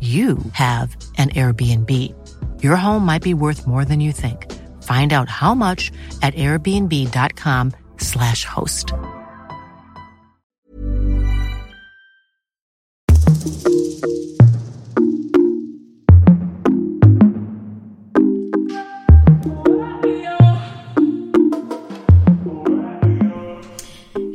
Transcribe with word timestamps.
you 0.00 0.38
have 0.52 0.96
an 1.18 1.28
Airbnb. 1.30 1.90
Your 2.62 2.76
home 2.76 3.04
might 3.04 3.22
be 3.22 3.34
worth 3.34 3.66
more 3.66 3.84
than 3.84 4.00
you 4.00 4.12
think. 4.12 4.50
Find 4.82 5.12
out 5.12 5.28
how 5.28 5.54
much 5.54 5.92
at 6.22 6.34
airbnb.com/slash 6.34 8.46
host. 8.46 8.94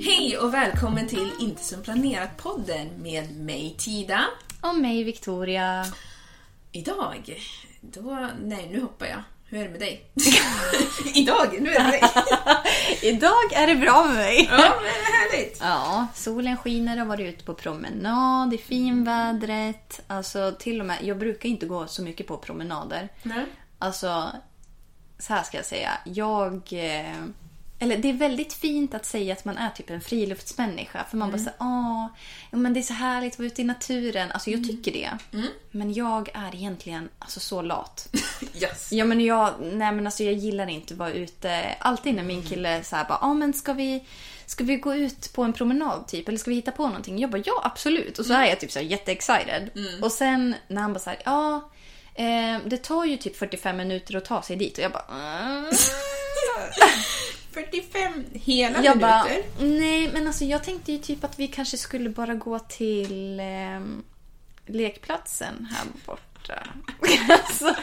Hej 0.05 0.37
och 0.37 0.53
välkommen 0.53 1.07
till 1.07 1.31
Inte 1.39 1.63
som 1.63 1.81
planerat-podden 1.81 2.89
med 2.97 3.39
mig 3.39 3.75
Tida. 3.77 4.25
Och 4.69 4.75
mig 4.75 5.03
Victoria. 5.03 5.85
Idag, 6.71 7.39
då... 7.81 8.29
Nej, 8.41 8.69
nu 8.71 8.81
hoppar 8.81 9.05
jag. 9.05 9.23
Hur 9.45 9.59
är 9.59 9.63
det 9.63 9.69
med 9.69 9.79
dig? 9.79 10.11
Idag, 11.15 11.61
nu 11.61 11.69
är 11.69 11.79
det 11.79 11.83
med 11.83 11.91
dig. 11.91 12.01
Idag 13.01 13.53
är 13.53 13.67
det 13.67 13.75
bra 13.75 14.03
med 14.05 14.15
mig. 14.15 14.47
Ja, 14.51 14.57
men 14.57 14.83
vad 14.83 15.13
härligt. 15.13 15.57
Ja, 15.61 16.07
solen 16.15 16.57
skiner, 16.57 16.97
har 16.97 17.05
varit 17.05 17.33
ute 17.33 17.43
på 17.43 17.53
promenad 17.53 18.53
i 18.53 18.57
finvädret. 18.57 20.01
Alltså 20.07 20.55
till 20.59 20.79
och 20.79 20.85
med, 20.85 20.97
jag 21.01 21.17
brukar 21.17 21.49
inte 21.49 21.65
gå 21.65 21.87
så 21.87 22.01
mycket 22.01 22.27
på 22.27 22.37
promenader. 22.37 23.09
Nej. 23.23 23.45
Alltså, 23.79 24.31
så 25.19 25.33
här 25.33 25.43
ska 25.43 25.57
jag 25.57 25.65
säga. 25.65 25.91
Jag... 26.05 26.61
eh, 26.71 27.25
Eller 27.79 27.97
det 27.97 28.09
är 28.09 28.13
väldigt 28.13 28.53
fint 28.53 28.93
att 28.93 29.05
säga 29.05 29.33
att 29.33 29.45
man 29.45 29.57
är 29.57 29.69
typ 29.69 29.89
en 29.89 30.01
friluftsmänniska. 30.01 31.05
För 31.09 31.17
man 31.17 31.31
bara 31.31 31.37
säger 31.37 31.53
åh, 31.59 32.07
ja, 32.51 32.57
men 32.57 32.73
det 32.73 32.79
är 32.79 32.81
så 32.81 32.93
härligt 32.93 33.33
att 33.33 33.39
vara 33.39 33.47
ute 33.47 33.61
i 33.61 33.65
naturen. 33.65 34.31
Alltså 34.31 34.49
jag 34.49 34.63
tycker 34.63 34.91
det. 34.91 35.11
Men 35.71 35.93
jag 35.93 36.29
är 36.33 36.55
egentligen 36.55 37.09
alltså, 37.19 37.39
så 37.39 37.61
lat. 37.61 38.07
Yes. 38.61 38.91
Ja 38.91 39.05
men 39.05 39.21
jag, 39.21 39.53
nej 39.61 39.91
men 39.91 40.05
alltså 40.05 40.23
jag 40.23 40.33
gillar 40.33 40.67
inte 40.67 40.93
att 40.93 40.97
vara 40.97 41.11
ute. 41.11 41.75
Alltid 41.79 42.15
när 42.15 42.23
min 42.23 42.43
kille 42.43 42.83
säger 42.83 43.05
bara, 43.05 43.19
ja 43.21 43.33
men 43.33 43.53
ska 43.53 43.73
vi, 43.73 44.05
ska 44.45 44.63
vi 44.63 44.75
gå 44.75 44.95
ut 44.95 45.33
på 45.33 45.43
en 45.43 45.53
promenad 45.53 46.07
typ? 46.07 46.27
Eller 46.27 46.37
ska 46.37 46.49
vi 46.49 46.55
hitta 46.55 46.71
på 46.71 46.87
någonting? 46.87 47.19
Jag 47.19 47.29
bara, 47.29 47.41
ja 47.45 47.61
absolut. 47.63 48.19
Och 48.19 48.25
så 48.25 48.33
är 48.33 48.45
jag 48.45 48.59
typ 48.59 48.71
så 48.71 48.79
här 48.79 48.85
jätteexcited. 48.85 49.69
Och 50.01 50.11
sen 50.11 50.55
när 50.67 50.81
han 50.81 50.93
bara 50.93 50.99
såhär, 50.99 51.19
ja 51.25 51.71
eh, 52.15 52.57
det 52.65 52.77
tar 52.77 53.05
ju 53.05 53.17
typ 53.17 53.37
45 53.37 53.77
minuter 53.77 54.15
att 54.15 54.25
ta 54.25 54.41
sig 54.41 54.55
dit. 54.55 54.77
Och 54.77 54.83
jag 54.83 54.91
bara, 54.91 55.05
mm. 55.11 55.65
45 57.55 58.25
hela 58.33 58.83
jag 58.83 58.97
minuter. 58.97 59.43
nej 59.59 60.09
men 60.13 60.27
alltså 60.27 60.45
jag 60.45 60.63
tänkte 60.63 60.91
ju 60.91 60.97
typ 60.97 61.23
att 61.23 61.39
vi 61.39 61.47
kanske 61.47 61.77
skulle 61.77 62.09
bara 62.09 62.33
gå 62.33 62.59
till 62.59 63.39
eh, 63.39 63.79
lekplatsen 64.65 65.67
här 65.71 65.85
borta. 66.05 66.67
alltså, 67.29 67.75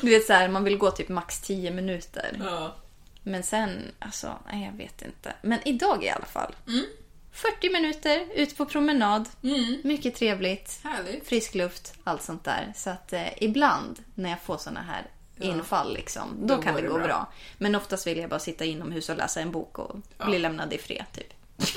du 0.00 0.10
vet 0.10 0.26
så 0.26 0.32
här, 0.32 0.48
man 0.48 0.64
vill 0.64 0.78
gå 0.78 0.90
typ 0.90 1.08
max 1.08 1.40
10 1.40 1.70
minuter. 1.70 2.36
Ja. 2.44 2.76
Men 3.22 3.42
sen, 3.42 3.92
alltså, 3.98 4.38
nej 4.52 4.64
jag 4.64 4.72
vet 4.72 5.02
inte. 5.02 5.32
Men 5.42 5.58
idag 5.64 6.04
i 6.04 6.10
alla 6.10 6.26
fall. 6.26 6.54
Mm. 6.66 6.84
40 7.32 7.72
minuter, 7.72 8.26
ut 8.34 8.56
på 8.56 8.66
promenad. 8.66 9.28
Mm. 9.42 9.80
Mycket 9.84 10.14
trevligt. 10.14 10.80
Härligt. 10.84 11.28
Frisk 11.28 11.54
luft, 11.54 11.94
allt 12.04 12.22
sånt 12.22 12.44
där. 12.44 12.72
Så 12.76 12.90
att 12.90 13.12
eh, 13.12 13.42
ibland 13.42 13.98
när 14.14 14.30
jag 14.30 14.42
får 14.42 14.56
såna 14.56 14.82
här 14.82 15.06
infall 15.40 15.94
liksom, 15.94 16.36
då, 16.46 16.56
Då 16.56 16.62
kan 16.62 16.74
det 16.74 16.80
det 16.82 16.88
gå 16.88 16.94
bra. 16.94 17.06
bra. 17.06 17.32
Men 17.58 17.74
oftast 17.74 18.06
vill 18.06 18.18
jag 18.18 18.30
bara 18.30 18.40
sitta 18.40 18.64
inomhus 18.64 19.08
och 19.08 19.16
läsa 19.16 19.40
en 19.40 19.50
bok 19.50 19.78
och 19.78 19.96
bli 20.26 20.38
lämnad 20.38 20.72
i 20.72 20.78
fred 20.78 21.04
typ. 21.12 21.32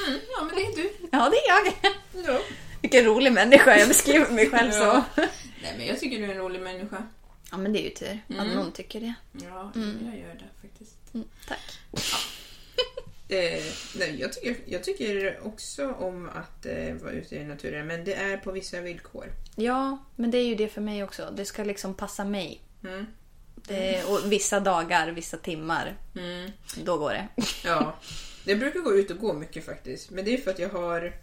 Mm, 0.08 0.20
ja, 0.38 0.44
men 0.44 0.56
det 0.56 0.62
är 0.62 0.76
du. 0.76 0.94
Ja, 1.12 1.30
det 1.30 1.38
är 1.38 1.48
jag. 1.50 1.74
Ja. 2.26 2.40
Vilken 2.82 3.06
rolig 3.06 3.32
människa, 3.34 3.78
jag 3.78 3.88
beskriver 3.88 4.30
mig 4.32 4.50
själv 4.50 4.72
så. 4.72 4.80
Ja. 4.84 5.04
Nej, 5.64 5.76
men 5.78 5.88
jag 5.88 6.00
tycker 6.00 6.18
du 6.18 6.26
är 6.26 6.30
en 6.32 6.38
rolig 6.38 6.62
människa. 6.62 7.04
Ja, 7.52 7.58
men 7.58 7.74
det 7.74 7.80
är 7.80 7.84
ju 7.84 7.90
tur 7.90 8.20
att 8.40 8.48
någon 8.48 8.72
tycker 8.72 9.00
det. 9.00 9.14
Ja, 9.32 9.72
jag 9.76 10.20
gör 10.20 10.34
det 10.34 10.68
faktiskt. 10.68 11.14
Mm, 11.14 11.28
tack. 11.48 11.80
Eh, 13.30 13.64
nej, 13.96 14.18
jag, 14.20 14.34
tycker, 14.34 14.56
jag 14.66 14.84
tycker 14.84 15.40
också 15.48 15.92
om 15.92 16.30
att 16.30 16.66
eh, 16.66 16.94
vara 16.94 17.12
ute 17.12 17.36
i 17.36 17.44
naturen, 17.44 17.88
men 17.88 18.04
det 18.04 18.14
är 18.14 18.38
på 18.38 18.52
vissa 18.52 18.82
villkor. 18.82 19.26
Ja, 19.56 19.98
men 20.16 20.32
det 20.32 20.38
är 20.38 20.46
ju 20.46 20.56
det 20.56 20.68
för 20.68 20.82
mig 20.82 21.04
också. 21.04 21.34
Det 21.36 21.46
ska 21.46 21.64
liksom 21.64 21.94
passa 21.94 22.26
mig. 22.26 22.62
Mm. 22.84 23.06
Det, 23.68 24.04
och 24.04 24.32
vissa 24.32 24.60
dagar, 24.60 25.08
vissa 25.12 25.38
timmar, 25.38 25.96
Mm. 26.16 26.52
då 26.84 26.98
går 26.98 27.10
det. 27.12 27.28
Ja, 27.64 27.96
jag 28.46 28.60
brukar 28.60 28.80
gå 28.80 28.94
ut 28.94 29.12
och 29.12 29.18
gå 29.18 29.34
mycket 29.34 29.66
faktiskt. 29.66 30.10
Men 30.12 30.26
det 30.26 30.34
är 30.34 30.38
för 30.38 30.52
att 30.52 30.60
jag 30.60 30.70
har 30.70 31.14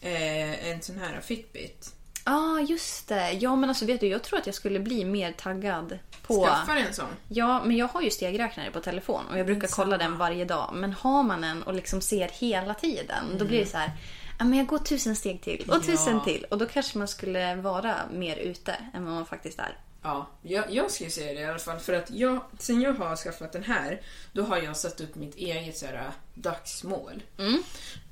eh, 0.00 0.68
en 0.70 0.82
sån 0.82 0.98
här 0.98 1.20
Fitbit. 1.20 1.94
Ja, 2.24 2.32
ah, 2.32 2.60
just 2.60 3.08
det. 3.08 3.30
Ja, 3.32 3.56
men 3.56 3.68
alltså 3.68 3.84
vet 3.84 4.00
du, 4.00 4.06
jag 4.06 4.22
tror 4.22 4.38
att 4.38 4.46
jag 4.46 4.54
skulle 4.54 4.80
bli 4.80 5.04
mer 5.04 5.32
taggad 5.32 5.98
på... 6.26 6.44
Skaffa 6.46 6.78
en 6.78 6.94
sån. 6.94 7.06
Ja, 7.28 7.64
men 7.64 7.76
jag 7.76 7.88
har 7.88 8.02
ju 8.02 8.10
stegräknare 8.10 8.70
på 8.70 8.80
telefon 8.80 9.24
och 9.30 9.38
jag 9.38 9.46
brukar 9.46 9.68
kolla 9.68 9.98
den 9.98 10.18
varje 10.18 10.44
dag. 10.44 10.70
Men 10.74 10.92
har 10.92 11.22
man 11.22 11.44
en 11.44 11.62
och 11.62 11.74
liksom 11.74 12.00
ser 12.00 12.28
hela 12.28 12.74
tiden, 12.74 13.24
då 13.38 13.44
blir 13.44 13.58
det 13.60 13.66
så 13.66 13.76
här... 13.78 13.90
Ja, 14.38 14.44
men 14.44 14.58
jag 14.58 14.66
går 14.66 14.78
tusen 14.78 15.16
steg 15.16 15.42
till 15.42 15.70
och 15.70 15.82
tusen 15.86 16.14
Ja. 16.14 16.24
till. 16.24 16.46
Och 16.50 16.58
då 16.58 16.66
kanske 16.66 16.98
man 16.98 17.08
skulle 17.08 17.54
vara 17.54 17.94
mer 18.12 18.36
ute 18.36 18.76
än 18.94 19.04
vad 19.04 19.14
man 19.14 19.26
faktiskt 19.26 19.58
är. 19.58 19.76
Ja, 20.02 20.26
jag, 20.42 20.64
jag 20.74 20.90
skulle 20.90 21.10
säga 21.10 21.32
det 21.34 21.40
i 21.40 21.44
alla 21.44 21.58
fall. 21.58 21.78
För 21.78 21.92
att 21.92 22.10
jag, 22.10 22.40
sen 22.58 22.80
jag 22.80 22.92
har 22.94 23.16
skaffat 23.16 23.52
den 23.52 23.62
här, 23.64 24.02
då 24.32 24.42
har 24.42 24.58
jag 24.58 24.76
satt 24.76 25.00
upp 25.00 25.14
mitt 25.14 25.34
eget 25.36 25.76
så 25.78 25.86
här, 25.86 25.94
äh, 25.94 26.10
dagsmål. 26.34 27.22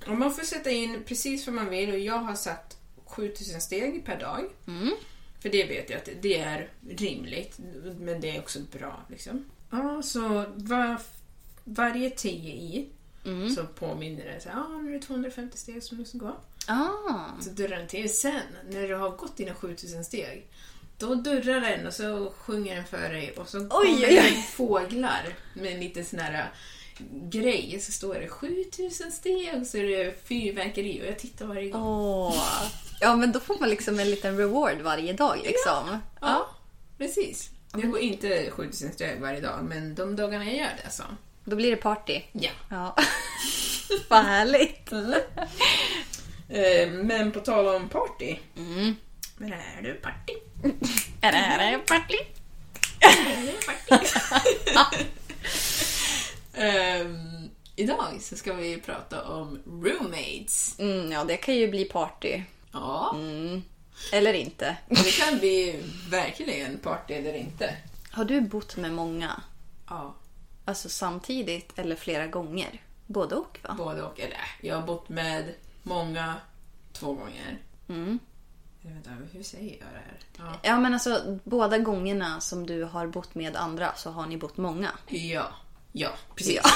Och 0.07 0.19
man 0.19 0.35
får 0.35 0.43
sätta 0.43 0.71
in 0.71 1.03
precis 1.07 1.47
vad 1.47 1.55
man 1.55 1.69
vill 1.71 1.91
och 1.93 1.99
jag 1.99 2.19
har 2.19 2.35
satt 2.35 2.77
7000 3.07 3.61
steg 3.61 4.05
per 4.05 4.21
dag. 4.21 4.45
För 5.43 5.49
det 5.49 5.65
vet 5.65 5.91
jag 5.91 5.99
att 5.99 6.09
det 6.23 6.39
är 6.39 6.71
rimligt, 6.91 7.59
men 7.99 8.21
det 8.21 8.37
är 8.37 8.41
också 8.41 8.59
bra. 8.73 9.01
Liksom. 9.09 9.45
Ja, 9.71 10.03
så 10.03 10.45
var, 10.55 11.01
varje 11.65 12.11
10 12.11 12.53
i 12.55 12.89
så 13.57 13.67
påminner 13.67 14.25
det 14.25 14.41
så 14.41 14.49
här, 14.49 14.59
ah, 14.61 14.79
nu 14.79 14.91
är 14.95 14.99
det 15.01 15.07
250 15.07 15.59
steg 15.59 15.83
som 15.83 15.99
du 15.99 16.05
ska 16.05 16.19
gå. 16.19 16.37
Ah, 16.67 17.25
Så 17.41 17.51
dörrar 17.51 17.77
den 17.77 17.89
till. 17.89 18.15
Sen, 18.17 18.43
när 18.71 18.89
du 18.89 18.95
har 18.95 19.11
gått 19.11 19.37
dina 19.37 19.55
7000 19.55 20.05
steg, 20.05 20.47
då 21.01 21.15
dörrar 21.15 21.61
den 21.61 21.87
och 21.87 21.93
så 21.95 22.33
sjunger 22.39 22.77
den 22.77 22.85
för 22.85 23.09
dig 23.09 23.33
och 23.37 23.49
så 23.49 23.59
kommer 23.69 23.87
oj, 23.87 24.05
oj. 24.09 24.15
det 24.15 24.43
fåglar 24.43 25.35
med 25.55 25.73
en 25.73 25.81
liten 25.81 26.05
sån 26.05 26.19
här 26.19 26.33
äh, 26.35 26.45
grej. 27.29 27.81
Så 27.81 27.93
står 27.93 28.15
det 28.15 28.29
7000 28.29 29.13
steg 29.13 29.55
och 29.61 29.67
så 29.67 29.79
är 29.79 29.83
det 30.05 30.29
fyrverkeri 30.29 31.03
och 31.03 31.07
jag 31.07 31.19
tittar 31.19 31.47
varje 31.47 31.71
gång. 31.71 31.83
åh. 31.83 32.43
Ja, 33.01 33.17
men 33.17 33.33
då 33.33 33.41
får 33.41 33.57
man 33.61 33.69
liksom 33.71 34.01
en 34.01 34.11
liten 34.11 34.37
reward 34.39 34.81
varje 34.81 35.13
dag 35.13 35.37
liksom. 35.45 35.99
Ja, 36.21 36.51
precis. 36.99 37.51
Jag 37.73 37.91
går 37.91 38.01
inte 38.01 38.51
7000 38.51 38.93
steg 38.93 39.21
varje 39.21 39.41
dag, 39.41 39.65
men 39.65 39.95
de 39.95 40.17
dagarna 40.17 40.45
jag 40.45 40.55
gör 40.57 40.71
det 40.85 40.91
så. 40.91 41.03
Då 41.45 41.57
blir 41.57 41.71
det 41.71 41.77
party. 41.77 42.21
Ja. 42.33 42.51
Ja. 42.71 42.97
Vad 44.09 44.25
härligt. 44.25 44.93
Eh, 46.53 46.91
Men 46.91 47.33
på 47.33 47.41
tal 47.41 47.69
om 47.69 47.89
party. 47.89 48.37
Men 49.41 49.53
är 49.53 49.83
du 49.83 49.95
party? 49.95 50.33
Är 51.21 51.33
det 51.33 51.79
party? 51.79 52.15
Är 53.01 53.47
du 53.47 53.53
party? 54.75 55.05
Ehm, 56.55 57.51
idag 57.77 58.21
så 58.21 58.37
ska 58.37 58.55
vi 58.55 58.81
prata 58.81 59.25
om 59.29 59.63
roommates. 59.67 60.79
Mm, 60.79 61.13
ja, 61.13 61.25
det 61.25 61.37
kan 61.37 61.55
ju 61.57 61.69
bli 61.71 61.85
party. 61.85 62.43
Ja. 62.73 63.17
Eller 64.13 64.33
inte. 64.33 64.77
Det 64.89 65.11
kan 65.21 65.39
bli 65.39 65.83
verkligen 66.11 66.79
party 66.79 67.15
eller 67.15 67.35
inte. 67.35 67.77
Har 68.11 68.25
du 68.25 68.41
bott 68.41 68.77
med 68.77 68.93
många? 68.93 69.43
Ja, 69.89 70.15
Alltså 70.65 70.89
samtidigt 70.89 71.79
eller 71.79 71.97
flera 71.97 72.27
gånger? 72.27 72.83
Både 73.07 73.35
och 73.35 73.59
va? 73.63 73.75
både 73.79 74.03
och. 74.03 74.21
Eller 74.21 74.39
jag 74.61 74.77
har 74.77 74.87
bott 74.87 75.09
med 75.09 75.55
många 75.83 76.35
två 76.93 77.13
gånger. 77.15 77.59
Mm. 77.89 78.19
Vänta, 78.83 79.11
hur 79.33 79.43
säger 79.43 79.71
jag 79.71 79.89
det 79.93 80.03
här? 80.07 80.19
Ja. 80.39 80.59
Ja 80.63 80.81
men 80.81 80.95
alltså 80.95 81.39
båda 81.45 81.79
gångerna 81.79 82.41
som 82.41 82.67
du 82.67 82.85
har 82.85 83.07
bott 83.07 83.35
med 83.35 83.57
andra 83.57 83.95
så 83.97 84.11
har 84.11 84.27
ni 84.27 84.37
bott 84.37 84.57
många. 84.57 84.91
Ja, 85.09 85.53
ja 85.93 86.11
precis. 86.35 86.61
Ja. 86.65 86.71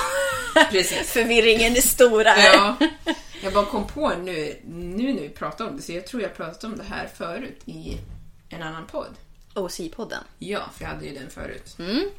precis. 0.71 1.13
Förvirringen 1.13 1.73
är 1.73 1.81
stor 1.81 2.25
här. 2.25 2.55
Ja. 2.55 2.77
Jag 3.43 3.53
bara 3.53 3.65
kom 3.65 3.87
på 3.87 4.13
nu, 4.23 4.61
nu 4.67 5.15
när 5.15 5.23
vi 5.23 5.29
pratar 5.29 5.69
om 5.69 5.77
det, 5.77 5.83
så 5.83 5.93
jag 5.93 6.07
tror 6.07 6.23
jag 6.23 6.37
pratade 6.37 6.73
om 6.73 6.79
det 6.79 6.85
här 6.85 7.07
förut 7.15 7.61
i 7.65 7.99
en 8.49 8.63
annan 8.63 8.87
podd. 8.87 9.15
OC-podden. 9.55 10.23
Ja, 10.39 10.61
för 10.75 10.85
jag 10.85 10.91
hade 10.91 11.07
ju 11.07 11.15
den 11.15 11.31
förut. 11.31 11.77
Mm. 11.79 12.11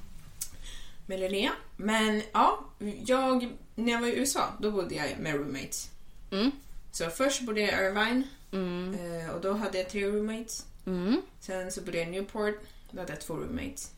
Med 1.06 1.20
Linnea. 1.20 1.52
Men 1.78 2.22
ja, 2.32 2.60
jag, 3.06 3.54
när 3.76 3.92
jag 3.92 4.02
var 4.02 4.08
i 4.08 4.16
USA, 4.16 4.44
då 4.60 4.72
bodde 4.72 4.96
jag 4.96 5.20
med 5.20 5.36
roommates. 5.36 5.90
Mm. 6.32 6.52
Så 6.96 7.10
först 7.10 7.42
bodde 7.42 7.62
jag 7.62 7.70
i 7.70 7.86
Irvine 7.86 8.24
eh, 8.52 9.30
och 9.30 9.42
då 9.42 9.54
hade 9.54 9.78
jag 9.78 9.90
tre 9.90 10.08
roommates. 10.08 10.66
Mm. 10.86 11.22
Sen 11.40 11.72
så 11.72 11.82
bodde 11.82 11.98
jag 11.98 12.08
i 12.08 12.12
Newport, 12.12 12.56
då 12.92 13.00
hade 13.00 13.14
jag 13.14 13.22
två 13.22 13.34
roommates. 13.34 13.92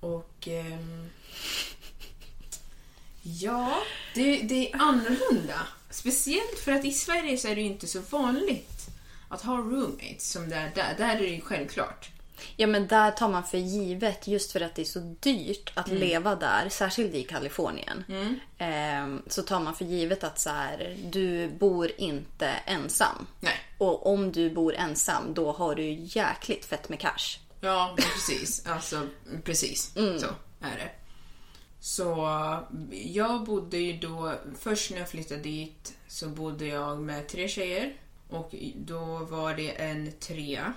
Och 0.00 0.48
ehm, 0.48 1.10
ja, 3.22 3.82
det, 4.14 4.42
det 4.42 4.72
är 4.72 4.76
annorlunda. 4.76 5.66
Speciellt 5.90 6.58
för 6.58 6.72
att 6.72 6.84
i 6.84 6.92
Sverige 6.92 7.38
så 7.38 7.48
är 7.48 7.54
det 7.54 7.60
ju 7.60 7.66
inte 7.66 7.86
så 7.86 8.00
vanligt 8.00 8.86
att 9.28 9.42
ha 9.42 9.56
roommates 9.56 10.30
som 10.30 10.48
det 10.48 10.56
är 10.56 10.72
där. 10.74 10.94
Där 10.98 11.14
är 11.14 11.20
det 11.20 11.26
ju 11.26 11.40
självklart. 11.40 12.10
Ja 12.56 12.66
men 12.66 12.86
där 12.86 13.10
tar 13.10 13.28
man 13.28 13.44
för 13.44 13.58
givet 13.58 14.26
just 14.26 14.52
för 14.52 14.60
att 14.60 14.74
det 14.74 14.82
är 14.82 14.86
så 14.86 15.16
dyrt 15.20 15.72
att 15.74 15.88
leva 15.88 16.34
där, 16.34 16.68
särskilt 16.68 17.14
i 17.14 17.22
Kalifornien. 17.22 18.04
Ehm, 18.58 19.22
så 19.26 19.42
tar 19.42 19.60
man 19.60 19.74
för 19.74 19.84
givet 19.84 20.24
att 20.24 20.40
så 20.40 20.50
här, 20.50 20.96
du 21.04 21.48
bor 21.48 21.90
inte 21.98 22.46
ensam. 22.46 23.26
Nej. 23.40 23.54
Och 23.78 24.06
om 24.06 24.32
du 24.32 24.50
bor 24.50 24.74
ensam 24.74 25.34
då 25.34 25.52
har 25.52 25.74
du 25.74 25.92
jäkligt 25.92 26.64
fett 26.64 26.88
med 26.88 27.00
cash. 27.00 27.38
Ja, 27.60 27.96
precis. 27.96 28.66
Alltså, 28.76 29.06
precis. 29.44 29.92
Så 29.94 30.26
är 30.60 30.76
det. 30.76 30.90
Så 31.80 32.28
jag 32.90 33.44
bodde 33.44 33.78
ju 33.78 33.98
då, 33.98 34.34
först 34.58 34.90
när 34.90 34.98
jag 34.98 35.08
flyttade 35.08 35.40
dit 35.40 35.94
så 36.08 36.28
bodde 36.28 36.66
jag 36.66 36.98
med 36.98 37.28
tre 37.28 37.48
tjejer. 37.48 37.92
Och 38.28 38.54
då 38.74 39.04
var 39.30 39.54
det 39.54 39.70
en 39.70 40.12
trea. 40.12 40.72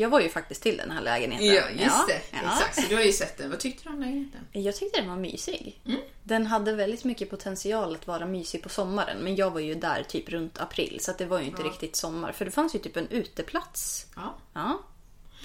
Jag 0.00 0.08
var 0.10 0.20
ju 0.20 0.28
faktiskt 0.28 0.62
till 0.62 0.76
den 0.76 0.90
här 0.90 1.00
lägenheten. 1.02 1.46
Ja, 1.46 1.70
just 1.70 2.06
det. 2.08 2.20
Ja. 2.30 2.38
Exakt. 2.38 2.74
Så 2.74 2.88
du 2.88 2.94
har 2.96 3.02
ju 3.02 3.12
sett 3.12 3.38
den. 3.38 3.50
Vad 3.50 3.60
tyckte 3.60 3.84
du 3.84 3.90
om 3.94 4.00
lägenheten? 4.00 4.40
Jag 4.52 4.76
tyckte 4.76 5.00
den 5.00 5.08
var 5.10 5.16
mysig. 5.16 5.80
Mm. 5.86 6.00
Den 6.22 6.46
hade 6.46 6.72
väldigt 6.72 7.04
mycket 7.04 7.30
potential 7.30 7.94
att 7.94 8.06
vara 8.06 8.26
mysig 8.26 8.62
på 8.62 8.68
sommaren. 8.68 9.18
Men 9.18 9.36
jag 9.36 9.50
var 9.50 9.60
ju 9.60 9.74
där 9.74 10.02
typ 10.02 10.28
runt 10.28 10.58
april 10.60 10.98
så 11.00 11.12
det 11.18 11.26
var 11.26 11.40
ju 11.40 11.46
inte 11.46 11.62
riktigt 11.62 11.96
sommar. 11.96 12.32
För 12.32 12.44
det 12.44 12.50
fanns 12.50 12.74
ju 12.74 12.78
typ 12.78 12.96
en 12.96 13.08
uteplats. 13.08 14.06
Ja. 14.16 14.34
Ja, 14.54 14.80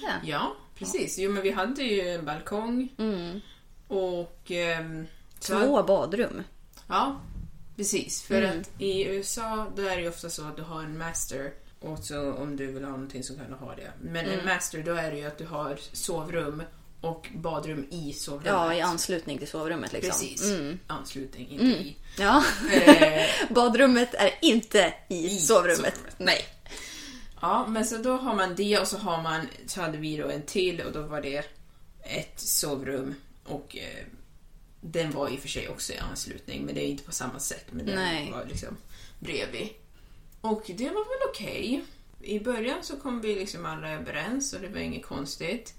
det. 0.02 0.30
Ja, 0.30 0.56
precis. 0.76 1.18
Jo, 1.20 1.32
men 1.32 1.44
vi 1.44 1.52
hade 1.52 1.84
ju 1.84 2.10
en 2.10 2.26
balkong. 2.26 2.90
Och... 3.88 4.52
ehm, 4.52 5.08
Två 5.40 5.84
badrum. 5.84 6.44
Ja, 6.88 7.20
precis. 7.76 8.24
För 8.24 8.42
att 8.42 8.72
i 8.82 9.06
USA 9.06 9.68
då 9.76 9.82
är 9.82 9.96
det 9.96 10.02
ju 10.02 10.10
ofta 10.10 10.30
så 10.30 10.46
att 10.48 10.56
du 10.56 10.62
har 10.64 10.82
en 10.84 10.98
master 10.98 11.52
och 11.86 12.00
så 12.00 12.34
om 12.34 12.56
du 12.56 12.66
vill 12.68 12.84
ha 12.84 12.92
någonting 12.92 13.24
så 13.24 13.36
kan 13.36 13.48
du 13.50 13.54
ha 13.56 13.76
det. 13.76 13.92
Men 14.02 14.26
en 14.26 14.46
master 14.46 14.84
då 14.84 14.94
är 14.94 15.12
det 15.12 15.18
ju 15.18 15.26
att 15.26 15.38
du 15.38 15.46
har 15.46 15.80
sovrum 15.92 16.64
och 17.02 17.30
badrum 17.36 17.88
i 17.92 18.14
sovrummet. 18.14 18.48
Ja, 18.48 18.74
i 18.74 18.82
anslutning 18.82 19.38
till 19.38 19.48
sovrummet 19.48 19.94
liksom. 19.94 20.12
Precis. 20.12 20.50
Mm. 20.52 20.80
Anslutning, 20.88 21.50
inte 21.50 21.66
i. 21.66 21.96
Ja. 22.20 22.44
Eh, 22.74 23.26
Badrummet 23.50 24.14
är 24.14 24.32
inte 24.42 24.94
i, 25.10 25.26
I 25.26 25.40
sovrummet. 25.40 25.78
sovrummet. 25.78 26.16
Nej. 26.18 26.46
Ja, 27.42 27.68
men 27.68 27.86
så 27.86 27.98
då 27.98 28.18
har 28.18 28.36
man 28.36 28.56
det 28.56 28.80
och 28.80 28.88
så 28.88 28.98
har 28.98 29.22
man, 29.22 29.48
så 29.68 29.82
hade 29.82 29.98
vi 29.98 30.18
då 30.18 30.30
en 30.30 30.42
till 30.42 30.82
och 30.82 30.92
då 30.92 31.02
var 31.02 31.22
det 31.22 31.46
ett 32.04 32.40
sovrum 32.40 33.16
och 33.44 33.78
eh, 33.78 34.06
den 34.82 35.12
var 35.12 35.30
i 35.30 35.36
och 35.36 35.40
för 35.40 35.48
sig 35.48 35.70
också 35.70 35.94
i 35.94 35.98
anslutning 35.98 36.66
men 36.66 36.76
det 36.76 36.86
är 36.86 36.88
inte 36.88 37.04
på 37.04 37.12
samma 37.12 37.40
sätt 37.40 37.66
men 37.72 37.86
den 37.86 37.96
Nej. 37.96 38.32
var 38.32 38.46
liksom 38.46 38.78
bredvid. 39.20 39.70
Och 40.52 40.64
det 40.68 40.90
var 40.90 40.94
väl 40.94 41.30
okej. 41.30 41.84
I 42.22 42.40
början 42.40 42.78
så 42.84 42.98
kom 42.98 43.22
vi 43.22 43.36
liksom 43.36 43.66
alla 43.66 43.92
överens 43.92 44.54
och 44.54 44.62
det 44.62 44.68
var 44.68 44.80
inget 44.80 45.06
konstigt. 45.06 45.74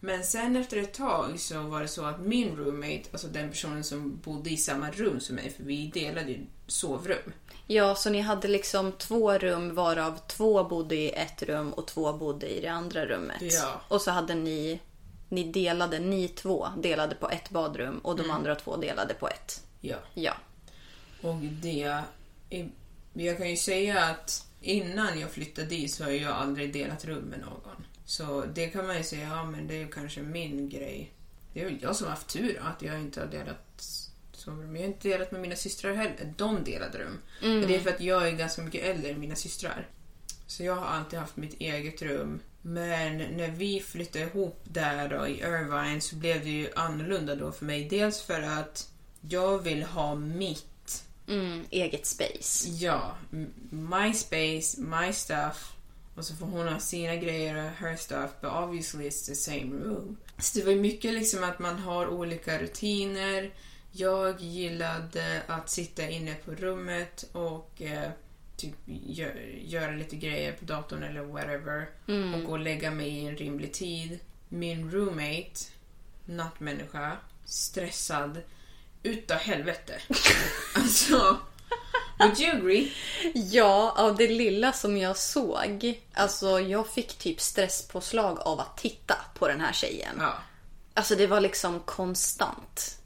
Men 0.00 0.24
sen 0.24 0.56
efter 0.56 0.76
ett 0.76 0.94
tag 0.94 1.40
så 1.40 1.62
var 1.62 1.80
det 1.80 1.88
så 1.88 2.04
att 2.04 2.20
min 2.20 2.56
roommate, 2.56 3.02
alltså 3.12 3.28
den 3.28 3.50
personen 3.50 3.84
som 3.84 4.20
bodde 4.24 4.50
i 4.50 4.56
samma 4.56 4.90
rum 4.90 5.20
som 5.20 5.36
mig, 5.36 5.50
för 5.50 5.64
vi 5.64 5.86
delade 5.94 6.30
ju 6.30 6.46
sovrum. 6.66 7.32
Ja, 7.66 7.94
så 7.94 8.10
ni 8.10 8.20
hade 8.20 8.48
liksom 8.48 8.92
två 8.92 9.38
rum 9.38 9.74
varav 9.74 10.18
två 10.26 10.64
bodde 10.64 10.94
i 10.94 11.10
ett 11.10 11.42
rum 11.42 11.72
och 11.72 11.86
två 11.86 12.12
bodde 12.12 12.48
i 12.48 12.60
det 12.60 12.68
andra 12.68 13.06
rummet. 13.06 13.42
Ja. 13.42 13.80
Och 13.88 14.00
så 14.00 14.10
hade 14.10 14.34
ni, 14.34 14.80
ni 15.28 15.44
delade, 15.44 15.98
ni 15.98 16.28
två 16.28 16.68
delade 16.78 17.14
på 17.14 17.30
ett 17.30 17.50
badrum 17.50 17.98
och 17.98 18.16
de 18.16 18.30
andra 18.30 18.54
två 18.54 18.76
delade 18.76 19.14
på 19.14 19.28
ett. 19.28 19.62
Ja. 19.80 19.96
Ja. 20.14 20.32
Och 21.22 21.36
det... 21.36 22.02
Jag 23.12 23.38
kan 23.38 23.50
ju 23.50 23.56
säga 23.56 24.04
att 24.04 24.46
innan 24.60 25.20
jag 25.20 25.30
flyttade 25.30 25.68
dit 25.68 25.90
så 25.90 26.04
har 26.04 26.10
jag 26.10 26.32
aldrig 26.32 26.72
delat 26.72 27.04
rum 27.04 27.24
med 27.24 27.40
någon. 27.40 27.86
Så 28.04 28.44
det 28.54 28.66
kan 28.66 28.86
man 28.86 28.96
ju 28.96 29.02
säga, 29.02 29.28
ja 29.28 29.44
men 29.44 29.66
det 29.66 29.82
är 29.82 29.86
kanske 29.86 30.22
min 30.22 30.68
grej. 30.68 31.12
Det 31.52 31.60
är 31.60 31.64
väl 31.64 31.78
jag 31.82 31.96
som 31.96 32.06
har 32.06 32.14
haft 32.14 32.28
tur 32.28 32.62
att 32.62 32.82
jag 32.82 33.00
inte 33.00 33.20
har 33.20 33.26
delat 33.26 33.82
sovrum. 34.32 34.76
Jag 34.76 34.82
har 34.82 34.88
inte 34.88 35.08
delat 35.08 35.32
med 35.32 35.40
mina 35.40 35.56
systrar 35.56 35.94
heller. 35.94 36.34
De 36.36 36.64
delade 36.64 36.98
rum. 36.98 37.18
Men 37.40 37.68
det 37.68 37.76
är 37.76 37.80
för 37.80 37.90
att 37.90 38.00
jag 38.00 38.28
är 38.28 38.32
ganska 38.32 38.62
mycket 38.62 38.84
äldre 38.84 39.10
än 39.10 39.20
mina 39.20 39.36
systrar. 39.36 39.88
Så 40.46 40.62
jag 40.62 40.74
har 40.74 40.86
alltid 40.86 41.18
haft 41.18 41.36
mitt 41.36 41.60
eget 41.60 42.02
rum. 42.02 42.40
Men 42.62 43.18
när 43.18 43.50
vi 43.50 43.80
flyttade 43.80 44.24
ihop 44.24 44.60
där 44.64 45.08
då, 45.08 45.26
i 45.26 45.40
Irvine 45.40 46.00
så 46.00 46.16
blev 46.16 46.44
det 46.44 46.50
ju 46.50 46.68
annorlunda 46.76 47.34
då 47.34 47.52
för 47.52 47.64
mig. 47.64 47.88
Dels 47.88 48.22
för 48.22 48.42
att 48.42 48.88
jag 49.20 49.58
vill 49.58 49.82
ha 49.82 50.14
mitt 50.14 50.66
Mm, 51.32 51.64
eget 51.70 52.06
space. 52.06 52.68
Ja, 52.68 53.16
my 53.70 54.12
space, 54.12 54.80
my 54.80 55.12
stuff. 55.12 55.72
Och 56.14 56.24
så 56.24 56.34
får 56.36 56.46
hon 56.46 56.68
ha 56.68 56.78
sina 56.78 57.16
grejer 57.16 57.54
och 57.56 57.70
her 57.86 57.96
stuff, 57.96 58.30
but 58.40 58.50
obviously 58.52 59.08
it's 59.08 59.26
the 59.26 59.34
same 59.34 59.84
room. 59.84 60.16
Så 60.38 60.58
det 60.58 60.64
var 60.64 60.74
mycket 60.74 61.14
liksom 61.14 61.44
att 61.44 61.58
man 61.58 61.78
har 61.78 62.06
olika 62.08 62.58
rutiner. 62.62 63.50
Jag 63.92 64.40
gillade 64.40 65.42
att 65.46 65.70
sitta 65.70 66.08
inne 66.08 66.34
på 66.34 66.50
rummet 66.54 67.24
och 67.32 67.82
eh, 67.82 68.10
typ 68.56 68.74
gö- 68.86 69.58
göra 69.66 69.90
lite 69.90 70.16
grejer 70.16 70.52
på 70.52 70.64
datorn 70.64 71.02
eller 71.02 71.20
whatever. 71.22 71.88
Och 72.34 72.42
gå 72.44 72.52
och 72.52 72.58
lägga 72.58 72.90
mig 72.90 73.08
i 73.08 73.26
en 73.26 73.36
rimlig 73.36 73.72
tid. 73.72 74.18
Min 74.48 74.90
roommate, 74.90 75.52
nattmänniska, 76.24 77.16
stressad, 77.44 78.40
utav 79.02 79.38
helvete. 79.38 79.94
alltså, 80.74 81.38
would 82.18 82.40
you 82.40 82.56
agree? 82.56 82.92
Ja, 83.34 83.94
av 83.96 84.16
det 84.16 84.28
lilla 84.28 84.72
som 84.72 84.96
jag 84.96 85.16
såg. 85.16 86.00
Alltså 86.12 86.60
jag 86.60 86.88
fick 86.88 87.18
typ 87.18 87.40
stresspåslag 87.40 88.40
av 88.40 88.60
att 88.60 88.76
titta 88.76 89.16
på 89.34 89.48
den 89.48 89.60
här 89.60 89.72
tjejen. 89.72 90.16
Ja. 90.18 90.34
Alltså 90.94 91.16
det 91.16 91.26
var 91.26 91.40
liksom 91.40 91.80
konstant. 91.80 92.98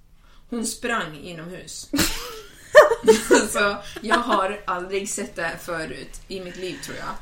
Hon 0.51 0.67
sprang 0.67 1.19
inomhus. 1.19 1.91
alltså, 3.31 3.77
jag 4.03 4.19
har 4.19 4.63
aldrig 4.67 5.09
sett 5.09 5.37
det 5.37 5.43
här 5.43 5.57
förut 5.57 6.21
i 6.29 6.41
mitt 6.41 6.57
liv 6.57 6.79
tror 6.85 6.97
jag. 6.97 7.15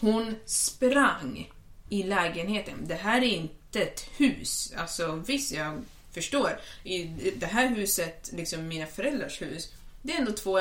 Hon 0.00 0.36
sprang 0.46 1.52
i 1.88 2.02
lägenheten. 2.02 2.88
Det 2.88 2.94
här 2.94 3.18
är 3.18 3.26
inte 3.26 3.82
ett 3.82 4.08
hus. 4.16 4.72
Alltså 4.76 5.22
visst, 5.26 5.52
jag 5.52 5.82
förstår. 6.16 6.60
I 6.84 7.04
det 7.36 7.46
här 7.46 7.68
huset, 7.68 8.30
liksom 8.32 8.68
mina 8.68 8.86
föräldrars 8.86 9.42
hus, 9.42 9.68
det 10.02 10.12
är 10.12 10.18
ändå 10.18 10.32
två, 10.32 10.60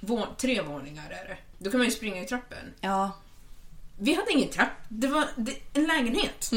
vå- 0.00 0.36
tre 0.36 0.62
våningar 0.62 1.10
är 1.10 1.28
det. 1.28 1.36
Då 1.58 1.70
kan 1.70 1.78
man 1.78 1.86
ju 1.88 1.92
springa 1.94 2.22
i 2.22 2.26
trappen. 2.26 2.74
Ja. 2.80 3.12
Vi 3.98 4.14
hade 4.14 4.32
ingen 4.32 4.48
trapp. 4.48 4.70
Det 4.88 5.06
var 5.06 5.28
det, 5.36 5.54
en 5.74 5.84
lägenhet. 5.86 6.50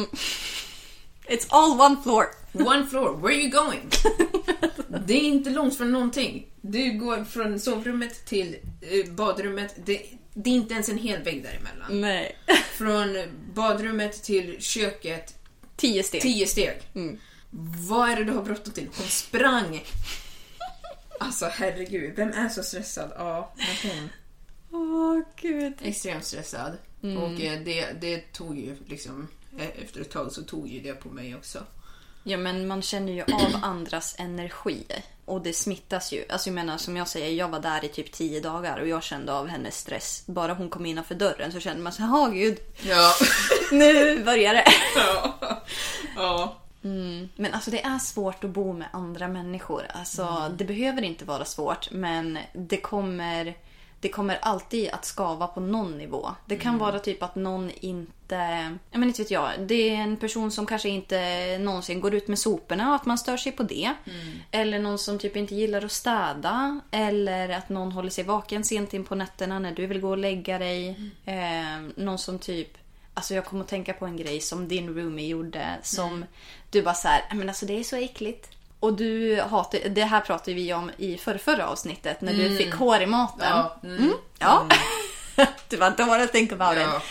It's 1.27 1.45
all 1.49 1.81
one 1.81 1.97
floor. 2.03 2.25
One 2.53 2.87
floor, 2.87 3.17
where 3.17 3.35
are 3.35 3.41
you 3.41 3.49
going? 3.51 3.89
Det 5.07 5.13
är 5.13 5.21
inte 5.21 5.49
långt 5.49 5.77
från 5.77 5.91
någonting. 5.91 6.45
Du 6.61 6.91
går 6.91 7.23
från 7.23 7.59
sovrummet 7.59 8.25
till 8.25 8.55
eh, 8.81 9.11
badrummet. 9.11 9.75
Det, 9.85 10.01
det 10.33 10.49
är 10.49 10.53
inte 10.53 10.73
ens 10.73 10.89
en 10.89 10.97
hel 10.97 11.23
vägg 11.23 11.43
däremellan. 11.43 12.01
Nej. 12.01 12.37
Från 12.77 13.17
badrummet 13.53 14.23
till 14.23 14.61
köket, 14.61 15.35
Tio 15.75 16.03
steg. 16.03 16.21
tio 16.21 16.47
steg. 16.47 16.81
Vad 17.89 18.09
är 18.09 18.15
det 18.15 18.23
du 18.23 18.31
har 18.31 18.43
bråttom 18.43 18.73
till? 18.73 18.89
Hon 18.97 19.07
sprang. 19.07 19.83
Alltså 21.19 21.45
herregud, 21.45 22.13
vem 22.15 22.29
är 22.29 22.49
så 22.49 22.63
stressad? 22.63 23.11
Ja, 23.17 23.53
men 23.57 23.91
hon. 23.91 24.09
Åh 24.71 25.19
gud. 25.35 25.73
Extremt 25.81 26.25
stressad. 26.25 26.77
Och 27.01 27.41
eh, 27.41 27.59
det, 27.65 28.01
det 28.01 28.33
tog 28.33 28.57
ju 28.57 28.77
liksom, 28.87 29.27
eh, 29.59 29.83
efter 29.83 30.01
ett 30.01 30.11
tag 30.11 30.31
så 30.31 30.41
tog 30.43 30.67
ju 30.67 30.79
det 30.79 30.93
på 30.93 31.09
mig 31.09 31.35
också. 31.35 31.63
Ja, 32.23 32.37
men 32.37 32.67
man 32.67 32.81
känner 32.81 33.13
ju 33.13 33.21
av 33.21 33.55
andras 33.63 34.15
energi. 34.17 34.85
Och 35.25 35.41
det 35.41 35.53
smittas 35.53 36.13
ju. 36.13 36.25
Alltså 36.29 36.49
jag 36.49 36.55
menar 36.55 36.77
som 36.77 36.97
jag 36.97 37.07
säger, 37.07 37.31
jag 37.35 37.49
var 37.49 37.59
där 37.59 37.85
i 37.85 37.87
typ 37.87 38.11
tio 38.11 38.39
dagar 38.39 38.79
och 38.79 38.87
jag 38.87 39.03
kände 39.03 39.33
av 39.33 39.47
hennes 39.47 39.77
stress. 39.77 40.23
Bara 40.25 40.53
hon 40.53 40.69
kom 40.69 40.85
innanför 40.85 41.15
dörren 41.15 41.51
så 41.51 41.59
kände 41.59 41.83
man 41.83 41.93
så 41.93 42.03
här, 42.03 42.31
gud, 42.31 42.57
Ja. 42.81 43.13
nu 43.71 44.23
börjar 44.23 44.53
det. 44.53 44.65
ja. 44.95 45.39
ja. 46.15 46.62
Men 47.35 47.53
alltså 47.53 47.71
det 47.71 47.81
är 47.81 47.99
svårt 47.99 48.43
att 48.43 48.49
bo 48.49 48.73
med 48.73 48.87
andra 48.91 49.27
människor. 49.27 49.85
Alltså 49.89 50.51
det 50.57 50.65
behöver 50.65 51.01
inte 51.01 51.25
vara 51.25 51.45
svårt 51.45 51.91
men 51.91 52.39
det 52.53 52.77
kommer, 52.77 53.53
det 53.99 54.09
kommer 54.09 54.37
alltid 54.41 54.89
att 54.89 55.05
skava 55.05 55.47
på 55.47 55.59
någon 55.59 55.97
nivå. 55.97 56.29
Det 56.45 56.55
kan 56.55 56.77
vara 56.77 56.99
typ 56.99 57.23
att 57.23 57.35
någon 57.35 57.71
inte, 57.79 58.35
jag 58.91 58.99
men 58.99 59.03
inte 59.03 59.21
vet 59.21 59.31
jag, 59.31 59.51
det 59.59 59.89
är 59.89 59.95
en 59.95 60.17
person 60.17 60.51
som 60.51 60.65
kanske 60.65 60.89
inte 60.89 61.57
någonsin 61.57 62.01
går 62.01 62.13
ut 62.13 62.27
med 62.27 62.39
soporna 62.39 62.89
och 62.89 62.95
att 62.95 63.05
man 63.05 63.17
stör 63.17 63.37
sig 63.37 63.51
på 63.51 63.63
det. 63.63 63.93
Eller 64.51 64.79
någon 64.79 64.99
som 64.99 65.19
typ 65.19 65.35
inte 65.35 65.55
gillar 65.55 65.85
att 65.85 65.91
städa. 65.91 66.79
Eller 66.91 67.49
att 67.49 67.69
någon 67.69 67.91
håller 67.91 68.09
sig 68.09 68.23
vaken 68.23 68.63
sent 68.63 68.93
in 68.93 69.05
på 69.05 69.15
nätterna 69.15 69.59
när 69.59 69.71
du 69.71 69.87
vill 69.87 70.01
gå 70.01 70.09
och 70.09 70.17
lägga 70.17 70.59
dig. 70.59 70.99
Eh, 71.25 71.81
någon 71.95 72.17
som 72.17 72.39
typ 72.39 72.77
Alltså 73.15 73.33
jag 73.33 73.45
kommer 73.45 73.63
att 73.63 73.69
tänka 73.69 73.93
på 73.93 74.05
en 74.05 74.17
grej 74.17 74.41
som 74.41 74.67
din 74.67 74.95
roomie 74.95 75.27
gjorde 75.27 75.79
som 75.83 76.25
du 76.73 76.81
bara 76.81 76.93
så 76.95 77.07
här, 77.07 77.23
men 77.31 77.49
alltså 77.49 77.65
det 77.65 77.79
är 77.79 77.83
så 77.83 77.95
äckligt. 77.95 78.49
Och 78.79 78.93
du 78.93 79.41
hatar, 79.41 79.79
det 79.89 80.03
här 80.03 80.21
pratade 80.21 80.53
vi 80.53 80.73
om 80.73 80.91
i 80.97 81.17
förra, 81.17 81.67
avsnittet 81.67 82.21
när 82.21 82.33
du 82.33 82.57
fick 82.57 82.73
hår 82.73 83.01
i 83.01 83.05
maten. 83.05 83.47
Ja. 83.49 83.75
Mm. 83.83 84.13
Ja. 84.39 84.67
du 85.69 85.77
bara, 85.77 85.89
don't 85.89 86.27
think 86.27 86.51
about 86.51 86.77
Ja. 86.77 86.97
it. 86.97 87.03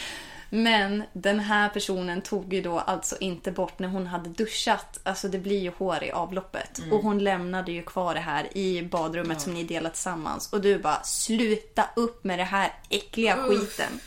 Men 0.55 1.03
den 1.13 1.41
här 1.41 1.69
personen 1.69 2.21
tog 2.23 2.55
ju 2.55 2.61
då 2.63 2.79
alltså 2.79 3.17
inte 3.21 3.51
bort 3.53 3.79
när 3.79 3.89
hon 3.89 4.07
hade 4.07 4.29
duschat. 4.31 4.99
Alltså 5.03 5.29
det 5.29 5.39
blir 5.39 5.61
ju 5.61 5.73
hår 5.79 6.05
i 6.05 6.11
avloppet. 6.11 6.79
Mm. 6.79 6.93
Och 6.93 7.03
hon 7.03 7.19
lämnade 7.19 7.73
ju 7.73 7.83
kvar 7.83 8.15
det 8.15 8.21
här 8.21 8.57
i 8.57 8.83
badrummet 8.83 9.41
som 9.41 9.55
ni 9.55 9.65
delat 9.65 9.95
tillsammans. 9.95 10.53
Och 10.53 10.61
du 10.61 10.79
bara, 10.79 11.03
sluta 11.03 11.85
upp 11.97 12.25
med 12.25 12.39
det 12.39 12.45
här 12.45 12.73
äckliga 12.89 13.37
Uff. 13.37 13.61
skiten. 13.61 14.01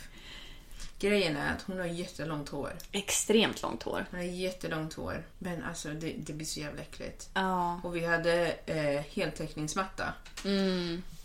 Grejen 1.05 1.37
är 1.37 1.53
att 1.53 1.61
hon 1.61 1.79
har 1.79 1.85
jättelångt 1.85 2.49
hår. 2.49 2.73
Extremt 2.91 3.61
långt 3.61 3.83
hår. 3.83 4.05
Hon 4.11 4.19
har 4.19 4.25
jättelångt 4.25 4.93
hår. 4.93 5.23
Men 5.39 5.63
alltså 5.63 5.89
det, 5.89 6.13
det 6.17 6.33
blir 6.33 6.45
så 6.47 6.59
jävla 6.59 6.81
äckligt. 6.81 7.29
Ja. 7.33 7.79
Och 7.83 7.95
vi 7.95 8.05
hade 8.05 8.51
eh, 8.65 9.01
heltäckningsmatta. 9.11 10.13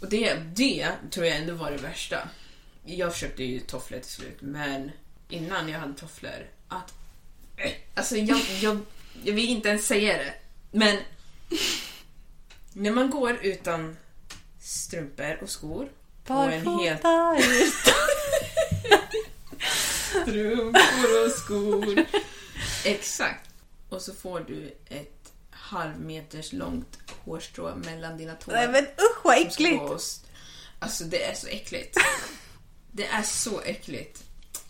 Och 0.00 0.08
det, 0.08 0.34
det 0.34 0.88
tror 1.10 1.26
jag 1.26 1.36
ändå 1.36 1.54
var 1.54 1.70
det 1.70 1.76
värsta. 1.76 2.28
Jag 2.84 3.14
köpte 3.16 3.44
ju 3.44 3.60
tofflor 3.60 3.98
till 3.98 4.10
slut, 4.10 4.36
men 4.40 4.90
innan 5.28 5.68
jag 5.68 5.78
hade 5.80 5.94
tofflor, 5.94 6.46
att... 6.68 6.94
eh, 7.56 7.72
Alltså 7.94 8.16
jag, 8.16 8.40
jag, 8.60 8.78
jag 9.24 9.32
vill 9.34 9.48
inte 9.48 9.68
ens 9.68 9.86
säga 9.86 10.16
det, 10.18 10.34
men... 10.70 10.98
När 12.72 12.90
man 12.90 13.10
går 13.10 13.38
utan 13.42 13.96
strumpor 14.60 15.38
och 15.42 15.50
skor 15.50 15.88
och 16.26 16.52
en 16.52 16.66
helt. 16.66 17.02
Strumpor 20.10 21.24
och 21.24 21.30
skor. 21.30 22.04
Exakt. 22.84 23.50
Och 23.88 24.02
så 24.02 24.14
får 24.14 24.40
du 24.40 24.74
ett 24.88 25.32
halvmeters 25.50 26.52
långt 26.52 26.98
hårstrå 27.24 27.74
mellan 27.74 28.16
dina 28.16 28.34
tår. 28.34 28.52
Nej 28.52 28.68
men 28.68 28.84
usch 28.84 29.24
vad 29.24 29.38
äckligt. 29.38 29.82
Alltså 30.78 31.04
det 31.04 31.24
är 31.24 31.34
så 31.34 31.46
äckligt. 31.46 31.96
Det 32.92 33.06
är 33.06 33.22
så 33.22 33.60
äckligt. 33.60 34.22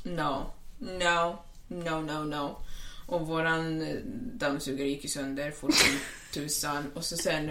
No, 0.03 0.53
no, 0.79 1.45
no, 1.69 2.01
no, 2.01 2.25
no. 2.25 2.65
Och 3.07 3.27
våran 3.27 3.85
dammsugare 4.35 4.89
gick 4.89 5.05
ju 5.05 5.11
sönder 5.11 5.51
fort 5.51 5.75
som 5.75 5.99
tusan. 6.33 6.93
Och 6.95 7.05
så 7.05 7.17
sen, 7.17 7.51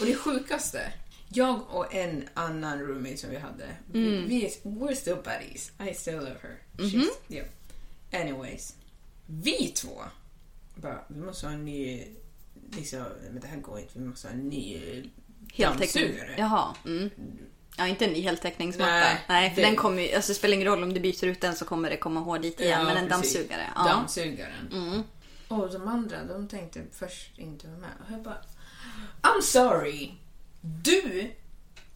och 0.00 0.06
det 0.06 0.14
sjukaste. 0.14 0.92
Jag 1.36 1.60
och 1.70 1.94
en 1.94 2.28
annan 2.34 2.78
roommate 2.80 3.16
som 3.16 3.30
vi 3.30 3.36
hade. 3.38 3.66
Vi, 3.92 4.20
vi, 4.26 4.56
we're 4.62 4.94
still 4.94 5.16
buddies. 5.24 5.72
I 5.90 5.94
still 5.94 6.14
love 6.16 6.36
her. 6.42 6.58
She's, 6.76 7.08
yeah. 7.28 7.46
Anyways. 8.12 8.74
Vi 9.26 9.68
två. 9.68 10.02
Bara, 10.74 10.98
vi 11.08 11.20
måste 11.20 11.46
ha 11.46 11.52
en 11.52 11.64
ny... 11.64 12.06
Liksom, 12.70 13.04
men 13.32 13.40
det 13.40 13.46
här 13.46 13.56
går 13.56 13.78
inte. 13.78 13.98
Vi 13.98 14.04
måste 14.04 14.28
ha 14.28 14.34
en 14.34 14.48
ny 14.48 14.80
dammsugare. 15.56 16.34
Jaha. 16.38 16.74
Mm. 16.84 17.10
Ja, 17.78 17.86
inte 17.86 18.04
en 18.04 18.12
ny 18.12 18.20
heltäckningsmatta. 18.20 18.90
Nej, 18.90 19.16
Nej, 19.28 19.50
för 19.54 19.62
det- 19.62 19.68
den 19.68 19.76
kommer 19.76 20.02
ju, 20.02 20.12
alltså 20.14 20.30
det 20.30 20.36
spelar 20.36 20.54
ingen 20.54 20.66
roll 20.68 20.82
om 20.82 20.92
du 20.94 21.00
byter 21.00 21.24
ut 21.24 21.40
den 21.40 21.54
så 21.56 21.64
kommer 21.64 21.90
det 21.90 21.96
komma 21.96 22.20
hår 22.20 22.38
dit 22.38 22.60
igen. 22.60 22.80
Ja, 22.80 22.84
men 22.84 22.96
en 22.96 23.08
precis. 23.08 23.34
dammsugare. 23.34 23.66
Ja. 23.74 23.84
Dammsugaren. 23.84 25.02
Och 25.48 25.72
de 25.72 25.88
andra, 25.88 26.24
de 26.24 26.48
tänkte 26.48 26.82
först 26.92 27.38
inte 27.38 27.66
vara 27.66 27.78
med. 27.78 27.90
Och 28.06 28.12
jag 28.12 28.22
bara, 28.22 28.38
I'm 29.22 29.40
sorry. 29.42 30.10
Du 30.82 31.30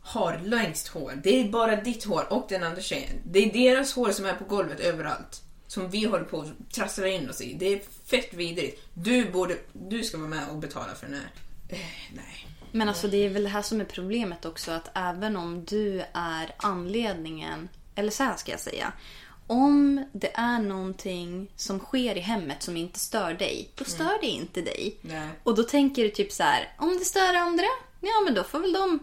har 0.01 0.41
längst 0.45 0.89
hår. 0.89 1.21
Det 1.23 1.41
är 1.41 1.49
bara 1.49 1.77
ditt 1.77 2.05
hår 2.05 2.33
och 2.33 2.47
den 2.49 2.63
andra 2.63 2.83
tjejen. 2.83 3.17
Det 3.25 3.39
är 3.39 3.53
deras 3.53 3.93
hår 3.93 4.11
som 4.11 4.27
är 4.27 4.35
på 4.35 4.45
golvet 4.45 4.81
överallt. 4.81 5.43
Som 5.67 5.91
vi 5.91 6.05
håller 6.05 6.25
på 6.25 6.41
att 6.41 6.75
trassla 6.75 7.09
in 7.09 7.31
oss 7.31 7.41
i. 7.41 7.55
Det 7.55 7.67
är 7.67 7.81
fett 8.05 8.35
vidrigt. 8.35 8.83
Du 8.95 9.31
borde, 9.31 9.57
du 9.73 10.05
ska 10.05 10.19
vara 10.19 10.29
med 10.29 10.49
och 10.49 10.57
betala 10.57 10.95
för 10.95 11.07
den 11.07 11.15
här. 11.15 11.31
Eh, 11.69 11.79
nej. 12.15 12.47
Men 12.73 12.89
alltså 12.89 13.09
det 13.09 13.17
är 13.17 13.29
väl 13.29 13.43
det 13.43 13.49
här 13.49 13.63
som 13.63 13.81
är 13.81 13.85
problemet 13.85 14.45
också. 14.45 14.71
Att 14.71 14.91
även 14.95 15.37
om 15.37 15.65
du 15.65 16.03
är 16.13 16.55
anledningen. 16.57 17.69
Eller 17.95 18.11
så 18.11 18.23
här 18.23 18.37
ska 18.37 18.51
jag 18.51 18.61
säga. 18.61 18.93
Om 19.47 20.05
det 20.13 20.31
är 20.35 20.59
någonting 20.59 21.53
som 21.57 21.79
sker 21.79 22.17
i 22.17 22.21
hemmet 22.21 22.63
som 22.63 22.77
inte 22.77 22.99
stör 22.99 23.35
dig. 23.35 23.71
Då 23.75 23.85
stör 23.85 24.21
det 24.21 24.27
inte 24.27 24.61
dig. 24.63 24.97
Nej. 25.01 25.29
Och 25.43 25.55
då 25.55 25.63
tänker 25.63 26.03
du 26.03 26.11
typ 26.11 26.33
så 26.33 26.43
här. 26.43 26.73
Om 26.79 26.99
det 26.99 27.05
stör 27.05 27.35
andra. 27.35 27.67
Ja 28.01 28.21
men 28.25 28.35
då 28.35 28.45
får 28.45 28.61
väl 28.61 28.73
de. 28.73 28.99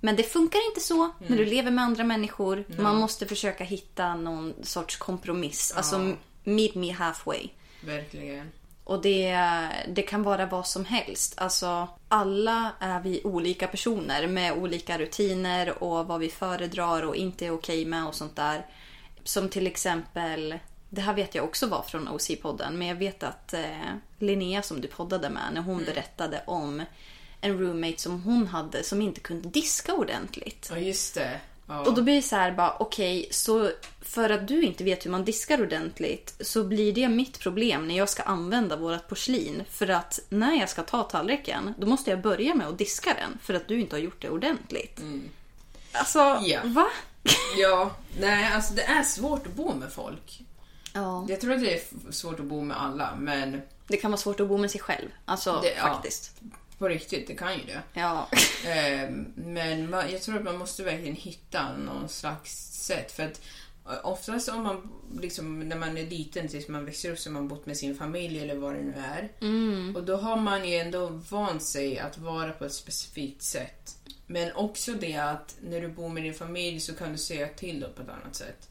Men 0.00 0.16
det 0.16 0.22
funkar 0.22 0.68
inte 0.68 0.80
så 0.80 1.10
när 1.18 1.36
du 1.36 1.44
lever 1.44 1.70
med 1.70 1.84
andra 1.84 2.04
människor. 2.04 2.64
Man 2.78 2.96
måste 2.96 3.26
försöka 3.26 3.64
hitta 3.64 4.14
någon 4.14 4.54
sorts 4.62 4.96
kompromiss. 4.96 5.72
Alltså 5.76 6.14
meet 6.44 6.74
me 6.74 6.90
halfway. 6.90 7.48
Verkligen. 7.80 8.50
Och 8.84 9.02
det, 9.02 9.38
det 9.88 10.02
kan 10.02 10.22
vara 10.22 10.46
vad 10.46 10.66
som 10.66 10.84
helst. 10.84 11.34
Alltså, 11.36 11.88
alla 12.08 12.72
är 12.78 13.00
vi 13.00 13.20
olika 13.24 13.66
personer 13.66 14.26
med 14.26 14.52
olika 14.52 14.98
rutiner 14.98 15.82
och 15.82 16.06
vad 16.06 16.20
vi 16.20 16.28
föredrar 16.28 17.02
och 17.02 17.16
inte 17.16 17.46
är 17.46 17.50
okej 17.50 17.84
med 17.84 18.06
och 18.06 18.14
sånt 18.14 18.36
där. 18.36 18.66
Som 19.24 19.48
till 19.48 19.66
exempel, 19.66 20.58
det 20.88 21.00
här 21.00 21.14
vet 21.14 21.34
jag 21.34 21.44
också 21.44 21.66
var 21.66 21.82
från 21.82 22.08
OC-podden, 22.08 22.70
men 22.70 22.88
jag 22.88 22.94
vet 22.94 23.22
att 23.22 23.54
eh, 23.54 23.94
Linnea 24.18 24.62
som 24.62 24.80
du 24.80 24.88
poddade 24.88 25.30
med, 25.30 25.54
när 25.54 25.60
hon 25.60 25.84
berättade 25.84 26.42
om 26.46 26.82
en 27.42 27.58
roommate 27.58 27.98
som 27.98 28.22
hon 28.22 28.46
hade 28.46 28.82
som 28.84 29.02
inte 29.02 29.20
kunde 29.20 29.48
diska 29.48 29.94
ordentligt. 29.94 30.68
Ja, 30.70 30.78
just 30.78 31.14
det. 31.14 31.40
Ja. 31.68 31.80
Och 31.80 31.94
då 31.94 32.02
blir 32.02 32.14
det 32.14 32.22
så 32.22 32.36
här 32.36 32.52
bara, 32.52 32.76
okej, 32.78 33.28
så 33.30 33.70
för 34.00 34.30
att 34.30 34.48
du 34.48 34.62
inte 34.62 34.84
vet 34.84 35.06
hur 35.06 35.10
man 35.10 35.24
diskar 35.24 35.62
ordentligt 35.62 36.34
så 36.40 36.64
blir 36.64 36.92
det 36.92 37.08
mitt 37.08 37.38
problem 37.38 37.88
när 37.88 37.96
jag 37.96 38.08
ska 38.08 38.22
använda 38.22 38.76
vårat 38.76 39.08
porslin. 39.08 39.62
För 39.70 39.88
att 39.90 40.20
när 40.28 40.52
jag 40.60 40.68
ska 40.68 40.82
ta 40.82 41.02
tallriken, 41.02 41.74
då 41.78 41.86
måste 41.86 42.10
jag 42.10 42.20
börja 42.20 42.54
med 42.54 42.66
att 42.68 42.78
diska 42.78 43.14
den 43.14 43.38
för 43.42 43.54
att 43.54 43.68
du 43.68 43.80
inte 43.80 43.96
har 43.96 44.00
gjort 44.00 44.22
det 44.22 44.30
ordentligt. 44.30 45.00
Alltså, 45.92 46.18
Ja. 46.44 46.60
va? 46.64 46.86
Ja, 47.56 47.90
nej 48.20 48.52
alltså 48.52 48.74
det 48.74 48.82
är 48.82 49.02
svårt 49.02 49.46
att 49.46 49.52
bo 49.54 49.74
med 49.74 49.92
folk. 49.92 50.40
Ja. 50.94 51.26
Jag 51.28 51.40
tror 51.40 51.52
att 51.54 51.60
det 51.60 51.74
är 51.74 52.12
svårt 52.12 52.40
att 52.40 52.46
bo 52.46 52.60
med 52.60 52.82
alla, 52.82 53.14
men 53.18 53.62
Det 53.86 53.96
kan 53.96 54.10
vara 54.10 54.18
svårt 54.20 54.40
att 54.40 54.48
bo 54.48 54.56
med 54.58 54.70
sig 54.70 54.80
själv. 54.80 55.08
Alltså, 55.24 55.60
Det- 55.62 55.74
ja. 55.76 56.02
På 56.82 56.88
riktigt, 56.88 57.26
det 57.26 57.34
kan 57.34 57.58
ju 57.58 57.64
det. 57.64 57.82
Ja. 57.92 58.28
Eh, 58.62 59.10
men 59.34 59.90
jag 59.92 60.22
tror 60.22 60.36
att 60.36 60.44
man 60.44 60.58
måste 60.58 60.82
verkligen 60.82 61.16
hitta 61.16 61.76
någon 61.76 62.08
slags 62.08 62.52
sätt. 62.72 63.12
För 63.12 63.22
att 63.22 63.40
eh, 63.86 64.06
oftast 64.06 64.48
om 64.48 64.62
man, 64.62 64.90
liksom, 65.20 65.60
när 65.60 65.76
man 65.76 65.98
är 65.98 66.06
liten 66.06 66.48
tills 66.48 66.68
man 66.68 66.84
växer 66.84 67.12
upp 67.12 67.18
så 67.18 67.30
har 67.30 67.34
man 67.34 67.48
bott 67.48 67.66
med 67.66 67.76
sin 67.76 67.96
familj 67.96 68.40
eller 68.40 68.54
vad 68.54 68.74
det 68.74 68.82
nu 68.82 68.94
är. 68.94 69.28
Och 69.96 70.04
då 70.04 70.16
har 70.16 70.36
man 70.36 70.68
ju 70.68 70.76
ändå 70.76 71.06
vant 71.06 71.62
sig 71.62 71.98
att 71.98 72.18
vara 72.18 72.52
på 72.52 72.64
ett 72.64 72.74
specifikt 72.74 73.42
sätt. 73.42 73.96
Men 74.26 74.52
också 74.52 74.92
det 74.92 75.16
att 75.16 75.56
när 75.60 75.80
du 75.80 75.88
bor 75.88 76.08
med 76.08 76.22
din 76.22 76.34
familj 76.34 76.80
så 76.80 76.94
kan 76.94 77.12
du 77.12 77.18
säga 77.18 77.48
till 77.48 77.80
dem 77.80 77.90
på 77.96 78.02
ett 78.02 78.08
annat 78.08 78.34
sätt. 78.34 78.68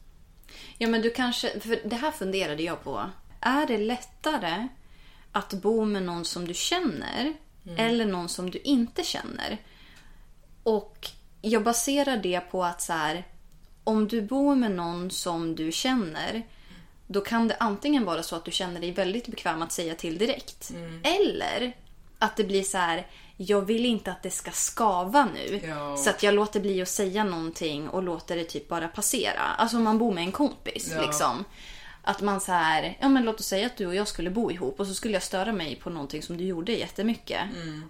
Ja, 0.78 0.88
men 0.88 1.02
du 1.02 1.10
kanske... 1.10 1.60
För 1.60 1.88
det 1.88 1.96
här 1.96 2.10
funderade 2.10 2.62
jag 2.62 2.84
på. 2.84 3.10
Är 3.40 3.66
det 3.66 3.78
lättare 3.78 4.68
att 5.32 5.52
bo 5.52 5.84
med 5.84 6.02
någon 6.02 6.24
som 6.24 6.48
du 6.48 6.54
känner 6.54 7.34
eller 7.76 8.04
någon 8.04 8.28
som 8.28 8.50
du 8.50 8.58
inte 8.58 9.02
känner? 9.02 9.58
Och 10.62 11.08
jag 11.42 11.62
baserar 11.64 12.16
det 12.16 12.40
på 12.40 12.64
att 12.64 12.82
så 12.82 12.92
här, 12.92 13.24
om 13.84 14.08
du 14.08 14.22
bor 14.22 14.54
med 14.54 14.70
någon 14.70 15.10
som 15.10 15.54
du 15.54 15.72
känner 15.72 16.42
då 17.06 17.20
kan 17.20 17.48
det 17.48 17.56
antingen 17.60 18.04
vara 18.04 18.22
så 18.22 18.36
att 18.36 18.44
du 18.44 18.50
känner 18.50 18.80
dig 18.80 18.92
väldigt 18.92 19.26
bekväm 19.26 19.62
att 19.62 19.72
säga 19.72 19.94
till 19.94 20.18
direkt. 20.18 20.72
Eller 21.02 21.72
Att 22.18 22.36
det 22.36 22.44
blir 22.44 22.62
så 22.62 22.78
här, 22.78 23.06
jag 23.36 23.60
vill 23.60 23.86
inte 23.86 24.12
att 24.12 24.22
det 24.22 24.30
ska 24.30 24.50
skava 24.50 25.28
nu. 25.34 25.60
Ja. 25.68 25.96
Så 25.96 26.10
att 26.10 26.22
jag 26.22 26.34
låter 26.34 26.60
bli 26.60 26.82
att 26.82 26.88
säga 26.88 27.24
någonting 27.24 27.88
och 27.88 28.02
låter 28.02 28.36
det 28.36 28.44
typ 28.44 28.68
bara 28.68 28.88
passera. 28.88 29.40
Alltså 29.40 29.76
om 29.76 29.82
man 29.82 29.98
bor 29.98 30.12
med 30.12 30.24
en 30.24 30.32
kompis 30.32 30.90
Ja. 30.94 31.02
liksom. 31.02 31.44
Att 32.04 32.20
man 32.20 32.40
så 32.40 32.52
här, 32.52 32.96
ja 33.00 33.08
men 33.08 33.24
låt 33.24 33.40
oss 33.40 33.46
säga 33.46 33.66
att 33.66 33.76
du 33.76 33.86
och 33.86 33.94
jag 33.94 34.08
skulle 34.08 34.30
bo 34.30 34.50
ihop 34.50 34.80
och 34.80 34.86
så 34.86 34.94
skulle 34.94 35.14
jag 35.14 35.22
störa 35.22 35.52
mig 35.52 35.76
på 35.76 35.90
någonting 35.90 36.22
som 36.22 36.36
du 36.36 36.44
gjorde 36.44 36.72
jättemycket. 36.72 37.40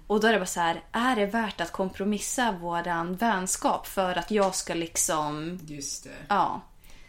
Och 0.07 0.21
då 0.21 0.27
är 0.27 0.33
det 0.33 0.39
bara 0.39 0.47
så 0.47 0.61
här, 0.61 0.83
är 0.93 1.17
det 1.17 1.27
värt 1.27 1.61
att 1.61 1.73
kompromissa 1.73 2.53
våran 2.53 3.17
vänskap 3.17 3.87
för 3.87 4.19
att 4.19 4.31
jag 4.31 4.55
ska 4.55 4.75
liksom, 4.75 5.59
Just 5.67 6.05
det. 6.05 6.11
ja. 6.29 6.61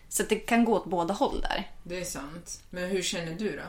Så 0.09 0.23
det 0.23 0.35
kan 0.35 0.65
gå 0.65 0.73
åt 0.75 0.85
båda 0.85 1.13
håll 1.13 1.41
där. 1.41 1.71
Det 1.83 1.99
är 2.01 2.05
sant. 2.05 2.61
Men 2.69 2.89
hur 2.89 3.01
känner 3.01 3.33
du 3.33 3.51
då? 3.57 3.63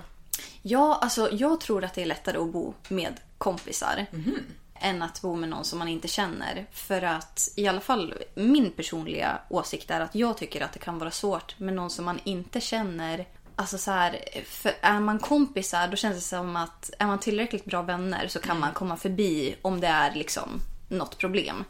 Ja, 0.62 0.98
alltså 1.02 1.28
jag 1.32 1.60
tror 1.60 1.84
att 1.84 1.94
det 1.94 2.02
är 2.02 2.06
lättare 2.06 2.38
att 2.38 2.52
bo 2.52 2.74
med 2.88 3.20
kompisar. 3.38 4.06
Än 4.74 5.02
att 5.02 5.22
bo 5.22 5.36
med 5.36 5.48
någon 5.48 5.64
som 5.64 5.78
man 5.78 5.88
inte 5.88 6.08
känner. 6.08 6.66
För 6.72 7.02
att 7.02 7.48
i 7.56 7.66
alla 7.66 7.80
fall 7.80 8.14
min 8.34 8.70
personliga 8.70 9.38
åsikt 9.48 9.90
är 9.90 10.00
att 10.00 10.14
jag 10.14 10.36
tycker 10.36 10.60
att 10.60 10.72
det 10.72 10.78
kan 10.78 10.98
vara 10.98 11.10
svårt 11.10 11.58
med 11.58 11.74
någon 11.74 11.90
som 11.90 12.04
man 12.04 12.20
inte 12.24 12.60
känner. 12.60 13.26
Alltså 13.56 13.78
så 13.78 13.90
här, 13.90 14.20
för 14.44 14.72
är 14.80 15.00
man 15.00 15.18
kompisar 15.18 15.88
då 15.88 15.96
känns 15.96 16.16
det 16.16 16.20
som 16.20 16.56
att 16.56 16.90
är 16.98 17.06
man 17.06 17.18
tillräckligt 17.18 17.64
bra 17.64 17.82
vänner 17.82 18.28
så 18.28 18.38
kan 18.38 18.60
man 18.60 18.72
komma 18.72 18.96
förbi 18.96 19.56
om 19.62 19.80
det 19.80 19.86
är 19.86 20.14
liksom 20.14 20.60
något 20.88 21.18
problem. 21.18 21.64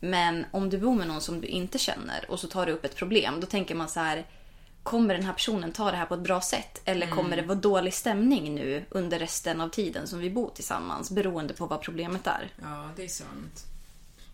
Men 0.00 0.46
om 0.50 0.70
du 0.70 0.78
bor 0.78 0.94
med 0.94 1.08
någon 1.08 1.20
som 1.20 1.40
du 1.40 1.46
inte 1.46 1.78
känner 1.78 2.30
och 2.30 2.40
så 2.40 2.46
tar 2.46 2.66
du 2.66 2.72
upp 2.72 2.84
ett 2.84 2.96
problem, 2.96 3.40
då 3.40 3.46
tänker 3.46 3.74
man 3.74 3.88
så 3.88 4.00
här 4.00 4.26
kommer 4.86 5.14
den 5.14 5.24
här 5.24 5.32
personen 5.32 5.72
ta 5.72 5.90
det 5.90 5.96
här 5.96 6.06
på 6.06 6.14
ett 6.14 6.20
bra 6.20 6.40
sätt? 6.40 6.80
Eller 6.84 7.06
kommer 7.06 7.36
det 7.36 7.42
vara 7.42 7.58
dålig 7.58 7.94
stämning 7.94 8.54
nu 8.54 8.84
under 8.90 9.18
resten 9.18 9.60
av 9.60 9.68
tiden 9.68 10.06
som 10.06 10.18
vi 10.18 10.30
bor 10.30 10.50
tillsammans? 10.54 11.10
Beroende 11.10 11.54
på 11.54 11.66
vad 11.66 11.82
problemet 11.82 12.26
är. 12.26 12.52
Ja, 12.62 12.90
det 12.96 13.04
är 13.04 13.08
sant. 13.08 13.64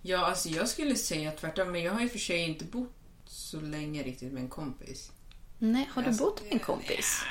Ja, 0.03 0.27
alltså 0.27 0.49
jag 0.49 0.69
skulle 0.69 0.95
säga 0.95 1.31
tvärtom, 1.31 1.73
men 1.73 1.83
jag 1.83 1.93
har 1.93 2.05
och 2.05 2.11
för 2.11 2.19
sig 2.19 2.39
inte 2.39 2.65
bott 2.65 2.93
så 3.27 3.61
länge 3.61 4.03
riktigt 4.03 4.33
med 4.33 4.43
en 4.43 4.49
kompis. 4.49 5.11
Nej, 5.59 5.89
har 5.93 6.03
du 6.03 6.09
Alltså, 6.09 6.25
bott 6.25 6.43
med 6.43 6.53
en 6.53 6.59
kompis? 6.59 7.23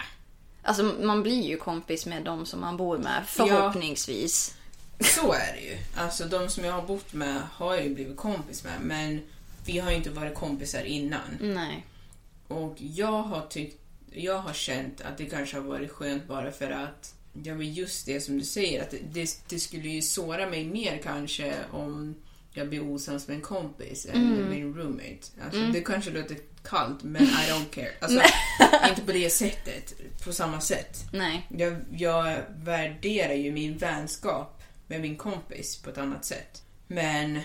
Alltså 0.64 0.84
man 0.84 1.24
blir 1.24 1.44
ju 1.50 1.58
kompis 1.58 2.06
med 2.06 2.24
de 2.24 2.46
som 2.46 2.62
man 2.62 2.78
bor 2.78 2.98
med, 2.98 3.24
förhoppningsvis. 3.28 4.56
Så 5.00 5.34
är 5.34 5.54
det 5.54 5.62
ju. 5.62 5.78
Alltså 5.98 6.26
de 6.26 6.50
som 6.50 6.64
jag 6.66 6.74
har 6.74 6.82
bott 6.82 7.14
med 7.14 7.42
har 7.54 7.76
jag 7.76 7.84
ju 7.84 7.96
blivit 7.96 8.18
kompis 8.18 8.64
med, 8.64 8.82
men 8.82 9.22
vi 9.66 9.80
har 9.80 9.92
ju 9.92 9.98
inte 9.98 10.10
varit 10.10 10.36
kompisar 10.36 10.84
innan. 10.84 11.38
Nej. 11.40 11.86
Och 12.52 12.76
jag 12.78 13.24
har 13.24 13.48
tyckt, 13.48 13.78
jag 14.12 14.38
har 14.38 14.54
känt 14.54 15.02
att 15.02 15.18
det 15.18 15.26
kanske 15.26 15.58
har 15.58 15.64
varit 15.64 15.92
skönt 15.92 16.28
bara 16.28 16.52
för 16.52 16.72
att 16.72 17.16
Ja 17.34 17.56
men 17.56 17.74
just 17.74 18.06
det 18.06 18.22
som 18.22 18.38
du 18.38 18.46
säger, 18.46 18.82
att 18.82 18.94
det, 19.14 19.44
det, 19.50 19.60
skulle 19.60 19.90
ju 19.90 20.02
såra 20.02 20.50
mig 20.50 20.66
mer 20.66 20.98
kanske 21.04 21.54
om 21.72 22.16
jag 22.54 22.70
blir 22.70 22.84
osams 22.84 23.28
med 23.28 23.36
en 23.36 23.42
kompis 23.42 24.08
än 24.14 24.30
med 24.30 24.50
min 24.50 24.76
roommate. 24.76 25.28
Alltså, 25.46 25.62
Det 25.62 25.82
kanske 25.82 26.12
låter 26.12 26.38
kallt 26.64 27.04
men 27.04 27.24
I 27.24 27.28
don't 27.28 27.70
care. 27.70 27.92
Alltså, 28.02 28.22
inte 28.90 29.02
på 29.02 29.12
det 29.12 29.30
sättet, 29.30 29.94
på 30.24 30.34
samma 30.34 30.62
sätt. 30.62 31.06
Nej. 31.14 31.48
Jag, 31.50 31.76
jag 31.92 32.38
värderar 32.56 33.34
ju 33.34 33.52
min 33.52 33.78
vänskap 33.78 34.64
med 34.88 35.02
min 35.02 35.18
kompis 35.18 35.78
på 35.78 35.90
ett 35.90 35.98
annat 35.98 36.26
sätt. 36.26 36.64
Men 36.88 37.40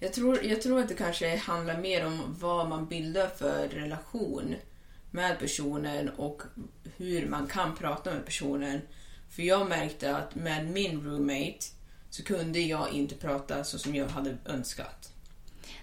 jag 0.00 0.12
tror, 0.12 0.44
jag 0.44 0.62
tror 0.62 0.80
att 0.80 0.88
det 0.88 0.94
kanske 0.94 1.36
handlar 1.36 1.80
mer 1.80 2.06
om 2.06 2.36
vad 2.40 2.68
man 2.68 2.86
bildar 2.86 3.28
för 3.28 3.68
relation 3.68 4.56
med 5.10 5.38
personen 5.38 6.08
och 6.08 6.42
hur 6.96 7.28
man 7.28 7.46
kan 7.46 7.76
prata 7.76 8.14
med 8.14 8.24
personen. 8.24 8.80
För 9.30 9.42
jag 9.42 9.68
märkte 9.68 10.16
att 10.16 10.34
med 10.34 10.70
min 10.70 11.04
roommate 11.04 11.66
så 12.10 12.22
kunde 12.22 12.60
jag 12.60 12.92
inte 12.92 13.14
prata 13.14 13.64
så 13.64 13.78
som 13.78 13.94
jag 13.94 14.06
hade 14.06 14.36
önskat. 14.44 15.12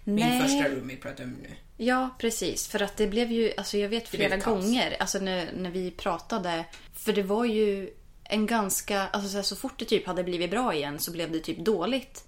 Min 0.04 0.16
Nej. 0.16 0.42
första 0.42 0.70
roommate 0.70 0.98
pratar 0.98 1.24
jag 1.24 1.34
om 1.34 1.40
nu. 1.42 1.50
Ja, 1.78 2.10
precis. 2.20 2.68
För 2.68 2.82
att 2.82 2.98
det 2.98 3.08
blev 3.08 3.32
ju, 3.32 3.54
alltså 3.58 3.78
jag 3.78 3.90
vet 3.90 4.08
flera 4.08 4.38
gånger, 4.38 4.98
alltså 5.00 5.20
när, 5.20 5.52
när 5.54 5.72
vi 5.72 5.92
pratade. 5.92 6.66
För 6.94 7.14
det 7.14 7.24
var 7.24 7.46
ju 7.46 7.90
en 8.24 8.46
ganska, 8.46 9.08
alltså 9.08 9.30
så, 9.30 9.36
här, 9.36 9.44
så 9.44 9.56
fort 9.56 9.80
det 9.80 9.86
typ 9.86 10.08
hade 10.08 10.24
blivit 10.24 10.52
bra 10.52 10.74
igen 10.74 11.00
så 11.00 11.12
blev 11.12 11.32
det 11.32 11.40
typ 11.40 11.58
dåligt. 11.58 12.24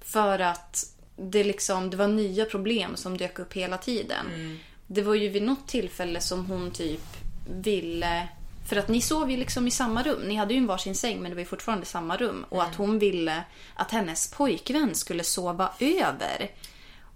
För 0.00 0.38
att 0.38 0.92
det 1.22 1.44
liksom, 1.44 1.90
det 1.90 1.96
var 1.96 2.08
nya 2.08 2.44
problem 2.44 2.96
som 2.96 3.16
dök 3.16 3.38
upp 3.38 3.52
hela 3.52 3.78
tiden. 3.78 4.58
Det 4.86 5.02
var 5.02 5.14
ju 5.14 5.28
vid 5.28 5.42
något 5.42 5.68
tillfälle 5.68 6.20
som 6.20 6.46
hon 6.46 6.70
typ 6.70 7.16
ville 7.48 8.28
för 8.68 8.76
att 8.76 8.88
ni 8.88 9.00
sov 9.00 9.30
ju 9.30 9.36
liksom 9.36 9.66
i 9.66 9.70
samma 9.70 10.02
rum. 10.02 10.22
Ni 10.22 10.34
hade 10.34 10.54
ju 10.54 10.58
en 10.58 10.66
varsin 10.66 10.94
säng 10.94 11.22
men 11.22 11.30
det 11.30 11.34
var 11.34 11.40
ju 11.40 11.46
fortfarande 11.46 11.86
samma 11.86 12.16
rum. 12.16 12.46
Och 12.48 12.62
att 12.62 12.74
hon 12.74 12.98
ville 12.98 13.44
att 13.74 13.90
hennes 13.90 14.30
pojkvän 14.30 14.94
skulle 14.94 15.24
sova 15.24 15.72
över. 15.78 16.50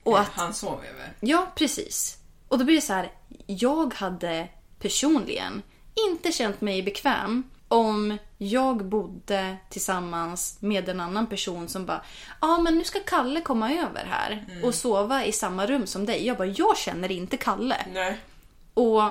Och 0.02 0.20
att 0.20 0.28
Han 0.28 0.54
sov 0.54 0.84
över. 0.84 1.12
Ja, 1.20 1.52
precis. 1.54 2.18
Och 2.48 2.58
då 2.58 2.64
blir 2.64 2.74
det 2.74 2.82
så 2.82 2.92
här. 2.92 3.12
Jag 3.46 3.94
hade 3.94 4.48
personligen 4.78 5.62
inte 6.08 6.32
känt 6.32 6.60
mig 6.60 6.82
bekväm 6.82 7.42
om 7.68 8.18
jag 8.38 8.84
bodde 8.84 9.56
tillsammans 9.68 10.56
med 10.60 10.88
en 10.88 11.00
annan 11.00 11.26
person 11.26 11.68
som 11.68 11.86
bara 11.86 12.04
Ja, 12.40 12.58
men 12.58 12.78
nu 12.78 12.84
ska 12.84 13.00
Kalle 13.00 13.40
komma 13.40 13.72
över 13.72 14.04
här 14.04 14.46
och 14.62 14.74
sova 14.74 15.24
i 15.24 15.32
samma 15.32 15.66
rum 15.66 15.86
som 15.86 16.06
dig. 16.06 16.26
Jag 16.26 16.36
bara, 16.36 16.48
jag 16.48 16.76
känner 16.76 17.12
inte 17.12 17.36
Kalle. 17.36 17.86
Nej. 17.92 18.18
Och 18.74 19.02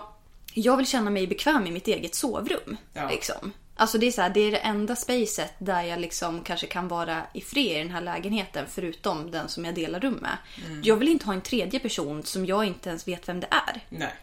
jag 0.54 0.78
vill 0.78 0.88
känna 0.88 1.10
mig 1.10 1.28
bekväm 1.28 1.68
i 1.68 1.72
mitt 1.72 1.88
eget 1.88 2.16
sovrum. 2.16 2.78
Ja. 2.94 3.10
Liksom. 3.10 3.54
Alltså 3.78 3.98
det 3.98 4.08
är, 4.08 4.12
så 4.12 4.22
här, 4.22 4.30
det 4.30 4.40
är 4.40 4.52
det 4.52 4.58
enda 4.58 4.96
spacet 4.96 5.54
där 5.58 5.84
jag 5.84 6.00
liksom 6.00 6.42
kanske 6.42 6.68
kan 6.68 6.88
vara 6.88 7.24
i 7.34 7.42
fred 7.42 7.76
i 7.76 7.80
den 7.80 7.92
här 7.92 8.02
lägenheten 8.02 8.66
förutom 8.70 9.32
den 9.32 9.50
som 9.50 9.66
jag 9.66 9.76
delar 9.76 10.00
rum 10.00 10.14
med. 10.14 10.38
Mm. 10.66 10.82
Jag 10.84 10.96
vill 10.96 11.10
inte 11.10 11.26
ha 11.26 11.34
en 11.34 11.42
tredje 11.42 11.80
person 11.80 12.24
som 12.24 12.46
jag 12.46 12.66
inte 12.66 12.90
ens 12.90 13.08
vet 13.08 13.30
vem 13.30 13.40
det 13.40 13.48
är. 13.52 13.82
Nej. 13.90 14.14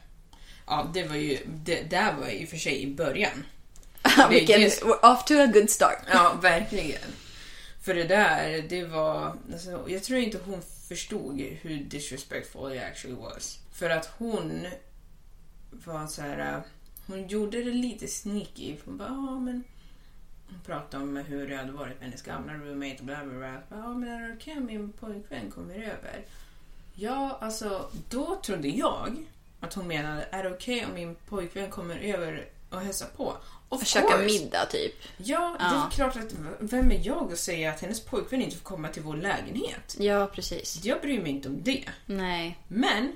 Ja, 0.67 0.91
det 0.95 1.05
var 1.05 1.17
ju, 1.17 1.39
det 1.47 1.91
där 1.91 2.15
var 2.15 2.29
ju 2.29 2.33
i 2.33 2.45
och 2.45 2.49
för 2.49 2.57
sig 2.57 2.83
i 2.83 2.95
början. 2.95 3.45
Vilken, 4.31 4.61
just- 4.61 4.83
we're 4.83 5.13
off 5.13 5.25
to 5.25 5.35
a 5.35 5.47
good 5.47 5.71
start. 5.71 5.99
Ja, 6.13 6.39
verkligen. 6.43 7.01
För 7.83 7.95
det 7.95 8.05
där, 8.05 8.63
det 8.69 8.85
var... 8.85 9.37
Alltså, 9.53 9.85
jag 9.89 10.03
tror 10.03 10.19
inte 10.19 10.39
hon 10.45 10.63
förstod 10.89 11.41
hur 11.41 11.77
disrespectful 11.85 12.73
it 12.73 12.83
actually 12.83 13.17
was. 13.17 13.59
För 13.73 13.91
att 13.91 14.11
hon 14.19 14.67
var 15.71 16.07
så 16.07 16.23
här... 16.23 16.55
äh, 16.55 16.61
Hon 17.07 17.27
gjorde 17.29 17.63
det 17.65 17.71
lite 17.71 18.09
sneaky. 18.09 18.77
Hon 18.85 18.97
bara, 18.99 19.09
ja 19.09 19.39
men... 19.41 19.65
Hon 20.49 20.61
pratade 20.67 21.03
om 21.03 21.17
hur 21.17 21.49
det 21.49 21.57
hade 21.57 21.73
varit 21.73 21.99
med 22.01 22.09
hennes 22.09 22.23
gamla 22.23 22.53
roommate 22.55 22.97
och 22.99 23.05
bla 23.05 23.25
bla 23.25 23.39
bla. 23.39 23.63
Ja 23.71 23.95
men 23.95 24.09
är 24.09 24.29
det 24.29 24.35
okej 24.35 24.57
om 24.57 24.65
min 24.67 24.93
pojkvän 24.93 25.51
kommer 25.51 25.75
över? 25.75 26.25
Ja, 26.95 27.39
alltså 27.41 27.91
då 28.11 28.41
trodde 28.45 28.69
jag 28.69 29.17
att 29.61 29.75
hon 29.75 29.87
menade, 29.89 30.27
är 30.31 30.43
det 30.43 30.51
okej 30.51 30.87
om 30.87 30.95
min 30.95 31.15
pojkvän 31.15 31.71
kommer 31.71 31.97
över 31.99 32.49
och 32.71 32.81
hälsar 32.81 33.07
på? 33.17 33.37
Of 33.75 33.87
Käka 33.87 34.07
course. 34.09 34.25
middag 34.25 34.67
typ. 34.67 34.95
Ja, 35.17 35.57
det 35.59 35.65
Ja. 35.65 35.87
är 35.87 35.91
klart 35.91 36.17
att 36.17 36.33
vem 36.61 36.91
är 36.93 37.01
jag 37.03 37.33
att 37.33 37.39
säga 37.39 37.71
att 37.71 37.81
hennes 37.81 38.01
pojkvän 38.05 38.43
inte 38.43 38.57
får 38.57 38.65
komma 38.65 38.89
till 38.89 39.03
vår 39.03 39.17
lägenhet? 39.17 39.97
Ja, 39.99 40.27
precis. 40.35 40.85
Jag 40.85 41.01
bryr 41.01 41.21
mig 41.23 41.31
inte 41.31 41.49
om 41.49 41.63
det. 41.63 41.85
Nej. 42.07 42.59
Men 42.69 43.13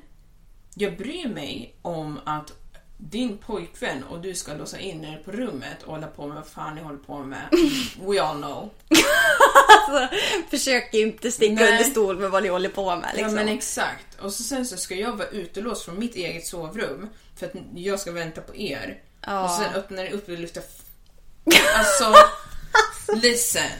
jag 0.75 0.97
bryr 0.97 1.29
mig 1.29 1.75
om 1.83 2.21
att 2.25 2.53
din 2.99 3.38
pojkvän 3.38 4.05
och 4.05 4.21
du 4.21 4.35
ska 4.35 4.55
låsa 4.55 4.79
in 4.79 5.05
er 5.05 5.23
på 5.25 5.33
rummet 5.33 5.83
och 5.85 5.92
hålla 5.92 6.07
på 6.07 6.27
med 6.27 6.37
vad 6.37 6.47
fan 6.47 6.75
ni 6.75 6.81
håller 6.83 6.99
på 6.99 7.19
med. 7.19 7.49
We 8.01 8.23
all 8.23 8.37
know. 8.37 8.71
Alltså, 9.88 10.16
försök 10.51 10.95
inte 10.95 11.33
sticka 11.33 11.55
Nej. 11.55 11.73
under 11.73 11.85
stol 11.85 12.19
med 12.19 12.31
vad 12.31 12.42
ni 12.42 12.49
håller 12.49 12.69
på 12.69 12.97
med. 12.97 13.11
Liksom. 13.14 13.37
Ja 13.37 13.45
men 13.45 13.49
exakt. 13.49 14.21
Och 14.21 14.33
så 14.33 14.42
sen 14.42 14.66
så 14.66 14.77
ska 14.77 14.95
jag 14.95 15.16
vara 15.16 15.29
utelåst 15.29 15.85
från 15.85 15.99
mitt 15.99 16.16
eget 16.16 16.47
sovrum 16.47 17.09
för 17.37 17.47
att 17.47 17.53
jag 17.75 18.01
ska 18.01 18.12
vänta 18.12 18.40
på 18.40 18.57
er. 18.57 19.03
Ja. 19.27 19.45
Och 19.45 19.51
sen 19.51 19.75
öppnar 19.75 20.03
ni 20.05 20.11
upp 20.11 20.29
och 20.29 20.39
lyfter... 20.39 20.61
f- 20.61 20.83
Alltså, 21.79 22.15
listen. 23.23 23.71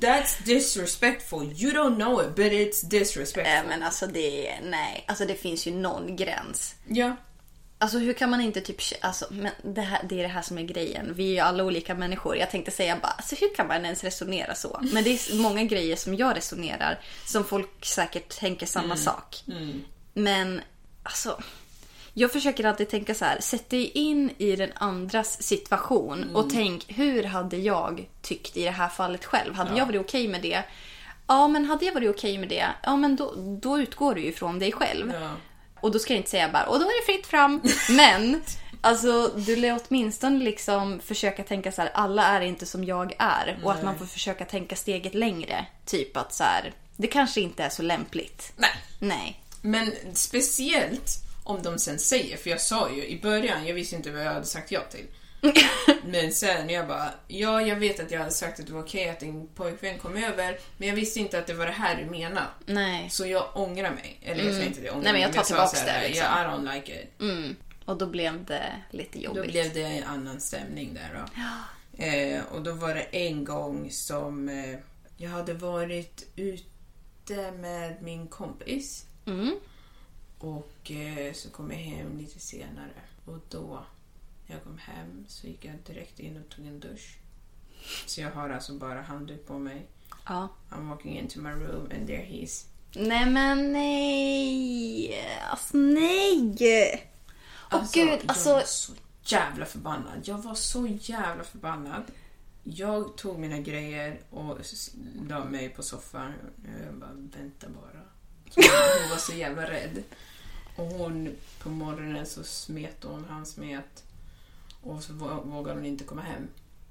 That's 0.00 0.42
disrespectful. 0.44 1.52
You 1.52 1.72
don't 1.72 1.94
know 1.96 2.20
it, 2.22 2.34
but 2.36 2.52
it's 2.52 2.84
disrespectful. 2.84 3.42
Nej, 3.54 3.64
men 3.68 3.82
alltså 3.82 4.06
det, 4.06 4.58
nej. 4.62 5.04
Alltså 5.08 5.24
det 5.26 5.34
finns 5.34 5.66
ju 5.66 5.72
någon 5.74 6.16
gräns. 6.16 6.74
Ja. 6.88 7.16
Alltså 7.78 7.98
hur 7.98 8.12
kan 8.12 8.30
man 8.30 8.40
inte 8.40 8.60
typ... 8.60 8.76
Alltså, 9.00 9.26
men 9.30 9.52
det, 9.62 9.80
här, 9.80 10.02
det 10.08 10.18
är 10.18 10.22
det 10.22 10.28
här 10.28 10.42
som 10.42 10.58
är 10.58 10.62
grejen. 10.62 11.14
Vi 11.14 11.28
är 11.28 11.32
ju 11.32 11.38
alla 11.38 11.64
olika 11.64 11.94
människor. 11.94 12.36
Jag 12.36 12.50
tänkte 12.50 12.70
säga 12.70 12.98
bara, 13.02 13.12
alltså 13.12 13.36
hur 13.40 13.54
kan 13.54 13.66
man 13.66 13.84
ens 13.84 14.04
resonera 14.04 14.54
så? 14.54 14.80
Men 14.92 15.04
det 15.04 15.10
är 15.10 15.34
många 15.42 15.64
grejer 15.64 15.96
som 15.96 16.14
jag 16.14 16.36
resonerar 16.36 17.00
som 17.26 17.44
folk 17.44 17.84
säkert 17.84 18.38
tänker 18.40 18.66
samma 18.66 18.96
sak. 18.96 19.44
Men 20.14 20.60
alltså... 21.02 21.42
Jag 22.18 22.32
försöker 22.32 22.64
alltid 22.64 22.88
tänka 22.88 23.14
så 23.14 23.24
här, 23.24 23.40
sätt 23.40 23.70
dig 23.70 23.90
in 23.90 24.30
i 24.38 24.56
den 24.56 24.70
andras 24.74 25.42
situation 25.42 26.36
och 26.36 26.50
tänk 26.50 26.84
hur 26.88 27.24
hade 27.24 27.56
jag 27.56 28.08
tyckt 28.22 28.56
i 28.56 28.64
det 28.64 28.70
här 28.70 28.88
fallet 28.88 29.24
själv? 29.24 29.54
Hade 29.54 29.78
jag 29.78 29.86
varit 29.86 30.00
okej 30.00 30.28
med 30.28 30.42
det? 30.42 30.62
Ja, 31.26 31.48
men 31.48 31.64
hade 31.64 31.84
jag 31.84 31.94
varit 31.94 32.10
okej 32.10 32.38
med 32.38 32.48
det, 32.48 32.66
ja 32.82 32.96
men 32.96 33.16
då, 33.16 33.34
då 33.36 33.78
utgår 33.78 34.14
du 34.14 34.20
ju 34.20 34.32
från 34.32 34.58
dig 34.58 34.72
själv. 34.72 35.12
Ja. 35.20 35.30
Och 35.80 35.92
då 35.92 35.98
ska 35.98 36.12
jag 36.12 36.18
inte 36.18 36.30
säga 36.30 36.48
bara, 36.52 36.66
och 36.66 36.78
då 36.78 36.84
är 36.84 37.00
det 37.00 37.12
fritt 37.12 37.26
fram. 37.26 37.62
Men, 37.96 38.42
Alltså, 38.80 39.28
du 39.36 39.56
lär 39.56 39.80
åtminstone 39.88 40.44
liksom 40.44 41.00
försöka 41.00 41.42
tänka 41.42 41.72
så 41.72 41.82
här, 41.82 41.90
alla 41.94 42.26
är 42.26 42.40
inte 42.40 42.66
som 42.66 42.84
jag 42.84 43.14
är. 43.18 43.58
Och 43.62 43.72
att 43.72 43.84
man 43.84 43.98
får 43.98 44.06
försöka 44.06 44.44
tänka 44.44 44.76
steget 44.76 45.14
längre. 45.14 45.66
Typ 45.84 46.16
att 46.16 46.34
så 46.34 46.44
här, 46.44 46.72
det 46.96 47.06
kanske 47.06 47.40
inte 47.40 47.64
är 47.64 47.68
så 47.68 47.82
lämpligt. 47.82 48.52
Nej. 48.56 48.70
Nej. 48.98 49.40
Men 49.60 49.92
speciellt 50.12 51.25
om 51.46 51.62
de 51.62 51.78
sen 51.78 51.98
säger, 51.98 52.36
för 52.36 52.50
jag 52.50 52.60
sa 52.60 52.90
ju 52.90 53.06
i 53.06 53.20
början, 53.20 53.66
jag 53.66 53.74
visste 53.74 53.96
inte 53.96 54.10
vad 54.10 54.22
jag 54.24 54.32
hade 54.32 54.46
sagt 54.46 54.70
ja 54.72 54.80
till. 54.90 55.06
Men 56.06 56.32
sen 56.32 56.70
jag 56.70 56.86
bara, 56.88 57.10
ja 57.28 57.62
jag 57.62 57.76
vet 57.76 58.00
att 58.00 58.10
jag 58.10 58.18
hade 58.18 58.30
sagt 58.32 58.60
att 58.60 58.66
det 58.66 58.72
var 58.72 58.82
okej 58.82 59.08
att 59.08 59.20
din 59.20 59.48
pojkvän 59.54 59.98
kom 59.98 60.16
över, 60.16 60.58
men 60.76 60.88
jag 60.88 60.94
visste 60.96 61.20
inte 61.20 61.38
att 61.38 61.46
det 61.46 61.54
var 61.54 61.66
det 61.66 61.72
här 61.72 61.96
du 62.02 62.10
menade. 62.10 62.46
Nej. 62.66 63.10
Så 63.10 63.26
jag 63.26 63.48
ångrar 63.54 63.90
mig. 63.90 64.18
Eller 64.22 64.44
jag 64.44 64.54
säger 64.54 64.66
inte 64.66 64.80
det, 64.80 64.86
jag 64.86 64.94
ångrar 64.96 65.04
Nej, 65.04 65.12
men 65.12 65.22
jag 65.22 65.32
tar 65.32 65.42
sa 65.42 65.46
tillbaks 65.46 65.80
så 65.80 65.86
här, 65.86 66.02
det, 66.02 66.08
liksom. 66.08 66.24
Yeah, 66.26 66.42
I 66.42 66.48
don't 66.48 66.74
like 66.74 67.02
it. 67.02 67.20
Mm. 67.20 67.56
Och 67.84 67.96
då 67.96 68.06
blev 68.06 68.44
det 68.44 68.72
lite 68.90 69.18
Då 69.18 69.24
jobbigt. 69.24 69.50
blev 69.52 69.74
det 69.74 69.82
en 69.82 70.04
annan 70.04 70.40
stämning 70.40 70.94
där 70.94 71.10
då. 71.14 72.04
Eh, 72.04 72.40
och 72.52 72.62
då 72.62 72.72
var 72.72 72.94
det 72.94 73.02
en 73.02 73.44
gång 73.44 73.90
som 73.90 74.48
eh, 74.48 74.78
jag 75.16 75.30
hade 75.30 75.54
varit 75.54 76.26
ute 76.36 77.52
med 77.52 78.02
min 78.02 78.26
kompis. 78.26 79.04
Mm. 79.26 79.54
Och 80.38 80.90
eh, 80.90 81.32
så 81.32 81.50
kom 81.50 81.70
jag 81.70 81.78
hem 81.78 82.18
lite 82.18 82.40
senare. 82.40 82.92
Och 83.24 83.38
då, 83.48 83.84
när 84.46 84.56
jag 84.56 84.64
kom 84.64 84.78
hem, 84.78 85.24
så 85.28 85.46
gick 85.46 85.64
jag 85.64 85.74
direkt 85.86 86.20
in 86.20 86.36
och 86.36 86.48
tog 86.48 86.66
en 86.66 86.80
dusch. 86.80 87.18
Så 88.06 88.20
jag 88.20 88.30
har 88.30 88.50
alltså 88.50 88.72
bara 88.72 89.02
handduk 89.02 89.46
på 89.46 89.58
mig. 89.58 89.86
Ja. 90.26 90.48
I'm 90.70 90.88
walking 90.88 91.18
into 91.18 91.40
my 91.40 91.50
room 91.50 91.90
and 91.96 92.06
there 92.06 92.24
he 92.24 92.34
is. 92.36 92.66
Nej 92.94 93.30
men 93.30 93.72
nej. 93.72 95.14
Alltså 95.50 95.76
nej. 95.76 97.10
Åh 97.72 97.84
gud, 97.92 98.08
Jag 98.08 98.20
alltså. 98.26 98.52
var 98.52 98.62
så 98.62 98.92
jävla 99.24 99.66
förbannad. 99.66 100.20
Jag 100.24 100.38
var 100.38 100.54
så 100.54 100.86
jävla 100.86 101.44
förbannad. 101.44 102.02
Jag 102.64 103.16
tog 103.16 103.38
mina 103.38 103.58
grejer 103.58 104.20
och 104.30 104.58
la 105.28 105.44
mig 105.44 105.68
på 105.68 105.82
soffan. 105.82 106.32
Jag 106.86 106.94
bara, 106.94 107.10
vänta 107.12 107.66
bara. 107.68 108.02
Hon 108.54 109.10
var 109.10 109.16
så 109.18 109.32
jävla 109.32 109.70
rädd. 109.70 110.02
Och 110.76 110.84
hon, 110.86 111.36
på 111.62 111.68
morgonen 111.68 112.26
så 112.26 112.44
smet 112.44 112.96
hon, 113.04 113.24
han 113.28 113.46
smet. 113.46 114.04
Och 114.82 115.02
så 115.02 115.12
vå- 115.12 115.44
vågade 115.50 115.78
hon 115.78 115.86
inte 115.86 116.04
komma 116.04 116.22
hem. 116.22 116.48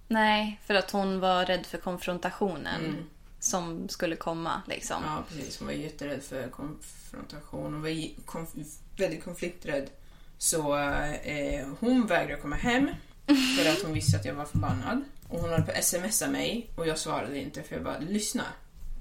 Nej, 0.08 0.60
för 0.66 0.74
att 0.76 0.92
hon 0.92 1.20
var 1.20 1.46
rädd 1.46 1.66
för 1.66 1.78
konfrontationen. 1.78 2.86
Mm. 2.86 2.96
Som 3.40 3.90
skulle 3.90 4.16
komma 4.16 4.62
liksom. 4.68 5.04
Ja, 5.06 5.24
precis. 5.30 5.60
Hon 5.60 5.68
var 5.68 5.74
jätterädd 5.74 6.24
för 6.24 6.48
konfrontation. 6.50 7.74
Hon 7.74 7.82
var 7.82 7.90
konf- 8.26 8.80
väldigt 8.98 9.24
konflikträdd. 9.24 9.90
Så 10.38 10.78
eh, 10.78 11.68
hon 11.80 12.08
vägrade 12.08 12.42
komma 12.42 12.56
hem 12.56 12.90
för 13.58 13.70
att 13.72 13.82
hon 13.84 13.94
visste 13.94 14.18
att 14.18 14.26
jag 14.26 14.34
var 14.34 14.46
förbannad. 14.46 15.04
Och 15.30 15.40
hon 15.40 15.50
höll 15.50 15.62
på 15.62 15.72
att 15.72 15.84
smsa 15.84 16.28
mig 16.28 16.70
och 16.76 16.88
jag 16.88 16.98
svarade 17.00 17.40
inte 17.40 17.64
för 17.64 17.76
jag 17.76 17.84
bara, 17.84 18.00
lyssna. 18.00 18.44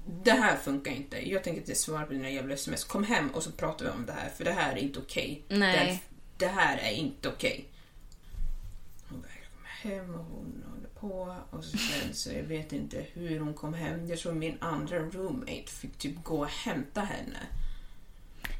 Det 0.05 0.31
här 0.31 0.57
funkar 0.57 0.91
inte. 0.91 1.29
Jag 1.29 1.43
tänker 1.43 1.61
inte 1.61 1.75
svara 1.75 2.05
på 2.05 2.13
dina 2.13 2.29
jävla 2.29 2.53
sms. 2.53 2.83
Kom 2.83 3.03
hem 3.03 3.29
och 3.29 3.43
så 3.43 3.51
pratar 3.51 3.85
vi 3.85 3.91
om 3.91 4.05
det 4.05 4.13
här 4.13 4.29
för 4.29 4.43
det 4.43 4.51
här 4.51 4.73
är 4.73 4.77
inte 4.77 4.99
okej. 4.99 5.41
Nej. 5.47 6.03
Det, 6.37 6.45
det 6.45 6.51
här 6.51 6.77
är 6.77 6.91
inte 6.91 7.29
okej. 7.29 7.65
Hon 9.09 9.21
vägrade 9.21 9.45
komma 9.55 9.95
hem 9.95 10.15
och 10.15 10.25
hon 10.25 10.63
håller 10.69 10.89
på. 10.89 11.35
Och 11.49 11.63
sen 11.65 12.13
så 12.13 12.31
jag 12.31 12.43
vet 12.43 12.73
inte 12.73 13.05
hur 13.13 13.39
hon 13.39 13.53
kom 13.53 13.73
hem. 13.73 14.07
Jag 14.07 14.19
tror 14.19 14.33
min 14.33 14.57
andra 14.61 14.99
roommate 14.99 15.67
fick 15.67 15.97
typ 15.97 16.23
gå 16.23 16.39
och 16.39 16.49
hämta 16.49 17.01
henne. 17.01 17.39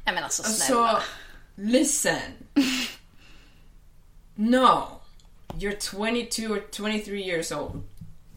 Nej 0.04 0.14
men 0.14 0.24
alltså 0.24 0.42
snälla. 0.42 0.88
Alltså, 0.88 1.08
listen. 1.54 2.32
No. 4.34 5.00
You're 5.48 5.80
22 5.80 6.46
or 6.46 6.62
23 6.72 7.20
years 7.20 7.52
old. 7.52 7.82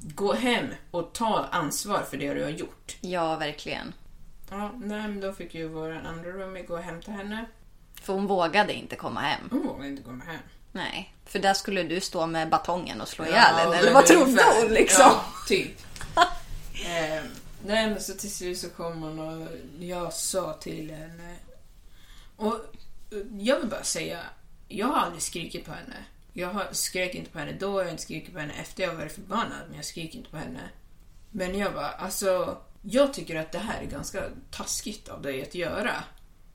Gå 0.02 0.34
hem 0.34 0.68
och 0.92 1.14
ta 1.14 1.46
ansvar 1.52 2.04
för 2.10 2.18
det 2.18 2.34
du 2.34 2.44
har 2.44 2.50
gjort. 2.50 2.98
Ja, 3.02 3.36
verkligen. 3.36 3.94
Ja, 4.50 4.72
nej, 4.78 5.02
men 5.08 5.20
då 5.22 5.34
fick 5.34 5.56
ju 5.56 5.68
vår 5.68 5.92
andra 5.92 6.30
roommate 6.32 6.66
gå 6.66 6.74
och 6.74 6.84
hämta 6.84 7.12
henne. 7.12 7.46
För 8.02 8.14
hon 8.14 8.28
vågade 8.28 8.74
inte 8.74 8.96
komma 8.96 9.20
hem. 9.20 9.48
Hon 9.52 9.68
vågade 9.68 9.88
inte 9.88 10.04
komma 10.04 10.24
hem. 10.24 10.40
Nej, 10.72 11.14
för 11.26 11.40
där 11.40 11.54
skulle 11.54 11.84
du 11.84 12.00
stå 12.02 12.26
med 12.28 12.50
batongen 12.50 13.02
och 13.02 13.08
slå 13.08 13.26
ihjäl 13.26 13.36
Ja, 13.38 13.58
henne. 13.58 13.70
men 13.70 13.80
Eller 13.80 13.94
vad 13.94 14.06
trodde 14.06 14.44
hon 14.62 14.74
liksom? 14.74 15.06
Ja, 15.06 15.24
typ. 15.48 15.72
Ehm, 16.86 17.26
nej, 17.66 17.90
men 17.90 18.02
så 18.02 18.14
till 18.14 18.32
slut 18.34 18.58
så 18.58 18.70
kom 18.70 19.02
hon 19.02 19.20
och 19.20 19.48
jag 19.80 20.14
sa 20.14 20.54
till 20.54 20.92
henne. 20.92 21.36
Och 22.36 22.54
eh, 22.56 23.18
jag 23.40 23.60
vill 23.60 23.70
bara 23.70 23.84
säga, 23.84 24.20
jag 24.68 24.88
har 24.88 24.98
aldrig 24.98 25.22
skrikit 25.22 25.66
på 25.66 25.72
henne. 25.72 25.96
Jag 26.40 26.50
har, 26.50 26.68
skrek 26.72 27.16
inte 27.16 27.32
på 27.32 27.40
henne 27.40 27.52
då, 27.60 27.80
jag 27.80 27.86
har 27.86 27.92
inte 27.92 28.04
skrikit 28.04 28.34
på 28.34 28.40
henne 28.40 28.54
efter 28.54 28.84
jag 28.84 28.96
varit 28.96 29.12
förbannad, 29.12 29.62
men 29.68 29.76
jag 29.76 29.86
skrek 29.86 30.16
inte 30.16 30.30
på 30.30 30.38
henne. 30.38 30.70
Men 31.32 31.58
jag 31.58 31.74
bara, 31.74 31.90
alltså, 31.90 32.58
jag 32.82 33.14
tycker 33.14 33.36
att 33.36 33.52
det 33.52 33.60
här 33.60 33.82
är 33.82 33.86
ganska 33.86 34.24
taskigt 34.52 35.10
av 35.10 35.22
dig 35.22 35.42
att 35.42 35.56
göra. 35.56 36.04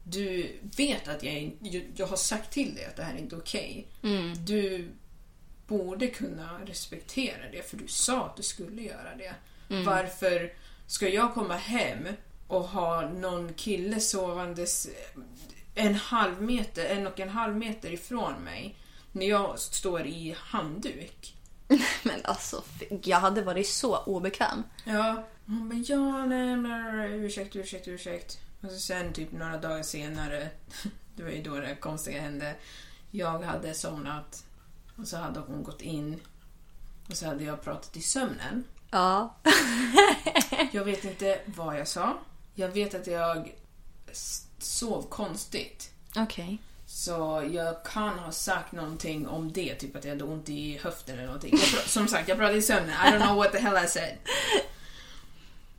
Du 0.04 0.58
vet 0.76 1.08
att 1.08 1.22
jag, 1.22 1.56
jag, 1.96 2.06
har 2.06 2.16
sagt 2.16 2.52
till 2.52 2.74
dig 2.74 2.84
att 2.84 2.96
det 2.96 3.02
här 3.02 3.14
är 3.14 3.18
inte 3.18 3.36
okej. 3.36 3.86
Du 4.46 4.88
borde 5.66 6.06
kunna 6.06 6.58
respektera 6.66 7.50
det 7.52 7.70
för 7.70 7.76
du 7.76 7.88
sa 7.88 8.26
att 8.26 8.36
du 8.36 8.42
skulle 8.42 8.82
göra 8.82 9.14
det. 9.18 9.34
Varför 9.84 10.52
ska 10.86 11.08
jag 11.08 11.34
komma 11.34 11.56
hem 11.56 12.08
och 12.48 12.64
ha 12.64 13.08
någon 13.08 13.54
kille 13.54 14.00
sovandes 14.00 14.88
en 15.74 15.94
halv 15.94 16.42
meter, 16.42 16.84
en 16.84 17.06
och 17.06 17.20
en 17.20 17.28
halv 17.28 17.56
meter 17.56 17.92
ifrån 17.92 18.32
mig 18.44 18.76
när 19.14 19.26
jag 19.26 19.58
står 19.58 20.06
i 20.06 20.36
handduk? 20.38 21.36
Men 22.02 22.20
alltså, 22.24 22.62
jag 23.02 23.20
hade 23.20 23.42
varit 23.42 23.68
så 23.68 23.96
obekväm. 23.96 24.62
Ja, 24.84 25.24
hon 25.46 25.68
bara 25.68 25.78
ja, 25.78 26.26
nej, 26.26 26.56
bla, 26.56 27.06
ursäkt, 27.06 27.56
ursäkt, 27.56 27.88
ursäkt. 27.88 28.38
Och 28.60 28.70
så 28.70 28.78
sen 28.78 29.12
typ 29.12 29.32
några 29.32 29.58
dagar 29.58 29.82
senare, 29.82 30.50
det 31.16 31.22
var 31.22 31.30
ju 31.30 31.42
då 31.42 31.54
det 31.54 31.74
konstiga 31.74 32.20
hände, 32.20 32.54
jag 33.10 33.42
hade 33.42 33.74
somnat 33.74 34.44
och 34.96 35.08
så 35.08 35.16
hade 35.16 35.40
hon 35.40 35.62
gått 35.62 35.80
in 35.80 36.20
och 37.08 37.16
så 37.16 37.26
hade 37.26 37.44
jag 37.44 37.62
pratat 37.62 37.96
i 37.96 38.02
sömnen. 38.02 38.64
Ja. 38.90 39.34
Jag 40.72 40.84
vet 40.84 41.04
inte 41.04 41.40
vad 41.44 41.78
jag 41.78 41.88
sa. 41.88 42.18
Jag 42.54 42.68
vet 42.68 42.94
att 42.94 43.06
jag 43.06 43.52
sov 44.58 45.02
konstigt. 45.08 45.90
Okej. 46.16 46.58
Så 46.94 47.48
jag 47.52 47.84
kan 47.84 48.18
ha 48.18 48.32
sagt 48.32 48.72
någonting 48.72 49.28
om 49.28 49.52
det, 49.52 49.74
typ 49.74 49.96
att 49.96 50.04
jag 50.04 50.10
hade 50.10 50.24
ont 50.24 50.48
i 50.48 50.78
höften 50.82 51.14
eller 51.14 51.26
någonting. 51.26 51.58
Som 51.86 52.08
sagt, 52.08 52.28
jag 52.28 52.38
pratade 52.38 52.58
i 52.58 52.62
sömnen. 52.62 52.90
I 52.90 53.10
don't 53.10 53.26
know 53.26 53.36
what 53.36 53.52
the 53.52 53.58
hell 53.58 53.84
I 53.84 53.88
said. 53.88 54.18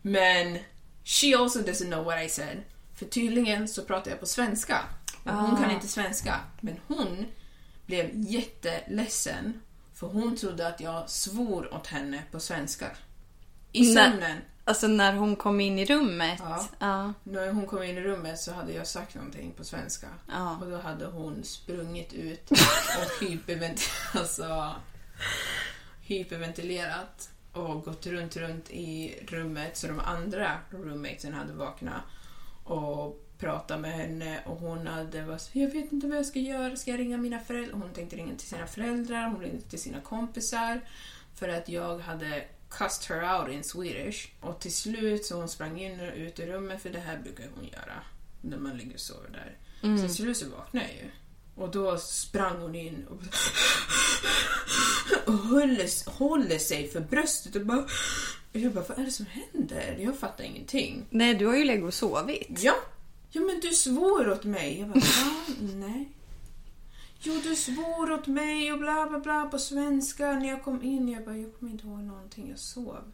Men 0.01 0.59
she 1.03 1.35
also 1.37 1.59
doesn't 1.59 1.91
know 1.91 2.05
what 2.05 2.25
I 2.25 2.29
said. 2.29 2.57
För 2.95 3.05
tydligen 3.05 3.67
så 3.67 3.81
pratar 3.81 4.11
jag 4.11 4.19
på 4.19 4.25
svenska. 4.25 4.79
Och 5.23 5.31
hon 5.31 5.61
kan 5.61 5.71
inte 5.71 5.87
svenska. 5.87 6.39
Men 6.61 6.79
hon 6.87 7.25
blev 7.85 8.09
jätteledsen 8.13 9.61
för 9.93 10.07
hon 10.07 10.37
trodde 10.37 10.67
att 10.67 10.81
jag 10.81 11.09
svor 11.09 11.73
åt 11.73 11.87
henne 11.87 12.23
på 12.31 12.39
svenska. 12.39 12.87
I 13.71 13.93
sömnen. 13.93 14.37
Alltså 14.67 14.87
när 14.87 15.13
hon 15.13 15.35
kom 15.35 15.61
in 15.61 15.79
i 15.79 15.85
rummet. 15.85 16.39
Ja. 16.39 16.67
Ja. 16.79 17.13
När 17.23 17.51
hon 17.51 17.65
kom 17.65 17.83
in 17.83 17.97
i 17.97 18.01
rummet 18.01 18.39
så 18.39 18.53
hade 18.53 18.73
jag 18.73 18.87
sagt 18.87 19.15
någonting 19.15 19.51
på 19.57 19.63
svenska. 19.63 20.07
Ja. 20.27 20.57
Och 20.61 20.69
då 20.69 20.77
hade 20.77 21.05
hon 21.05 21.43
sprungit 21.43 22.13
ut 22.13 22.51
och 22.51 23.21
hypervent 23.27 23.81
alltså, 24.13 24.75
hyperventilerat 26.01 27.29
och 27.53 27.83
gått 27.83 28.05
runt, 28.05 28.37
runt 28.37 28.69
i 28.69 29.19
rummet 29.27 29.77
så 29.77 29.87
de 29.87 29.99
andra 29.99 30.57
roommatesen 30.69 31.33
hade 31.33 31.53
vaknat 31.53 32.01
och 32.63 33.21
pratat 33.39 33.79
med 33.79 33.91
henne 33.91 34.39
och 34.45 34.57
hon 34.57 34.87
hade 34.87 35.21
varit 35.21 35.41
så, 35.41 35.59
jag 35.59 35.71
vet 35.71 35.91
inte 35.91 36.07
vad 36.07 36.17
jag 36.17 36.25
ska 36.25 36.39
göra, 36.39 36.75
ska 36.75 36.91
jag 36.91 36.99
ringa 36.99 37.17
mina 37.17 37.39
föräldrar? 37.39 37.79
Hon 37.79 37.93
tänkte 37.93 38.15
ringa 38.15 38.35
till 38.35 38.47
sina 38.47 38.67
föräldrar, 38.67 39.27
hon 39.27 39.41
ringde 39.41 39.61
till 39.61 39.81
sina 39.81 40.01
kompisar 40.01 40.81
för 41.35 41.49
att 41.49 41.69
jag 41.69 41.99
hade 41.99 42.43
cussed 42.77 43.17
her 43.17 43.39
out 43.39 43.53
in 43.53 43.63
Swedish. 43.63 44.27
Och 44.41 44.59
till 44.59 44.73
slut 44.73 45.25
så 45.25 45.35
hon 45.35 45.49
sprang 45.49 45.81
in 45.81 45.99
och 45.99 46.17
ut 46.17 46.39
i 46.39 46.45
rummet, 46.45 46.81
för 46.81 46.89
det 46.89 46.99
här 46.99 47.17
brukar 47.17 47.47
hon 47.55 47.65
göra 47.65 48.03
när 48.41 48.57
man 48.57 48.77
ligger 48.77 48.93
och 48.93 48.99
sover 48.99 49.29
där. 49.29 49.57
Så 49.97 50.07
till 50.07 50.15
slut 50.15 50.37
så 50.37 50.49
vaknade 50.49 50.85
jag 50.85 50.95
ju. 50.95 51.09
Och 51.55 51.71
då 51.71 51.97
sprang 51.97 52.61
hon 52.61 52.75
in 52.75 53.07
och, 53.09 53.17
och 55.25 55.33
håller, 55.33 56.09
håller 56.09 56.57
sig 56.57 56.87
för 56.87 56.99
bröstet 56.99 57.55
och 57.55 57.65
bara... 57.65 57.85
Och 58.53 58.59
jag 58.61 58.73
bara, 58.73 58.85
vad 58.89 58.99
är 58.99 59.05
det 59.05 59.11
som 59.11 59.25
händer? 59.25 59.97
Jag 59.99 60.17
fattar 60.17 60.43
ingenting. 60.43 61.05
Nej, 61.09 61.35
du 61.35 61.45
har 61.45 61.55
ju 61.55 61.63
legat 61.63 61.87
och 61.87 61.93
sovit. 61.93 62.59
Ja. 62.61 62.75
Ja, 63.31 63.41
men 63.41 63.59
du 63.59 63.69
svor 63.69 64.31
åt 64.31 64.43
mig. 64.43 64.79
Jag 64.79 64.89
bara, 64.89 64.99
va? 64.99 65.35
Nej. 65.59 66.09
Jo, 67.19 67.33
du 67.43 67.55
svor 67.55 68.11
åt 68.11 68.27
mig 68.27 68.71
och 68.71 68.79
bla 68.79 69.07
bla 69.09 69.19
bla 69.19 69.45
på 69.45 69.59
svenska 69.59 70.31
när 70.31 70.49
jag 70.49 70.63
kom 70.63 70.83
in. 70.83 71.09
Jag 71.09 71.25
bara, 71.25 71.37
jag 71.37 71.59
kommer 71.59 71.71
inte 71.71 71.87
ihåg 71.87 71.99
någonting, 71.99 72.49
jag 72.49 72.59
sov. 72.59 73.11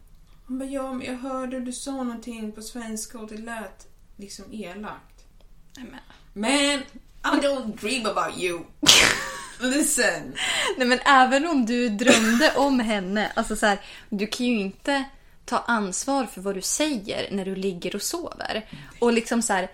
Han 0.47 0.59
bara, 0.59 0.69
ja, 0.69 0.93
men 0.93 1.07
jag 1.07 1.17
hörde 1.17 1.59
du 1.59 1.71
sa 1.71 1.91
någonting 1.91 2.51
på 2.51 2.61
svenska 2.61 3.19
och 3.19 3.29
det 3.29 3.37
lät 3.37 3.87
liksom 4.17 4.45
elakt. 4.51 5.25
Nej, 5.77 5.85
men. 5.91 6.01
Man, 6.33 6.81
I 7.23 7.41
don't 7.41 7.81
dream 7.81 8.05
about 8.05 8.37
you. 8.37 8.59
Listen! 9.59 10.33
Nej 10.77 10.87
men 10.87 10.99
även 11.05 11.47
om 11.47 11.65
du 11.65 11.89
drömde 11.89 12.53
om 12.55 12.79
henne, 12.79 13.31
alltså 13.35 13.55
så 13.55 13.65
här, 13.65 13.79
du 14.09 14.27
kan 14.27 14.45
ju 14.45 14.59
inte 14.59 15.03
ta 15.45 15.57
ansvar 15.57 16.25
för 16.25 16.41
vad 16.41 16.55
du 16.55 16.61
säger 16.61 17.31
när 17.31 17.45
du 17.45 17.55
ligger 17.55 17.95
och 17.95 18.01
sover. 18.01 18.69
Och 18.99 19.13
liksom 19.13 19.41
så 19.41 19.53
här, 19.53 19.71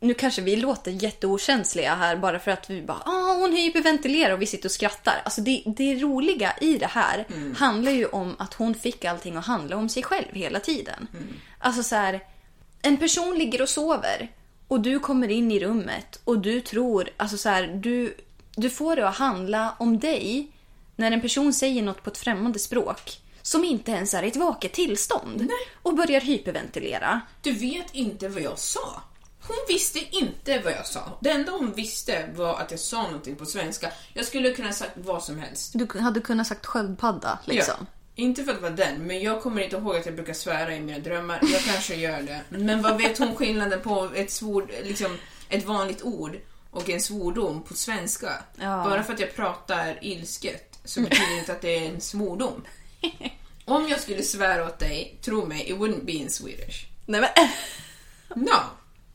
nu 0.00 0.14
kanske 0.14 0.42
vi 0.42 0.56
låter 0.56 0.90
jätteokänsliga 0.90 1.94
här 1.94 2.16
bara 2.16 2.38
för 2.38 2.50
att 2.50 2.70
vi 2.70 2.82
bara 2.82 3.02
ah 3.04 3.34
hon 3.34 3.52
hyperventilerar 3.52 4.32
och 4.32 4.42
vi 4.42 4.46
sitter 4.46 4.68
och 4.68 4.72
skrattar. 4.72 5.22
Alltså 5.24 5.40
det, 5.40 5.62
det 5.66 5.94
roliga 5.94 6.54
i 6.60 6.78
det 6.78 6.86
här 6.86 7.26
handlar 7.56 7.92
ju 7.92 8.06
om 8.06 8.36
att 8.38 8.54
hon 8.54 8.74
fick 8.74 9.04
allting 9.04 9.36
att 9.36 9.46
handla 9.46 9.76
om 9.76 9.88
sig 9.88 10.02
själv 10.02 10.26
hela 10.32 10.60
tiden. 10.60 11.08
Alltså 11.58 11.82
så 11.82 11.96
här, 11.96 12.20
en 12.82 12.96
person 12.96 13.38
ligger 13.38 13.62
och 13.62 13.68
sover 13.68 14.28
och 14.68 14.80
du 14.80 14.98
kommer 14.98 15.28
in 15.28 15.50
i 15.50 15.60
rummet 15.60 16.20
och 16.24 16.38
du 16.38 16.60
tror, 16.60 17.08
alltså 17.16 17.38
så 17.38 17.48
här, 17.48 17.66
du, 17.66 18.16
du 18.56 18.70
får 18.70 18.96
det 18.96 19.08
att 19.08 19.16
handla 19.16 19.74
om 19.78 19.98
dig 19.98 20.52
när 20.96 21.10
en 21.10 21.20
person 21.20 21.52
säger 21.52 21.82
något 21.82 22.02
på 22.02 22.10
ett 22.10 22.18
främmande 22.18 22.58
språk 22.58 23.20
som 23.42 23.64
inte 23.64 23.90
ens 23.90 24.14
är 24.14 24.22
i 24.22 24.28
ett 24.28 24.36
vaket 24.36 24.72
tillstånd 24.72 25.48
och 25.82 25.96
börjar 25.96 26.20
hyperventilera. 26.20 27.20
Du 27.42 27.52
vet 27.52 27.94
inte 27.94 28.28
vad 28.28 28.42
jag 28.42 28.58
sa. 28.58 29.02
Hon 29.50 29.64
visste 29.68 29.98
inte 30.10 30.58
vad 30.58 30.72
jag 30.72 30.86
sa. 30.86 31.18
Det 31.20 31.30
enda 31.30 31.52
hon 31.52 31.72
visste 31.72 32.30
var 32.34 32.60
att 32.60 32.70
jag 32.70 32.80
sa 32.80 33.02
någonting 33.02 33.36
på 33.36 33.46
svenska. 33.46 33.92
Jag 34.14 34.24
skulle 34.24 34.50
kunna 34.50 34.72
sagt 34.72 34.92
vad 34.94 35.24
som 35.24 35.38
helst. 35.38 35.72
Du 35.74 36.00
hade 36.00 36.20
kunnat 36.20 36.46
sagt 36.46 36.66
sköldpadda 36.66 37.38
liksom. 37.44 37.74
Ja. 37.78 37.86
Inte 38.14 38.44
för 38.44 38.52
att 38.52 38.60
vara 38.60 38.72
den, 38.72 39.06
men 39.06 39.22
jag 39.22 39.42
kommer 39.42 39.62
inte 39.62 39.76
ihåg 39.76 39.96
att 39.96 40.06
jag 40.06 40.14
brukar 40.14 40.32
svära 40.32 40.76
i 40.76 40.80
mina 40.80 40.98
drömmar. 40.98 41.40
Jag 41.52 41.60
kanske 41.60 41.94
gör 41.94 42.22
det. 42.22 42.40
Men 42.48 42.82
vad 42.82 42.98
vet 42.98 43.18
hon 43.18 43.36
skillnaden 43.36 43.80
på 43.80 44.10
ett, 44.14 44.30
svord, 44.30 44.70
liksom, 44.82 45.18
ett 45.48 45.64
vanligt 45.64 46.02
ord 46.02 46.36
och 46.70 46.90
en 46.90 47.00
svordom 47.00 47.62
på 47.62 47.74
svenska? 47.74 48.30
Ja. 48.56 48.84
Bara 48.84 49.02
för 49.02 49.12
att 49.12 49.20
jag 49.20 49.34
pratar 49.36 49.98
ilsket 50.02 50.78
så 50.84 51.00
betyder 51.00 51.34
det 51.34 51.38
inte 51.38 51.52
att 51.52 51.60
det 51.60 51.76
är 51.76 51.88
en 51.88 52.00
svordom. 52.00 52.64
Om 53.64 53.88
jag 53.88 54.00
skulle 54.00 54.22
svära 54.22 54.66
åt 54.66 54.78
dig, 54.78 55.18
tro 55.22 55.46
mig, 55.46 55.70
it 55.70 55.76
wouldn't 55.76 56.04
be 56.04 56.12
in 56.12 56.30
Swedish. 56.30 56.86
Nej 57.06 57.20
men... 57.20 57.48
No. 58.44 58.60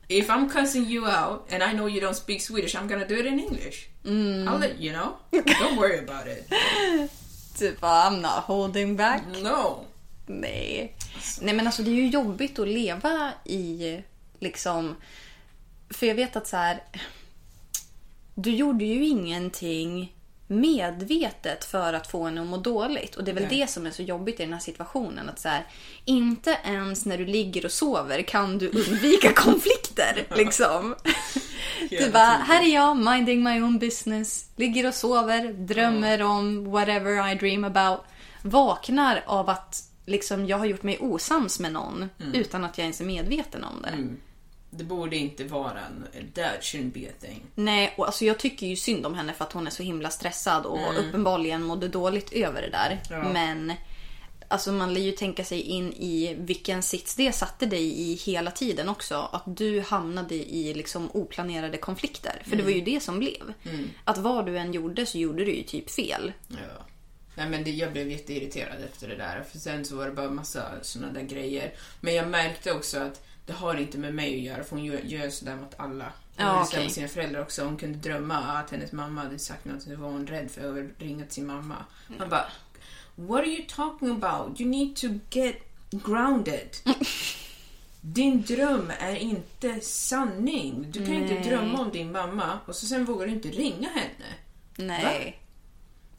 If 0.08 0.30
I'm 0.30 0.50
cussing 0.50 0.86
you 0.86 1.08
out 1.08 1.48
and 1.50 1.63
I 1.63 1.74
know 1.74 1.88
you 1.88 2.02
don't 2.02 2.15
speak 2.15 2.41
Swedish, 2.41 2.76
I'm 2.76 2.88
gonna 2.88 3.08
do 3.08 3.15
it 3.15 3.26
in 3.26 3.39
English. 3.39 3.89
I'll 4.06 4.60
let 4.60 4.80
you 4.80 4.91
know. 4.91 5.18
Don't 5.32 5.78
worry 5.78 6.00
about 6.00 6.28
it. 6.28 6.48
Typ 7.58 7.82
I'm 7.82 8.22
not 8.22 8.44
holding 8.44 8.96
back. 8.96 9.24
No. 9.44 9.86
Nej. 10.26 10.96
Nej 11.41 11.54
men 11.54 11.68
alltså 11.68 11.84
det 11.84 11.89
är 11.89 11.96
ju 11.96 12.10
jobbigt 12.10 12.60
att 12.60 12.68
leva 12.68 13.34
i 13.46 14.02
liksom... 14.39 14.96
För 15.89 16.06
jag 16.06 16.15
vet 16.15 16.36
att 16.36 16.48
så 16.48 16.58
här... 16.58 16.84
Du 18.36 18.52
gjorde 18.52 18.86
ju 18.86 19.06
ingenting 19.06 20.14
medvetet 20.47 21.65
för 21.65 21.93
att 21.93 22.08
få 22.08 22.23
en 22.23 22.38
att 22.38 22.47
må 22.47 22.58
dåligt. 22.58 23.15
Och 23.15 23.23
det 23.23 23.31
är 23.31 23.36
väl 23.36 23.47
Nej. 23.49 23.60
det 23.60 23.69
som 23.69 23.86
är 23.86 23.91
så 23.91 24.01
jobbigt 24.01 24.39
i 24.39 24.43
den 24.43 24.53
här 24.53 24.60
situationen. 24.60 25.29
Att 25.29 25.39
så 25.39 25.49
här, 25.49 25.65
inte 26.05 26.58
ens 26.65 27.05
när 27.05 27.17
du 27.17 27.25
ligger 27.25 27.65
och 27.65 27.71
sover 27.71 28.21
kan 28.21 28.58
du 28.58 28.69
undvika 28.69 29.34
konflikter. 29.36 30.27
liksom. 30.36 30.95
Du 31.89 32.12
bara, 32.12 32.25
här 32.25 32.63
är 32.63 32.73
jag, 32.73 32.97
minding 32.97 33.43
my 33.43 33.62
own 33.62 33.79
business. 33.79 34.49
Ligger 34.55 34.88
och 34.88 34.93
sover, 34.93 35.53
drömmer 35.53 36.21
om 36.21 36.71
whatever 36.71 37.31
I 37.31 37.36
dream 37.36 37.63
about. 37.63 37.99
Vaknar 38.41 39.23
av 39.25 39.49
att 39.49 39.84
liksom, 40.05 40.45
jag 40.45 40.58
har 40.58 40.65
gjort 40.65 40.84
mig 40.84 40.97
osams 40.99 41.60
med 41.60 41.73
någon 41.73 42.10
utan 42.34 42.63
att 42.63 42.77
jag 42.77 42.86
ens 42.86 43.01
är 43.01 43.05
medveten 43.05 43.63
om 43.63 43.81
det. 43.81 43.89
Det 44.77 44.83
borde 44.83 45.17
inte 45.17 45.43
vara 45.43 45.79
en... 45.79 46.07
That 46.33 46.61
shouldn't 46.61 46.93
be 46.93 47.09
a 47.09 47.13
thing. 47.21 47.41
Nej, 47.55 47.93
och 47.97 48.05
alltså 48.05 48.25
jag 48.25 48.39
tycker 48.39 48.67
ju 48.67 48.75
synd 48.75 49.05
om 49.05 49.15
henne 49.15 49.33
för 49.33 49.45
att 49.45 49.53
hon 49.53 49.67
är 49.67 49.71
så 49.71 49.83
himla 49.83 50.09
stressad 50.09 50.65
och 50.65 50.99
uppenbarligen 50.99 51.63
mådde 51.63 51.88
dåligt 51.88 52.33
över 52.33 52.61
det 52.61 52.69
där. 52.69 53.01
Ja. 53.09 53.29
Men 53.33 53.73
alltså 54.47 54.71
man 54.71 54.93
lär 54.93 55.01
ju 55.01 55.11
tänka 55.11 55.43
sig 55.43 55.61
in 55.61 55.93
i 55.93 56.35
vilken 56.39 56.83
sits 56.83 57.15
det 57.15 57.31
satte 57.31 57.65
dig 57.65 58.01
i 58.01 58.15
hela 58.15 58.51
tiden 58.51 58.89
också. 58.89 59.29
Att 59.31 59.43
du 59.57 59.81
hamnade 59.81 60.35
i 60.35 60.73
liksom 60.73 61.09
oplanerade 61.13 61.77
konflikter. 61.77 62.41
För 62.45 62.55
det 62.55 62.63
var 62.63 62.71
ju 62.71 62.81
det 62.81 63.03
som 63.03 63.19
blev. 63.19 63.53
Att 64.03 64.17
vad 64.17 64.45
du 64.45 64.57
än 64.57 64.73
gjorde 64.73 65.05
så 65.05 65.17
gjorde 65.17 65.45
du 65.45 65.55
ju 65.55 65.63
typ 65.63 65.91
fel. 65.91 66.31
Ja. 66.47 66.85
Nej 67.38 67.49
men 67.49 67.63
det, 67.63 67.71
jag 67.71 67.91
blev 67.91 68.11
jätteirriterad 68.11 68.83
efter 68.91 69.07
det 69.07 69.15
där. 69.15 69.43
För 69.51 69.57
sen 69.57 69.85
så 69.85 69.95
var 69.95 70.05
det 70.05 70.11
bara 70.11 70.29
massa 70.29 70.63
såna 70.81 71.11
där 71.11 71.21
grejer. 71.21 71.73
Men 72.01 72.15
jag 72.15 72.27
märkte 72.27 72.71
också 72.71 72.99
att 72.99 73.25
det 73.45 73.53
har 73.53 73.75
inte 73.75 73.97
med 73.97 74.13
mig 74.13 74.36
att 74.36 74.41
göra 74.41 74.63
för 74.63 74.75
hon 74.75 74.86
gör, 74.86 74.99
gör 74.99 75.29
sådär 75.29 75.55
mot 75.55 75.73
alla. 75.77 76.03
Hon 76.38 76.45
Ja, 76.45 76.63
okej. 76.63 76.84
med 76.84 76.91
sina 76.91 77.08
föräldrar 77.08 77.41
också. 77.41 77.63
Hon 77.63 77.77
kunde 77.77 77.97
drömma 77.97 78.38
att 78.38 78.71
hennes 78.71 78.91
mamma 78.91 79.21
hade 79.21 79.39
sagt 79.39 79.65
något 79.65 79.81
så 79.81 79.95
var 79.95 80.10
hon 80.10 80.27
rädd 80.27 80.51
för 80.51 80.69
att 80.79 81.01
ringa 81.01 81.23
till 81.25 81.34
sin 81.34 81.47
mamma. 81.47 81.75
Han 82.19 82.29
bara 82.29 82.45
What 83.15 83.39
are 83.39 83.47
you 83.49 83.65
talking 83.67 84.10
about? 84.12 84.62
You 84.62 84.69
need 84.69 84.95
to 84.95 85.08
get 85.29 85.55
grounded. 85.91 86.67
Din 88.01 88.41
dröm 88.41 88.91
är 88.99 89.15
inte 89.15 89.79
sanning. 89.81 90.86
Du 90.91 91.05
kan 91.05 91.13
inte 91.13 91.34
Nej. 91.34 91.43
drömma 91.43 91.79
om 91.79 91.91
din 91.91 92.12
mamma 92.12 92.60
och 92.65 92.75
så 92.75 92.86
sen 92.86 93.05
vågar 93.05 93.25
du 93.27 93.31
inte 93.34 93.49
ringa 93.49 93.89
henne. 93.89 94.34
Nej. 94.75 95.39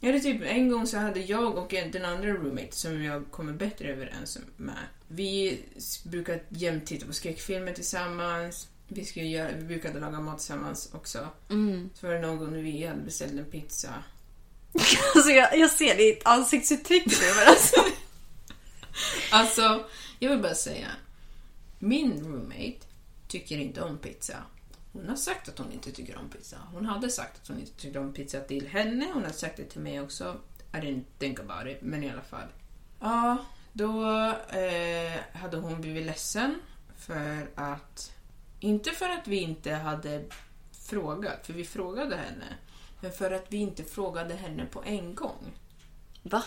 Ja, 0.01 0.13
det 0.13 0.19
är 0.19 0.21
typ 0.21 0.43
en 0.45 0.69
gång 0.69 0.87
så 0.87 0.99
hade 0.99 1.21
jag 1.21 1.57
och 1.59 1.75
en- 1.75 1.91
den 1.91 2.05
andra 2.05 2.29
roommate 2.31 2.77
som 2.77 3.03
jag 3.05 3.25
kommer 3.31 3.53
bättre 3.53 3.89
överens 3.89 4.39
med. 4.57 4.75
Vi 5.09 5.63
brukar 6.05 6.43
jämt 6.49 6.87
titta 6.87 7.07
på 7.07 7.13
skräckfilmer 7.13 7.73
tillsammans. 7.73 8.69
Vi, 8.89 9.05
skulle 9.05 9.27
göra, 9.27 9.53
vi 9.53 9.65
brukade 9.65 10.01
laga 10.01 10.21
mat 10.21 10.39
tillsammans 10.39 10.91
också. 10.93 11.29
Så 11.95 12.07
var 12.07 12.15
det 12.15 12.21
någon 12.21 12.39
gång 12.39 12.53
när 12.53 12.63
vi 12.63 12.87
hade 12.87 13.01
beställt 13.01 13.33
en 13.33 13.45
pizza. 13.45 13.95
Alltså 15.15 15.31
jag, 15.31 15.59
jag 15.59 15.71
ser 15.71 15.97
ditt 15.97 16.23
ansiktsuttryck 16.25 17.07
nu 17.07 17.35
men 17.37 17.49
alltså. 17.49 17.77
Alltså, 19.33 19.85
jag 20.19 20.31
vill 20.31 20.43
bara 20.43 20.55
säga. 20.55 20.89
Min 21.79 22.25
roommate 22.25 22.87
tycker 23.29 23.59
inte 23.59 23.83
om 23.83 23.99
pizza. 23.99 24.37
Hon 24.93 25.09
har 25.09 25.17
sagt 25.17 25.49
att 25.49 25.59
hon 25.59 25.73
inte 25.73 25.93
tycker 25.93 26.17
om 26.19 26.29
pizza. 26.29 26.57
Hon 26.73 26.87
hade 26.87 27.11
sagt 27.11 27.41
att 27.43 27.49
hon 27.49 27.61
inte 27.61 27.73
tycker 27.73 28.01
om 28.01 28.13
pizza 28.13 28.41
till 28.41 28.67
henne. 28.67 29.11
Hon 29.15 29.25
har 29.25 29.33
sagt 29.33 29.57
det 29.57 29.65
till 29.65 29.81
mig 29.81 30.01
också. 30.01 30.41
I 30.73 30.77
didn't 30.77 31.05
think 31.19 31.41
about 31.41 31.67
it, 31.67 31.79
men 31.83 32.05
i 32.05 32.11
alla 32.11 32.23
fall. 32.23 32.49
Ja, 33.01 33.45
då 33.77 34.07
eh, 34.59 35.21
hade 35.33 35.57
hon 35.57 35.81
blivit 35.81 36.07
ledsen 36.07 36.61
för 36.97 37.51
att... 37.55 38.13
Inte 38.61 38.91
för 38.91 39.09
att 39.09 39.29
vi 39.29 39.37
inte 39.37 39.75
hade 39.75 40.25
frågat, 40.73 41.47
för 41.47 41.53
vi 41.53 41.65
frågade 41.65 42.17
henne. 42.17 42.57
Men 43.01 43.13
för 43.13 43.31
att 43.31 43.47
vi 43.49 43.57
inte 43.57 43.85
frågade 43.85 44.35
henne 44.35 44.67
på 44.67 44.83
en 44.85 45.15
gång. 45.15 45.53
Va? 46.23 46.43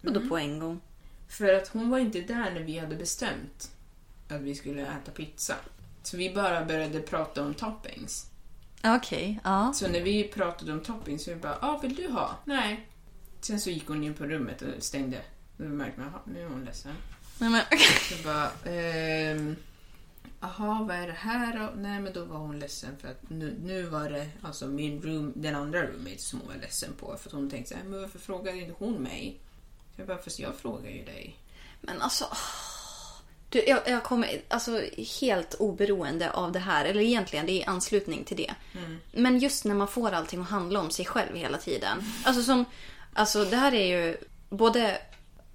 Vadå 0.00 0.28
på 0.28 0.38
en 0.38 0.58
gång? 0.58 0.80
För 1.28 1.54
att 1.54 1.68
hon 1.68 1.90
var 1.90 1.98
inte 1.98 2.20
där 2.20 2.50
när 2.50 2.62
vi 2.62 2.78
hade 2.78 2.96
bestämt 2.96 3.70
att 4.28 4.40
vi 4.40 4.54
skulle 4.54 4.82
äta 4.82 5.12
pizza. 5.12 5.54
Så 6.02 6.16
vi 6.16 6.34
bara 6.34 6.64
började 6.64 7.00
prata 7.00 7.44
om 7.44 7.54
toppings. 7.54 8.30
Okej, 8.84 9.40
ja. 9.44 9.72
Så 9.74 9.88
när 9.88 10.00
vi 10.00 10.24
pratade 10.28 10.72
om 10.72 10.80
toppings 10.80 11.24
så 11.24 11.30
vi 11.30 11.36
bara, 11.36 11.58
ah, 11.60 11.78
vill 11.78 11.94
du 11.94 12.08
ha? 12.08 12.36
Nej. 12.44 12.88
Sen 13.40 13.60
så 13.60 13.70
gick 13.70 13.88
hon 13.88 14.04
in 14.04 14.14
på 14.14 14.24
rummet 14.24 14.62
och 14.62 14.68
stängde. 14.82 15.22
Då 15.60 15.68
märkte 15.68 16.00
man, 16.00 16.10
"Jaha, 16.12 16.20
nu 16.24 16.40
är 16.42 16.48
hon 16.48 16.64
ledsen. 16.64 16.92
Nej, 17.38 17.50
men, 17.50 17.62
Så 18.08 18.14
bara, 18.24 18.50
ehm, 18.74 19.56
Jaha, 20.40 20.82
vad 20.88 20.96
är 20.96 21.06
det 21.06 21.12
här 21.12 21.58
då? 21.58 21.80
Nej, 21.80 22.00
men 22.00 22.12
då 22.12 22.24
var 22.24 22.38
hon 22.38 22.58
ledsen 22.58 22.96
för 23.00 23.08
att 23.08 23.30
nu, 23.30 23.56
nu 23.64 23.82
var 23.82 24.10
det 24.10 24.28
alltså 24.42 24.66
min 24.66 25.02
room, 25.02 25.32
den 25.36 25.54
andra 25.54 25.82
roommate 25.86 26.18
som 26.18 26.40
hon 26.40 26.48
var 26.48 26.54
ledsen 26.56 26.92
på. 27.00 27.16
För 27.20 27.28
att 27.28 27.32
hon 27.34 27.50
tänkte 27.50 27.70
så 27.70 27.76
här, 27.76 27.84
men 27.84 28.00
varför 28.00 28.18
frågade 28.18 28.58
inte 28.58 28.74
hon 28.78 28.94
mig? 29.02 29.40
Så 29.94 30.00
jag 30.00 30.06
bara, 30.08 30.18
fast 30.18 30.38
jag 30.38 30.54
frågar 30.54 30.90
ju 30.90 31.04
dig. 31.04 31.36
men 31.80 32.00
alltså... 32.02 32.24
Du, 33.48 33.64
jag, 33.66 33.80
jag 33.86 34.04
kommer, 34.04 34.42
alltså 34.48 34.82
helt 35.20 35.54
oberoende 35.54 36.30
av 36.30 36.52
det 36.52 36.58
här, 36.58 36.84
eller 36.84 37.00
egentligen 37.02 37.46
det 37.46 37.52
är 37.52 37.60
i 37.60 37.64
anslutning 37.64 38.24
till 38.24 38.36
det. 38.36 38.54
Men 39.12 39.38
just 39.38 39.64
när 39.64 39.74
man 39.74 39.88
får 39.88 40.12
allting 40.12 40.40
att 40.40 40.48
handla 40.50 40.80
om 40.80 40.90
sig 40.90 41.04
själv 41.04 41.36
hela 41.36 41.58
tiden. 41.58 41.98
Alltså 42.24 42.42
som, 42.42 42.64
alltså 43.14 43.44
det 43.44 43.56
här 43.56 43.74
är 43.74 43.86
ju 43.86 44.16
både 44.50 44.98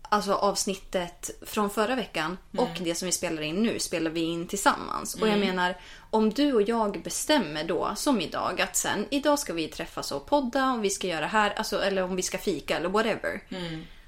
alltså 0.09 0.33
avsnittet 0.33 1.29
från 1.41 1.69
förra 1.69 1.95
veckan 1.95 2.37
och 2.57 2.69
det 2.79 2.95
som 2.95 3.05
vi 3.05 3.11
spelar 3.11 3.41
in 3.41 3.63
nu 3.63 3.79
spelar 3.79 4.11
vi 4.11 4.21
in 4.21 4.47
tillsammans. 4.47 5.15
Och 5.15 5.27
jag 5.27 5.39
menar, 5.39 5.77
om 6.09 6.29
du 6.29 6.53
och 6.53 6.61
jag 6.61 7.01
bestämmer 7.03 7.63
då, 7.63 7.93
som 7.95 8.21
idag, 8.21 8.61
att 8.61 8.75
sen 8.75 9.05
idag 9.11 9.39
ska 9.39 9.53
vi 9.53 9.67
träffas 9.67 10.11
och 10.11 10.25
podda 10.25 10.71
och 10.73 10.83
vi 10.83 10.89
ska 10.89 11.07
göra 11.07 11.27
här, 11.27 11.53
alltså, 11.57 11.81
eller 11.81 12.03
om 12.03 12.15
vi 12.15 12.21
ska 12.21 12.37
fika 12.37 12.77
eller 12.77 12.89
whatever. 12.89 13.41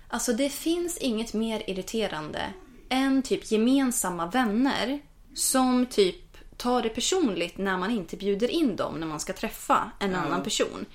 Alltså 0.09 0.33
det 0.33 0.49
finns 0.49 0.97
inget 0.97 1.33
mer 1.33 1.63
irriterande 1.69 2.41
än 2.89 3.21
typ 3.21 3.51
gemensamma 3.51 4.25
vänner 4.25 4.99
som 5.35 5.85
typ 5.85 6.23
tar 6.57 6.81
det 6.81 6.89
personligt 6.89 7.57
när 7.57 7.77
man 7.77 7.91
inte 7.91 8.17
bjuder 8.17 8.47
in 8.47 8.75
dem 8.75 8.95
när 8.99 9.07
man 9.07 9.19
ska 9.19 9.33
träffa 9.33 9.91
en 9.99 10.15
annan 10.15 10.43
person. 10.43 10.85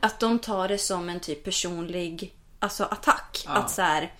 Att 0.00 0.20
de 0.20 0.38
tar 0.38 0.68
det 0.68 0.78
som 0.78 1.08
en 1.08 1.20
typ 1.20 1.44
personlig 1.44 2.34
alltså 2.58 2.84
attack. 2.84 3.44
Att 3.46 3.70
så 3.70 3.82
här, 3.82 4.12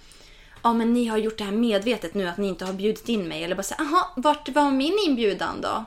ja 0.62 0.72
men 0.72 0.92
ni 0.92 1.06
har 1.06 1.18
gjort 1.18 1.38
det 1.38 1.44
här 1.44 1.52
medvetet 1.52 2.14
nu 2.14 2.28
att 2.28 2.36
ni 2.36 2.48
inte 2.48 2.64
har 2.64 2.72
bjudit 2.72 3.08
in 3.08 3.28
mig. 3.28 3.44
Eller 3.44 3.56
bara 3.56 3.62
så 3.62 3.74
här, 3.74 3.84
aha, 3.84 4.12
vart 4.16 4.48
var 4.48 4.70
min 4.70 4.98
inbjudan 5.06 5.60
då? 5.60 5.84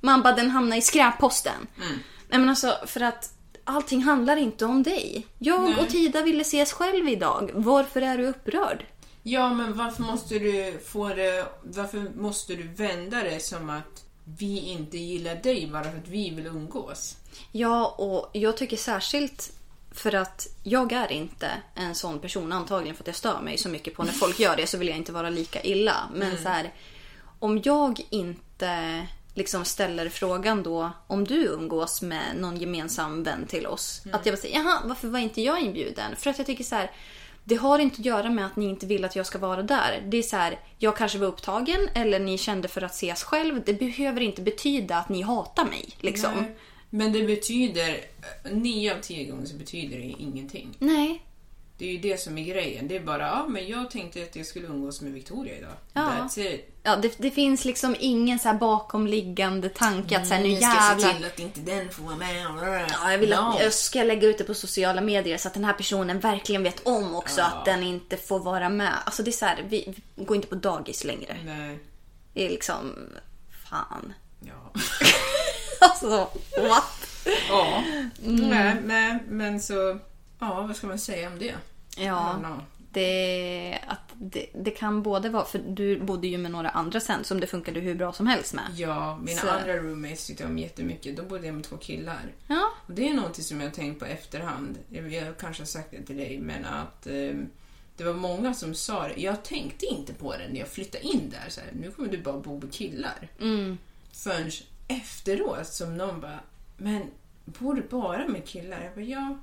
Man 0.00 0.22
bara, 0.22 0.36
den 0.36 0.50
hamnar 0.50 0.76
i 0.76 0.82
skräpposten. 0.82 1.66
Nej 2.28 2.40
men 2.40 2.48
alltså 2.48 2.74
för 2.86 3.00
att 3.00 3.34
allting 3.64 4.02
handlar 4.02 4.36
inte 4.36 4.64
om 4.64 4.82
dig. 4.82 5.26
Jag 5.38 5.62
Nej. 5.62 5.74
och 5.80 5.88
Tida 5.88 6.22
ville 6.22 6.40
ses 6.40 6.72
själv 6.72 7.08
idag. 7.08 7.50
Varför 7.54 8.02
är 8.02 8.18
du 8.18 8.26
upprörd? 8.26 8.86
Ja, 9.22 9.54
men 9.54 9.76
varför 9.76 10.02
måste 10.02 10.38
du 10.38 10.80
få 10.86 11.08
det... 11.08 11.46
Varför 11.62 12.10
måste 12.16 12.54
du 12.54 12.62
vända 12.62 13.22
det 13.22 13.42
som 13.42 13.70
att 13.70 14.04
vi 14.38 14.58
inte 14.58 14.98
gillar 14.98 15.34
dig 15.34 15.70
bara 15.72 15.82
för 15.82 15.98
att 15.98 16.08
vi 16.08 16.30
vill 16.30 16.46
umgås? 16.46 17.16
Ja, 17.52 17.86
och 17.98 18.30
jag 18.32 18.56
tycker 18.56 18.76
särskilt 18.76 19.52
för 19.94 20.14
att 20.14 20.46
jag 20.62 20.92
är 20.92 21.12
inte 21.12 21.50
en 21.74 21.94
sån 21.94 22.18
person, 22.18 22.52
antagligen 22.52 22.96
för 22.96 23.02
att 23.02 23.06
jag 23.06 23.16
stör 23.16 23.40
mig 23.40 23.58
så 23.58 23.68
mycket 23.68 23.94
på 23.94 24.02
när 24.02 24.12
folk 24.12 24.40
gör 24.40 24.56
det 24.56 24.66
så 24.66 24.78
vill 24.78 24.88
jag 24.88 24.96
inte 24.96 25.12
vara 25.12 25.30
lika 25.30 25.62
illa. 25.62 25.96
Men 26.14 26.38
så 26.38 26.48
här, 26.48 26.72
om 27.38 27.60
jag 27.64 28.00
inte 28.10 29.06
liksom 29.34 29.64
ställer 29.64 30.08
frågan 30.08 30.62
då 30.62 30.90
om 31.06 31.24
du 31.24 31.44
umgås 31.44 32.02
med 32.02 32.36
någon 32.36 32.56
gemensam 32.56 33.22
vän 33.22 33.46
till 33.46 33.66
oss. 33.66 34.02
Att 34.12 34.26
jag 34.26 34.34
bara 34.34 34.40
säger, 34.40 34.58
jaha, 34.58 34.82
varför 34.84 35.08
var 35.08 35.18
inte 35.18 35.42
jag 35.42 35.60
inbjuden? 35.60 36.16
För 36.16 36.30
att 36.30 36.38
jag 36.38 36.46
tycker 36.46 36.64
så 36.64 36.74
här, 36.74 36.90
det 37.44 37.54
har 37.54 37.78
inte 37.78 38.00
att 38.00 38.04
göra 38.04 38.30
med 38.30 38.46
att 38.46 38.56
ni 38.56 38.64
inte 38.64 38.86
vill 38.86 39.04
att 39.04 39.16
jag 39.16 39.26
ska 39.26 39.38
vara 39.38 39.62
där. 39.62 40.02
Det 40.06 40.16
är 40.16 40.22
så 40.22 40.36
här, 40.36 40.58
jag 40.78 40.96
kanske 40.96 41.18
var 41.18 41.26
upptagen 41.26 41.88
eller 41.94 42.18
ni 42.18 42.38
kände 42.38 42.68
för 42.68 42.82
att 42.82 42.94
ses 42.94 43.22
själv. 43.22 43.62
Det 43.64 43.74
behöver 43.74 44.20
inte 44.20 44.42
betyda 44.42 44.96
att 44.96 45.08
ni 45.08 45.22
hatar 45.22 45.64
mig. 45.64 45.88
Liksom. 46.00 46.34
Nej. 46.34 46.56
Men 46.94 47.12
det 47.12 47.22
betyder... 47.22 47.96
Nio 48.50 48.94
av 48.96 49.00
tio 49.00 49.24
gånger 49.30 49.46
så 49.46 49.54
betyder 49.56 49.98
det 49.98 50.04
ingenting. 50.04 50.76
Nej, 50.78 51.22
Det 51.78 51.88
är 51.88 51.92
ju 51.92 51.98
det 51.98 52.20
som 52.20 52.38
är 52.38 52.44
grejen. 52.44 52.88
Det 52.88 52.96
är 52.96 53.00
bara, 53.00 53.26
ja 53.26 53.46
men 53.48 53.68
jag 53.68 53.90
tänkte 53.90 54.22
att 54.22 54.36
jag 54.36 54.46
skulle 54.46 54.66
umgås 54.66 55.00
med 55.00 55.12
Victoria 55.12 55.56
idag. 55.58 55.72
Ja. 55.92 56.00
That's 56.00 56.38
it. 56.54 56.68
Ja, 56.82 56.96
det, 56.96 57.14
det 57.18 57.30
finns 57.30 57.64
liksom 57.64 57.96
ingen 58.00 58.38
så 58.38 58.48
här 58.48 58.58
bakomliggande 58.58 59.68
tanke 59.68 60.18
att 60.18 60.26
så 60.26 60.34
här, 60.34 60.40
nu 60.42 60.48
Mm, 60.48 60.60
Jag 60.62 60.72
ska 60.72 60.96
se 60.96 61.02
jävlar... 61.02 61.14
till 61.18 61.26
att 61.26 61.38
inte 61.40 61.60
den 61.60 61.90
får 61.90 62.02
vara 62.02 62.16
med. 62.16 62.42
Ja, 62.92 63.10
jag 63.12 63.18
vill 63.18 63.32
att 63.32 63.60
jag 63.60 63.72
ska 63.72 64.02
lägga 64.02 64.28
ut 64.28 64.38
det 64.38 64.44
på 64.44 64.54
sociala 64.54 65.00
medier 65.00 65.38
så 65.38 65.48
att 65.48 65.54
den 65.54 65.64
här 65.64 65.72
personen 65.72 66.20
verkligen 66.20 66.62
vet 66.62 66.86
om 66.86 67.14
också 67.14 67.40
Ja. 67.40 67.46
att 67.46 67.64
den 67.64 67.82
inte 67.82 68.16
får 68.16 68.38
vara 68.40 68.68
med. 68.68 68.92
Alltså 69.04 69.22
det 69.22 69.30
är 69.30 69.32
så 69.32 69.44
här, 69.46 69.64
vi, 69.68 69.94
vi 70.14 70.24
går 70.24 70.36
inte 70.36 70.48
på 70.48 70.54
dagis 70.54 71.04
längre. 71.04 71.36
Nej. 71.44 71.78
Det 72.34 72.46
är 72.46 72.50
liksom... 72.50 72.92
Fan. 73.70 74.12
Ja. 74.40 74.80
Alltså, 75.90 76.28
what? 76.68 77.06
ja. 77.48 77.82
Mm. 78.24 78.48
Nej, 78.50 78.76
nej, 78.84 79.18
men 79.28 79.60
så... 79.60 79.98
Ja, 80.38 80.62
vad 80.66 80.76
ska 80.76 80.86
man 80.86 80.98
säga 80.98 81.28
om 81.28 81.38
det? 81.38 81.54
Ja, 81.96 82.40
det, 82.92 83.78
att 83.86 83.98
det, 84.14 84.46
det 84.54 84.70
kan 84.70 85.02
både 85.02 85.28
vara... 85.28 85.44
För 85.44 85.58
du 85.58 86.00
bodde 86.00 86.26
ju 86.28 86.38
med 86.38 86.50
några 86.50 86.68
andra 86.70 87.00
sen 87.00 87.24
som 87.24 87.40
det 87.40 87.46
funkade 87.46 87.80
hur 87.80 87.94
bra 87.94 88.12
som 88.12 88.26
helst 88.26 88.54
med. 88.54 88.64
Ja, 88.76 89.16
mina 89.16 89.40
Så- 89.40 89.48
andra 89.48 89.76
roommates 89.76 90.26
tyckte 90.26 90.44
om 90.44 90.58
jättemycket. 90.58 91.16
Då 91.16 91.22
bodde 91.22 91.46
jag 91.46 91.54
med 91.54 91.64
två 91.64 91.76
killar. 91.76 92.20
Ja. 92.46 92.68
Och 92.86 92.92
det 92.92 93.08
är 93.08 93.14
någonting 93.14 93.44
som 93.44 93.60
jag 93.60 93.66
har 93.68 93.74
tänkt 93.74 93.98
på 93.98 94.04
efterhand. 94.04 94.78
Jag, 94.88 95.12
jag 95.12 95.38
kanske 95.38 95.62
har 95.62 95.66
sagt 95.66 95.90
det 95.90 96.02
till 96.02 96.16
dig, 96.16 96.38
men 96.38 96.64
att 96.64 97.06
eh, 97.06 97.34
det 97.96 98.04
var 98.04 98.14
många 98.14 98.54
som 98.54 98.74
sa 98.74 99.08
det. 99.08 99.20
Jag 99.22 99.42
tänkte 99.42 99.86
inte 99.86 100.14
på 100.14 100.32
det 100.32 100.48
när 100.48 100.58
jag 100.60 100.68
flyttade 100.68 101.04
in 101.04 101.30
där. 101.30 101.50
Så 101.50 101.60
här, 101.60 101.70
nu 101.72 101.90
kommer 101.90 102.08
du 102.08 102.18
bara 102.18 102.38
bo 102.38 102.58
med 102.60 102.72
killar. 102.72 103.28
Mm. 103.40 103.78
Förrän 104.12 104.50
efteråt 104.88 105.66
som 105.66 105.96
någon 105.96 106.20
bara, 106.20 106.40
men 106.76 107.02
bor 107.44 107.74
du 107.74 107.82
bara 107.82 108.28
med 108.28 108.46
killar? 108.48 108.82
Jag 108.84 108.94
bara, 108.94 109.04
ja. 109.04 109.38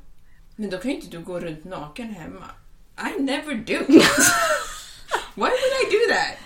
Men 0.56 0.70
då 0.70 0.78
kan 0.78 0.92
ju 0.92 0.98
inte 0.98 1.18
du 1.18 1.20
gå 1.20 1.40
runt 1.40 1.64
naken 1.64 2.10
hemma. 2.10 2.46
I 3.18 3.22
never 3.22 3.54
do. 3.56 3.74
Why 5.36 5.42
would 5.42 5.74
I 5.82 5.92
do 5.92 6.14
that? 6.14 6.38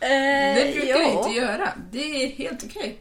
Det 0.00 0.72
brukar 0.74 0.88
jag 0.88 1.12
inte 1.12 1.30
göra. 1.30 1.72
Det 1.92 2.24
är 2.24 2.28
helt 2.28 2.64
okej. 2.64 3.00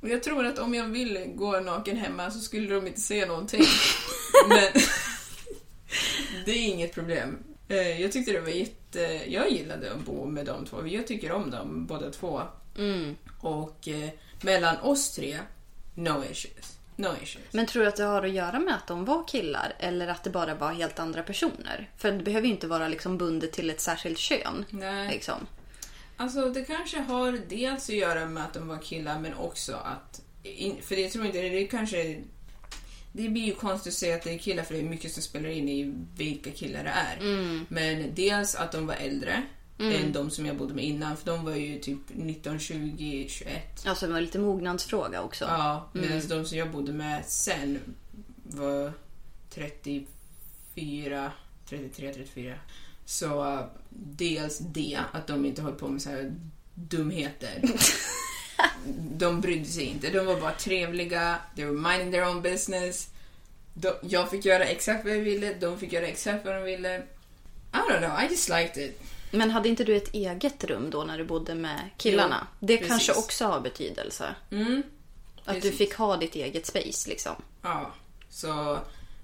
Och 0.00 0.08
jag 0.08 0.22
tror 0.22 0.46
att 0.46 0.58
om 0.58 0.74
jag 0.74 0.84
ville 0.88 1.26
gå 1.26 1.60
naken 1.60 1.96
hemma 1.96 2.30
så 2.30 2.38
skulle 2.40 2.74
de 2.74 2.86
inte 2.86 3.00
se 3.00 3.26
någonting. 3.26 3.62
Men 4.48 4.58
det 6.44 6.50
är 6.50 6.68
inget 6.68 6.94
problem. 6.94 7.38
Eh, 7.68 8.00
Jag 8.00 8.12
tyckte 8.12 8.32
det 8.32 8.40
var 8.40 8.48
jätte... 8.48 9.00
Jag 9.26 9.50
gillade 9.50 9.92
att 9.92 10.00
bo 10.04 10.26
med 10.26 10.46
de 10.46 10.66
två. 10.66 10.86
Jag 10.86 11.06
tycker 11.06 11.32
om 11.32 11.50
dem 11.50 11.86
båda 11.86 12.10
två. 12.10 12.42
Mm. 12.78 13.16
Och 13.40 13.88
eh, 13.88 14.10
mellan 14.42 14.76
oss 14.76 15.10
tre, 15.12 15.38
no 15.94 16.24
issues. 16.30 16.76
No 16.96 17.08
issues. 17.22 17.52
Men 17.52 17.66
tror 17.66 17.82
du 17.82 17.88
att 17.88 17.96
det 17.96 18.04
har 18.04 18.22
att 18.22 18.30
göra 18.30 18.58
med 18.58 18.74
att 18.74 18.86
de 18.86 19.04
var 19.04 19.28
killar 19.28 19.72
eller 19.78 20.08
att 20.08 20.24
det 20.24 20.30
bara 20.30 20.54
var 20.54 20.72
helt 20.72 20.98
andra 20.98 21.22
personer? 21.22 21.90
För 21.96 22.12
det 22.12 22.24
behöver 22.24 22.46
ju 22.46 22.52
inte 22.52 22.66
vara 22.66 22.88
liksom 22.88 23.18
bundet 23.18 23.52
till 23.52 23.70
ett 23.70 23.80
särskilt 23.80 24.18
kön. 24.18 24.64
Nej. 24.70 25.08
Liksom. 25.08 25.46
Alltså 26.16 26.50
det 26.50 26.64
kanske 26.64 27.00
har 27.00 27.40
dels 27.48 27.88
att 27.88 27.94
göra 27.94 28.26
med 28.26 28.44
att 28.44 28.54
de 28.54 28.68
var 28.68 28.78
killar 28.78 29.18
men 29.18 29.34
också 29.34 29.74
att... 29.74 30.22
För 30.82 30.96
jag 30.96 31.12
tror 31.12 31.26
inte, 31.26 31.40
det 31.40 31.66
kanske... 31.66 32.22
Det 33.12 33.28
blir 33.28 33.42
ju 33.42 33.54
konstigt 33.54 33.92
att 33.92 33.98
säga 33.98 34.16
att 34.16 34.22
det 34.22 34.34
är 34.34 34.38
killar 34.38 34.62
för 34.62 34.74
det 34.74 34.80
är 34.80 34.84
mycket 34.84 35.12
som 35.12 35.22
spelar 35.22 35.48
in 35.48 35.68
i 35.68 35.94
vilka 36.16 36.50
killar 36.50 36.84
det 36.84 36.90
är. 36.90 37.18
Men 37.68 38.14
dels 38.14 38.54
att 38.54 38.72
de 38.72 38.86
var 38.86 38.94
äldre 38.94 39.42
än 39.80 40.12
de 40.12 40.30
som 40.30 40.46
jag 40.46 40.56
bodde 40.56 40.74
med 40.74 40.84
innan 40.84 41.16
för 41.16 41.26
de 41.26 41.44
var 41.44 41.54
ju 41.54 41.78
typ 41.78 41.98
19, 42.08 42.58
20, 42.58 43.26
21. 43.28 43.86
Alltså 43.86 44.06
det 44.06 44.12
var 44.12 44.20
lite 44.20 44.38
mognadsfråga 44.38 45.22
också. 45.22 45.44
Ja, 45.44 45.90
medan 45.92 46.28
de 46.28 46.44
som 46.44 46.58
jag 46.58 46.70
bodde 46.70 46.92
med 46.92 47.24
sen 47.26 47.78
var 48.42 48.92
34, 49.50 51.32
33, 51.68 52.14
34. 52.14 52.54
Så 53.04 53.58
dels 53.88 54.58
det, 54.58 54.98
att 55.12 55.26
de 55.26 55.44
inte 55.44 55.62
höll 55.62 55.74
på 55.74 55.88
med 55.88 56.02
så 56.02 56.10
här 56.10 56.34
dumheter. 56.74 57.62
de 59.16 59.40
brydde 59.40 59.64
sig 59.64 59.84
inte. 59.84 60.10
De 60.10 60.26
var 60.26 60.40
bara 60.40 60.52
trevliga, 60.52 61.38
they 61.56 61.64
were 61.64 61.90
minding 61.90 62.12
their 62.12 62.28
own 62.28 62.42
business. 62.42 63.08
De, 63.74 63.92
jag 64.02 64.30
fick 64.30 64.44
göra 64.44 64.64
exakt 64.64 65.04
vad 65.04 65.16
jag 65.16 65.20
ville, 65.20 65.54
de 65.54 65.78
fick 65.78 65.92
göra 65.92 66.06
exakt 66.06 66.44
vad 66.44 66.54
de 66.54 66.62
ville. 66.62 67.02
I 67.72 67.76
don't 67.76 67.98
know, 67.98 68.20
I 68.20 68.26
just 68.30 68.48
liked 68.48 68.84
it. 68.84 69.00
Men 69.30 69.50
hade 69.50 69.68
inte 69.68 69.84
du 69.84 69.96
ett 69.96 70.14
eget 70.14 70.64
rum 70.64 70.90
då 70.90 71.04
när 71.04 71.18
du 71.18 71.24
bodde 71.24 71.54
med 71.54 71.90
killarna? 71.96 72.46
Jo, 72.50 72.66
det 72.66 72.76
precis. 72.76 72.88
kanske 72.88 73.12
också 73.12 73.44
har 73.44 73.60
betydelse. 73.60 74.34
Mm. 74.50 74.82
Att 75.44 75.62
du 75.62 75.72
fick 75.72 75.94
ha 75.94 76.16
ditt 76.16 76.34
eget 76.34 76.66
space 76.66 77.08
liksom. 77.08 77.32
Ja, 77.62 77.94
så 78.28 78.78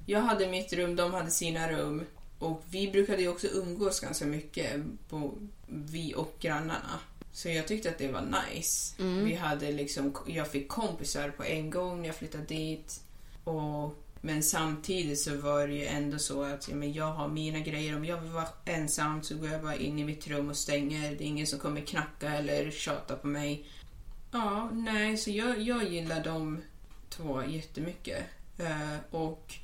jag 0.06 0.20
hade 0.20 0.46
mitt 0.46 0.72
rum, 0.72 0.96
de 0.96 1.14
hade 1.14 1.30
sina 1.30 1.72
rum. 1.72 2.04
Och 2.38 2.62
vi 2.70 2.88
brukade 2.90 3.22
ju 3.22 3.28
också 3.28 3.46
umgås 3.46 4.00
ganska 4.00 4.24
mycket, 4.24 4.82
på, 5.08 5.32
vi 5.66 6.14
och 6.14 6.34
grannarna. 6.40 7.00
Så 7.32 7.48
jag 7.48 7.68
tyckte 7.68 7.88
att 7.88 7.98
det 7.98 8.08
var 8.08 8.44
nice. 8.48 8.94
Vi 9.24 9.34
hade 9.34 9.72
liksom, 9.72 10.16
jag 10.26 10.50
fick 10.50 10.68
kompisar 10.68 11.30
på 11.30 11.44
en 11.44 11.70
gång 11.70 12.00
när 12.00 12.06
jag 12.06 12.16
flyttade 12.16 12.44
dit. 12.44 13.00
Och, 13.44 13.94
men 14.20 14.42
samtidigt 14.42 15.20
så 15.20 15.36
var 15.36 15.66
det 15.66 15.74
ju 15.74 15.86
ändå 15.86 16.18
så 16.18 16.42
att 16.42 16.68
ja, 16.68 16.74
men 16.74 16.92
jag 16.92 17.12
har 17.12 17.28
mina 17.28 17.58
grejer. 17.58 17.96
Om 17.96 18.04
jag 18.04 18.20
vill 18.20 18.32
vara 18.32 18.48
ensam 18.64 19.22
så 19.22 19.36
går 19.36 19.48
jag 19.48 19.62
bara 19.62 19.76
in 19.76 19.98
i 19.98 20.04
mitt 20.04 20.28
rum 20.28 20.50
och 20.50 20.56
stänger. 20.56 21.10
Det 21.10 21.24
är 21.24 21.28
ingen 21.28 21.46
som 21.46 21.58
kommer 21.58 21.80
knacka 21.80 22.34
eller 22.34 22.70
tjata 22.70 23.16
på 23.16 23.26
mig. 23.26 23.66
Ja, 24.30 24.70
nej, 24.72 25.16
så 25.16 25.30
jag, 25.30 25.60
jag 25.60 25.84
gillar 25.84 26.24
de 26.24 26.62
två 27.08 27.44
jättemycket. 27.44 28.24
Uh, 28.60 28.96
och 29.10 29.54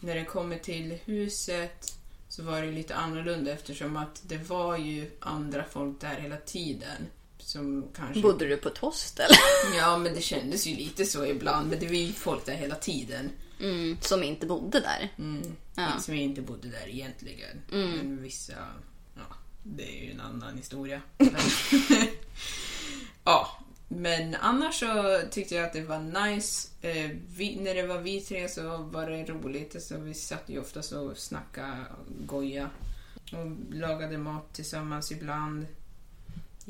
när 0.00 0.14
det 0.14 0.24
kommer 0.24 0.58
till 0.58 0.98
huset 1.04 1.98
så 2.28 2.42
var 2.42 2.62
det 2.62 2.72
lite 2.72 2.94
annorlunda 2.94 3.52
eftersom 3.52 3.96
att 3.96 4.22
det 4.28 4.48
var 4.48 4.76
ju 4.76 5.10
andra 5.20 5.64
folk 5.64 6.00
där 6.00 6.20
hela 6.20 6.36
tiden. 6.36 7.06
Som 7.48 7.88
kanske... 7.96 8.20
Bodde 8.20 8.46
du 8.46 8.56
på 8.56 8.68
ett 8.68 8.78
hostel? 8.78 9.30
Ja, 9.76 9.98
men 9.98 10.14
det 10.14 10.20
kändes 10.20 10.66
ju 10.66 10.76
lite 10.76 11.04
så 11.04 11.26
ibland. 11.26 11.70
Men 11.70 11.78
det 11.78 11.86
var 11.86 11.94
ju 11.94 12.12
folk 12.12 12.46
där 12.46 12.54
hela 12.54 12.74
tiden. 12.74 13.30
Mm, 13.60 13.96
som 14.00 14.22
inte 14.22 14.46
bodde 14.46 14.80
där. 14.80 15.08
Mm. 15.18 15.56
Ja. 15.74 15.88
Som 16.00 16.14
inte 16.14 16.42
bodde 16.42 16.68
där 16.68 16.88
egentligen. 16.88 17.62
Men 17.70 18.22
vissa... 18.22 18.52
Ja, 19.14 19.36
det 19.62 19.82
är 19.82 20.04
ju 20.04 20.10
en 20.10 20.20
annan 20.20 20.56
historia. 20.56 21.02
ja, 23.24 23.58
men 23.88 24.34
annars 24.34 24.80
så 24.80 25.20
tyckte 25.30 25.54
jag 25.54 25.64
att 25.64 25.72
det 25.72 25.82
var 25.82 26.28
nice. 26.28 26.68
Eh, 26.80 27.10
vi, 27.36 27.56
när 27.56 27.74
det 27.74 27.86
var 27.86 27.98
vi 27.98 28.20
tre 28.20 28.48
så 28.48 28.76
var 28.76 29.10
det 29.10 29.24
roligt. 29.24 29.82
Så 29.82 29.98
vi 29.98 30.14
satt 30.14 30.44
ju 30.46 30.60
oftast 30.60 30.92
och 30.92 31.18
snackade 31.18 31.84
goja. 32.26 32.70
Och 33.32 33.74
lagade 33.74 34.18
mat 34.18 34.54
tillsammans 34.54 35.12
ibland. 35.12 35.66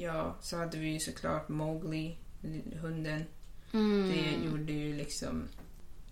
Ja, 0.00 0.36
så 0.40 0.56
hade 0.56 0.78
vi 0.78 0.88
ju 0.88 1.00
såklart 1.00 1.48
Mowgli, 1.48 2.16
hunden. 2.80 3.24
Det 4.12 4.46
gjorde 4.46 4.72
ju 4.72 4.96
liksom... 4.96 5.48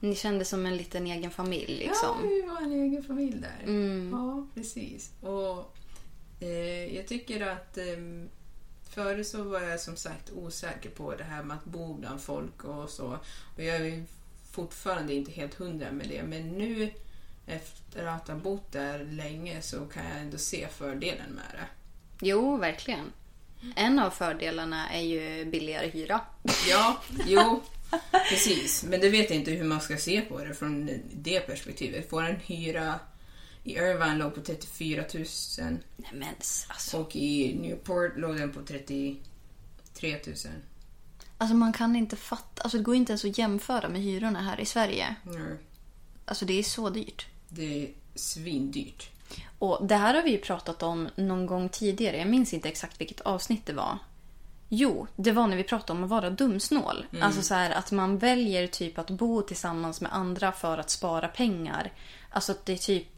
Ni 0.00 0.14
kände 0.14 0.44
som 0.44 0.66
en 0.66 0.76
liten 0.76 1.06
egen 1.06 1.30
familj 1.30 1.82
Ja, 1.82 1.88
liksom. 1.88 2.28
vi 2.28 2.42
var 2.42 2.62
en 2.62 2.72
egen 2.72 3.02
familj 3.02 3.40
där. 3.40 3.62
Mm. 3.64 4.10
Ja, 4.12 4.46
precis. 4.54 5.12
Och 5.20 5.76
eh, 6.40 6.96
jag 6.96 7.06
tycker 7.06 7.46
att 7.46 7.78
eh, 7.78 7.84
Före 8.90 9.24
så 9.24 9.42
var 9.42 9.60
jag 9.60 9.80
som 9.80 9.96
sagt 9.96 10.30
osäker 10.30 10.90
på 10.90 11.14
det 11.14 11.24
här 11.24 11.42
med 11.42 11.56
att 11.56 11.64
bo 11.64 11.94
bland 11.94 12.20
folk 12.20 12.64
och 12.64 12.90
så. 12.90 13.18
Och 13.56 13.62
jag 13.62 13.76
är 13.76 14.04
fortfarande 14.50 15.14
inte 15.14 15.32
helt 15.32 15.54
hundra 15.54 15.92
med 15.92 16.08
det. 16.08 16.22
Men 16.22 16.48
nu 16.48 16.90
efter 17.46 18.06
att 18.06 18.28
ha 18.28 18.34
bott 18.34 18.72
där 18.72 19.04
länge 19.04 19.62
så 19.62 19.86
kan 19.86 20.04
jag 20.04 20.18
ändå 20.18 20.38
se 20.38 20.68
fördelen 20.68 21.32
med 21.32 21.44
det. 21.52 21.66
Jo, 22.26 22.56
verkligen. 22.56 23.12
En 23.76 23.98
av 23.98 24.10
fördelarna 24.10 24.90
är 24.90 25.02
ju 25.02 25.44
billigare 25.44 25.88
hyra. 25.88 26.20
Ja, 26.68 27.02
jo, 27.26 27.62
Precis, 28.28 28.84
men 28.84 29.00
det 29.00 29.08
vet 29.08 29.30
jag 29.30 29.38
inte 29.38 29.50
hur 29.50 29.64
man 29.64 29.80
ska 29.80 29.96
se 29.96 30.20
på 30.20 30.44
det 30.44 30.54
från 30.54 30.90
det 31.12 31.40
perspektivet. 31.40 32.10
Får 32.10 32.22
en 32.22 32.36
hyra 32.36 33.00
i 33.64 33.72
Irvine 33.72 34.18
låg 34.18 34.34
på 34.34 34.40
34 34.40 35.04
000 35.14 35.24
Nej 35.96 36.10
men 36.12 36.28
alltså. 36.68 36.98
och 36.98 37.16
i 37.16 37.58
Newport 37.60 38.18
låg 38.18 38.36
den 38.36 38.52
på 38.52 38.62
33 38.62 39.18
000. 40.02 40.34
Alltså 41.38 41.56
man 41.56 41.72
kan 41.72 41.96
inte 41.96 42.16
fatta. 42.16 42.62
Alltså 42.62 42.78
det 42.78 42.84
går 42.84 42.94
inte 42.94 43.12
ens 43.12 43.24
att 43.24 43.38
jämföra 43.38 43.88
med 43.88 44.02
hyrorna 44.02 44.42
här 44.42 44.60
i 44.60 44.66
Sverige. 44.66 45.16
Mm. 45.26 45.58
Alltså 46.24 46.44
det 46.44 46.58
är 46.58 46.62
så 46.62 46.90
dyrt. 46.90 47.26
Det 47.48 47.82
är 47.82 47.88
svindyrt. 48.14 49.10
Och 49.58 49.86
det 49.86 49.94
här 49.94 50.14
har 50.14 50.22
vi 50.22 50.30
ju 50.30 50.38
pratat 50.38 50.82
om 50.82 51.08
någon 51.16 51.46
gång 51.46 51.68
tidigare. 51.68 52.16
Jag 52.16 52.28
minns 52.28 52.54
inte 52.54 52.68
exakt 52.68 53.00
vilket 53.00 53.20
avsnitt 53.20 53.66
det 53.66 53.72
var. 53.72 53.98
Jo, 54.68 55.06
det 55.16 55.32
var 55.32 55.46
när 55.46 55.56
vi 55.56 55.62
pratade 55.62 55.98
om 55.98 56.04
att 56.04 56.10
vara 56.10 56.30
dumsnål. 56.30 57.06
Alltså 57.20 57.42
så 57.42 57.54
här 57.54 57.70
att 57.70 57.92
man 57.92 58.18
väljer 58.18 58.66
typ 58.66 58.98
att 58.98 59.10
bo 59.10 59.42
tillsammans 59.42 60.00
med 60.00 60.14
andra 60.14 60.52
för 60.52 60.78
att 60.78 60.90
spara 60.90 61.28
pengar. 61.28 61.92
Alltså 62.30 62.52
att 62.52 62.66
det 62.66 62.72
är 62.72 62.76
typ... 62.76 63.08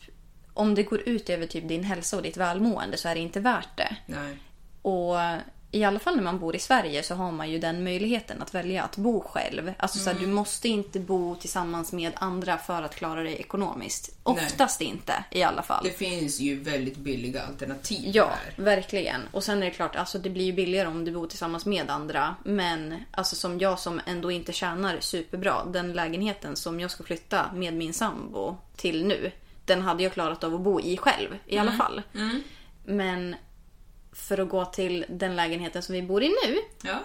Om 0.55 0.75
det 0.75 0.83
går 0.83 1.09
ut 1.09 1.31
över 1.31 1.47
typ 1.47 1.69
din 1.69 1.85
hälsa 1.85 2.17
och 2.17 2.23
ditt 2.23 2.37
välmående 2.37 2.97
så 2.97 3.09
är 3.09 3.15
det 3.15 3.21
inte 3.21 3.41
värt 3.41 3.77
det. 3.77 3.97
Nej. 4.07 4.39
Och 4.83 5.17
i 5.71 5.85
alla 5.85 5.99
fall 5.99 6.17
när 6.17 6.23
man 6.23 6.39
bor 6.39 6.57
i 6.57 6.59
Sverige 6.59 7.03
så 7.03 7.15
har 7.15 7.33
man 7.33 7.51
ju 7.51 7.59
den 7.59 7.85
möjligheten 7.85 8.43
att 8.43 8.55
välja 8.55 8.83
att 8.83 8.97
bo 8.97 9.21
själv. 9.21 9.73
Alltså 9.79 9.99
så 9.99 10.11
här, 10.11 10.21
du 10.21 10.27
måste 10.27 10.69
inte 10.69 11.01
bo 11.01 11.35
tillsammans 11.35 11.93
med 11.93 12.13
andra 12.15 12.59
för 12.59 12.83
att 12.83 12.95
klara 12.95 13.23
dig 13.23 13.35
ekonomiskt. 13.35 14.19
Oftast 14.23 14.81
inte 14.81 15.25
i 15.31 15.43
alla 15.43 15.63
fall. 15.63 15.85
Det 15.85 15.91
finns 15.91 16.41
ju 16.41 16.61
väldigt 16.61 16.97
billiga 16.97 17.43
alternativ 17.43 18.11
Ja, 18.15 18.27
här. 18.27 18.65
verkligen. 18.65 19.21
Och 19.33 19.45
sen 19.45 19.63
är 19.63 19.67
det 19.67 19.71
klart, 19.73 19.97
alltså 19.97 20.19
det 20.19 20.31
blir 20.31 20.45
ju 20.45 20.53
billigare 20.53 20.89
om 20.89 21.05
du 21.05 21.13
bor 21.13 21.27
tillsammans 21.27 21.67
med 21.67 21.91
andra. 21.91 22.35
Men 22.45 22.95
alltså 23.11 23.37
som 23.37 23.59
jag 23.59 23.79
som 23.79 24.01
ändå 24.07 24.31
inte 24.31 24.53
tjänar 24.53 24.97
superbra, 25.01 25.65
den 25.65 25.93
lägenheten 25.93 26.57
som 26.57 26.81
jag 26.81 26.91
ska 26.91 27.05
flytta 27.05 27.53
med 27.55 27.75
min 27.75 27.95
sambo 27.95 28.57
till 28.77 29.07
nu, 29.07 29.31
den 29.65 29.83
hade 29.83 30.03
jag 30.03 30.13
klarat 30.13 30.45
av 30.45 30.55
att 30.55 30.61
bo 30.61 30.81
i 30.81 30.97
själv 30.97 31.29
i 31.47 31.59
alla 31.59 31.73
fall. 31.73 32.03
Men 32.85 33.35
för 34.19 34.39
att 34.39 34.49
gå 34.49 34.65
till 34.65 35.05
den 35.09 35.37
lägenheten 35.37 35.83
som 35.83 35.93
vi 35.93 36.03
bor 36.03 36.23
i 36.23 36.29
nu. 36.29 36.59
Ja. 36.83 37.03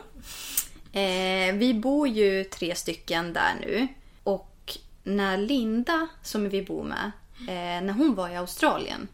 Eh, 1.00 1.56
vi 1.56 1.74
bor 1.74 2.08
ju 2.08 2.44
tre 2.44 2.76
stycken 2.76 3.34
där 3.34 3.56
nu. 3.62 3.88
Och 4.24 4.78
när 5.04 5.38
Linda, 5.38 6.08
som 6.24 6.50
vi 6.50 6.62
bor 6.62 6.84
med, 6.84 7.12
eh, 7.40 7.86
när 7.86 7.94
hon 7.94 8.16
var 8.16 8.30
i 8.30 8.36
Australien. 8.36 9.08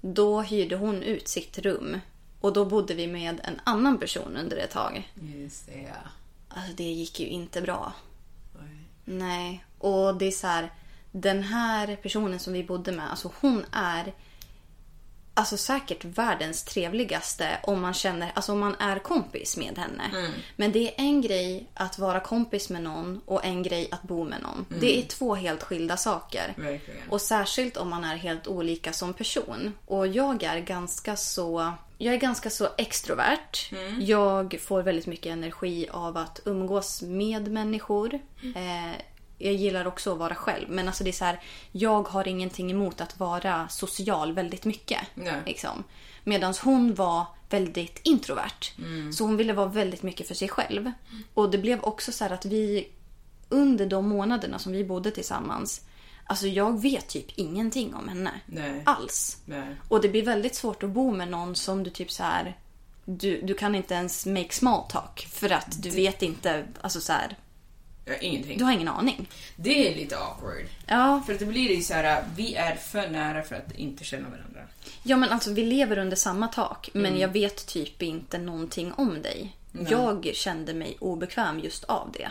Då 0.00 0.40
hyrde 0.40 0.76
hon 0.76 1.02
ut 1.02 1.28
sitt 1.28 1.58
rum. 1.58 2.00
Och 2.40 2.52
då 2.52 2.64
bodde 2.64 2.94
vi 2.94 3.06
med 3.06 3.40
en 3.44 3.60
annan 3.64 3.98
person 3.98 4.36
under 4.36 4.56
ett 4.56 4.70
tag. 4.70 5.12
Just 5.14 5.66
det, 5.66 5.82
ja. 5.82 6.10
Alltså 6.48 6.72
det 6.76 6.84
gick 6.84 7.20
ju 7.20 7.26
inte 7.26 7.62
bra. 7.62 7.92
Oj. 8.54 8.76
Nej. 9.04 9.64
Och 9.78 10.16
det 10.16 10.26
är 10.26 10.30
så 10.30 10.46
här. 10.46 10.72
Den 11.10 11.42
här 11.42 11.96
personen 11.96 12.38
som 12.38 12.52
vi 12.52 12.64
bodde 12.64 12.92
med, 12.92 13.10
alltså 13.10 13.32
hon 13.40 13.64
är 13.72 14.12
alltså 15.34 15.56
säkert 15.56 16.04
världens 16.04 16.64
trevligaste 16.64 17.48
om 17.62 17.80
man 17.80 17.94
känner, 17.94 18.32
alltså 18.34 18.52
om 18.52 18.58
man 18.58 18.74
är 18.74 18.98
kompis 18.98 19.56
med 19.56 19.78
henne. 19.78 20.02
Men 20.56 20.72
det 20.72 20.88
är 20.88 20.94
en 20.96 21.20
grej 21.20 21.66
att 21.74 21.98
vara 21.98 22.20
kompis 22.20 22.70
med 22.70 22.82
någon 22.82 23.20
och 23.24 23.44
en 23.44 23.62
grej 23.62 23.88
att 23.90 24.02
bo 24.02 24.24
med 24.24 24.42
någon. 24.42 24.66
Det 24.80 24.98
är 24.98 25.02
två 25.02 25.34
helt 25.34 25.62
skilda 25.62 25.96
saker. 25.96 26.54
Verkligen. 26.56 27.08
Och 27.08 27.20
särskilt 27.20 27.76
om 27.76 27.90
man 27.90 28.04
är 28.04 28.16
helt 28.16 28.46
olika 28.46 28.92
som 28.92 29.14
person. 29.14 29.72
Och 29.86 30.06
jag 30.06 30.42
är 30.42 30.60
ganska 30.60 31.16
så... 31.16 31.72
Jag 31.98 32.14
är 32.14 32.18
ganska 32.18 32.50
så 32.50 32.68
extrovert. 32.78 33.72
Jag 34.00 34.60
får 34.62 34.82
väldigt 34.82 35.06
mycket 35.06 35.32
energi 35.32 35.88
av 35.90 36.16
att 36.16 36.40
umgås 36.44 37.02
med 37.02 37.50
människor. 37.50 38.14
Eh, 38.54 38.96
jag 39.42 39.54
gillar 39.54 39.86
också 39.86 40.12
att 40.12 40.18
vara 40.18 40.34
själv. 40.34 40.70
Men 40.70 40.86
alltså 40.86 41.04
det 41.04 41.10
är 41.10 41.12
så 41.12 41.24
här, 41.24 41.40
jag 41.72 42.08
har 42.08 42.28
ingenting 42.28 42.70
emot 42.70 43.00
att 43.00 43.18
vara 43.18 43.68
social 43.68 44.32
väldigt 44.32 44.64
mycket. 44.64 45.00
Nej. 45.14 45.42
Liksom. 45.46 45.84
Medan 46.24 46.54
hon 46.62 46.94
var 46.94 47.26
väldigt 47.50 48.00
introvert. 48.02 48.72
Så 49.12 49.24
hon 49.24 49.36
ville 49.36 49.52
vara 49.52 49.66
väldigt 49.66 50.02
mycket 50.02 50.28
för 50.28 50.34
sig 50.34 50.48
själv. 50.48 50.92
Och 51.34 51.50
det 51.50 51.58
blev 51.58 51.82
också 51.82 52.12
så 52.12 52.24
här 52.24 52.30
att 52.30 52.44
vi 52.44 52.88
under 53.48 53.86
de 53.86 54.08
månaderna 54.08 54.58
som 54.58 54.72
vi 54.72 54.84
bodde 54.84 55.10
tillsammans. 55.10 55.80
Alltså 56.24 56.46
jag 56.46 56.82
vet 56.82 57.08
typ 57.08 57.26
ingenting 57.34 57.94
om 57.94 58.08
henne. 58.08 58.40
Nej. 58.46 58.82
Alls. 58.86 59.36
Nej. 59.44 59.76
Och 59.88 60.00
det 60.00 60.08
blir 60.08 60.24
väldigt 60.24 60.54
svårt 60.54 60.82
att 60.82 60.90
bo 60.90 61.10
med 61.10 61.28
någon 61.28 61.54
som 61.54 61.82
du 61.82 61.90
typ 61.90 62.10
så 62.10 62.22
här. 62.22 62.56
Du, 63.04 63.40
du 63.40 63.54
kan 63.54 63.74
inte 63.74 63.94
ens 63.94 64.26
make 64.26 64.52
small 64.52 64.82
talk. 64.88 65.28
För 65.30 65.50
att 65.50 65.82
du 65.82 65.90
vet 65.90 66.22
inte, 66.22 66.66
alltså 66.80 67.00
så 67.00 67.12
här. 67.12 67.36
Ja, 68.04 68.14
ingenting. 68.20 68.58
Du 68.58 68.64
har 68.64 68.72
ingen 68.72 68.88
aning. 68.88 69.28
Det 69.56 69.92
är 69.92 69.96
lite 69.96 70.18
awkward. 70.18 70.64
Ja, 70.86 71.22
För 71.26 71.32
att 71.32 71.38
det 71.38 71.46
blir 71.46 71.76
det 71.76 71.82
så 71.82 71.94
här, 71.94 72.24
vi 72.36 72.54
är 72.54 72.76
för 72.76 73.08
nära 73.08 73.42
för 73.42 73.54
att 73.56 73.72
inte 73.72 74.04
känna 74.04 74.28
varandra. 74.28 74.60
Ja 75.02 75.16
men 75.16 75.30
alltså 75.30 75.52
vi 75.52 75.64
lever 75.64 75.98
under 75.98 76.16
samma 76.16 76.48
tak 76.48 76.90
men 76.92 77.06
Mm. 77.06 77.20
jag 77.20 77.28
vet 77.28 77.66
typ 77.66 78.02
inte 78.02 78.38
någonting 78.38 78.92
om 78.92 79.22
dig. 79.22 79.56
Jag 79.88 80.30
kände 80.34 80.74
mig 80.74 80.96
obekväm 81.00 81.58
just 81.60 81.84
av 81.84 82.10
det. 82.12 82.30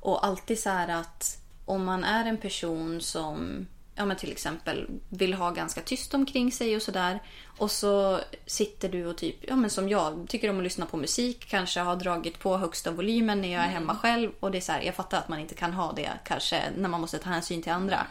Och 0.00 0.26
alltid 0.26 0.58
så 0.60 0.70
här 0.70 0.88
att 1.00 1.38
om 1.64 1.84
man 1.84 2.04
är 2.04 2.24
en 2.24 2.36
person 2.38 3.00
som 3.00 3.66
ja 3.96 4.04
men 4.04 4.16
till 4.16 4.32
exempel 4.32 4.86
vill 5.08 5.34
ha 5.34 5.50
ganska 5.50 5.80
tyst 5.80 6.14
omkring 6.14 6.52
sig 6.52 6.76
och 6.76 6.82
sådär. 6.82 7.22
Och 7.58 7.70
så 7.70 8.20
sitter 8.46 8.88
du 8.88 9.06
och 9.06 9.16
typ, 9.16 9.36
ja 9.40 9.56
men 9.56 9.70
som 9.70 9.88
jag, 9.88 10.26
tycker 10.28 10.50
om 10.50 10.56
att 10.56 10.62
lyssna 10.62 10.86
på 10.86 10.96
musik. 10.96 11.46
Kanske 11.48 11.80
har 11.80 11.96
dragit 11.96 12.38
på 12.38 12.56
högsta 12.56 12.90
volymen 12.90 13.40
när 13.40 13.52
jag 13.52 13.64
är 13.64 13.68
hemma 13.68 13.96
själv. 13.96 14.30
Och 14.40 14.50
det 14.50 14.58
är 14.58 14.60
så 14.60 14.72
här, 14.72 14.82
jag 14.82 14.94
fattar 14.94 15.18
att 15.18 15.28
man 15.28 15.38
inte 15.38 15.54
kan 15.54 15.72
ha 15.72 15.92
det 15.92 16.10
kanske 16.24 16.62
när 16.76 16.88
man 16.88 17.00
måste 17.00 17.18
ta 17.18 17.30
hänsyn 17.30 17.62
till 17.62 17.72
andra. 17.72 18.06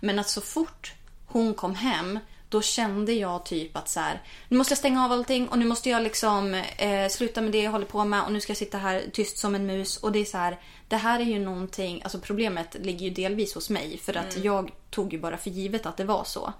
Men 0.00 0.18
att 0.18 0.28
så 0.28 0.40
fort 0.40 0.94
hon 1.26 1.54
kom 1.54 1.74
hem 1.74 2.18
då 2.48 2.62
kände 2.62 3.12
jag 3.12 3.44
typ 3.44 3.76
att 3.76 3.88
så 3.88 4.00
här, 4.00 4.22
nu 4.48 4.56
måste 4.58 4.72
jag 4.72 4.78
stänga 4.78 5.04
av 5.04 5.12
allting 5.12 5.48
och 5.48 5.58
nu 5.58 5.64
måste 5.64 5.90
jag 5.90 6.02
liksom 6.02 6.54
eh, 6.54 7.08
sluta 7.08 7.40
med 7.40 7.52
det 7.52 7.62
jag 7.62 7.70
håller 7.70 7.86
på 7.86 8.04
med 8.04 8.24
och 8.24 8.32
nu 8.32 8.40
ska 8.40 8.50
jag 8.50 8.56
sitta 8.58 8.78
här 8.78 9.04
tyst 9.12 9.38
som 9.38 9.54
en 9.54 9.66
mus. 9.66 9.96
Och 9.96 10.12
det 10.12 10.18
är 10.18 10.24
så 10.24 10.38
här, 10.38 10.60
det 10.88 10.96
här 10.96 11.20
är 11.20 11.24
ju 11.24 11.38
någonting, 11.38 12.02
alltså 12.02 12.18
problemet 12.18 12.76
ligger 12.80 13.06
ju 13.06 13.10
delvis 13.10 13.54
hos 13.54 13.70
mig 13.70 13.98
för 13.98 14.16
att 14.16 14.36
jag 14.44 14.70
tog 14.90 15.12
ju 15.12 15.18
bara 15.18 15.36
för 15.36 15.50
givet 15.50 15.86
att 15.86 15.96
det 15.96 16.04
var 16.04 16.24
så. 16.24 16.52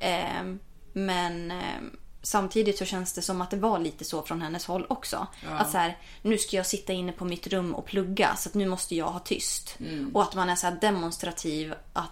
Eh, 0.00 0.54
men 0.92 1.50
eh, 1.50 1.82
samtidigt 2.22 2.78
så 2.78 2.84
känns 2.84 3.12
det 3.12 3.22
som 3.22 3.40
att 3.40 3.50
det 3.50 3.56
var 3.56 3.78
lite 3.78 4.04
så 4.04 4.22
från 4.22 4.42
hennes 4.42 4.66
håll 4.66 4.86
också. 4.88 5.26
Att 5.58 5.70
så 5.70 5.78
här, 5.78 5.98
nu 6.22 6.38
ska 6.38 6.56
jag 6.56 6.66
sitta 6.66 6.92
inne 6.92 7.12
på 7.12 7.24
mitt 7.24 7.46
rum 7.46 7.74
och 7.74 7.86
plugga 7.86 8.36
så 8.36 8.48
att 8.48 8.54
nu 8.54 8.66
måste 8.66 8.94
jag 8.94 9.06
ha 9.06 9.18
tyst. 9.18 9.78
Och 10.14 10.22
att 10.22 10.34
man 10.34 10.48
är 10.48 10.56
så 10.56 10.66
här 10.66 10.78
demonstrativ 10.80 11.74
att 11.92 12.10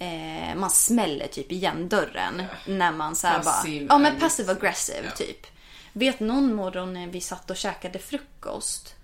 eh, 0.00 0.54
man 0.56 0.70
smäller 0.70 1.26
typ 1.26 1.52
igen 1.52 1.88
dörren 1.88 2.42
när 2.66 2.92
man 2.92 3.16
så 3.16 3.26
här 3.26 3.44
bara... 3.44 3.68
Ja 3.68 3.98
men 3.98 4.06
aggressiv. 4.06 4.20
passive 4.20 4.52
aggressive 4.52 5.02
Ja. 5.04 5.10
typ. 5.10 5.46
Vet 5.92 6.20
någon 6.20 6.54
morgon 6.54 6.92
när 6.94 7.06
vi 7.06 7.20
satt 7.20 7.50
och 7.50 7.56
käkade 7.56 7.98
frukost. 7.98 8.94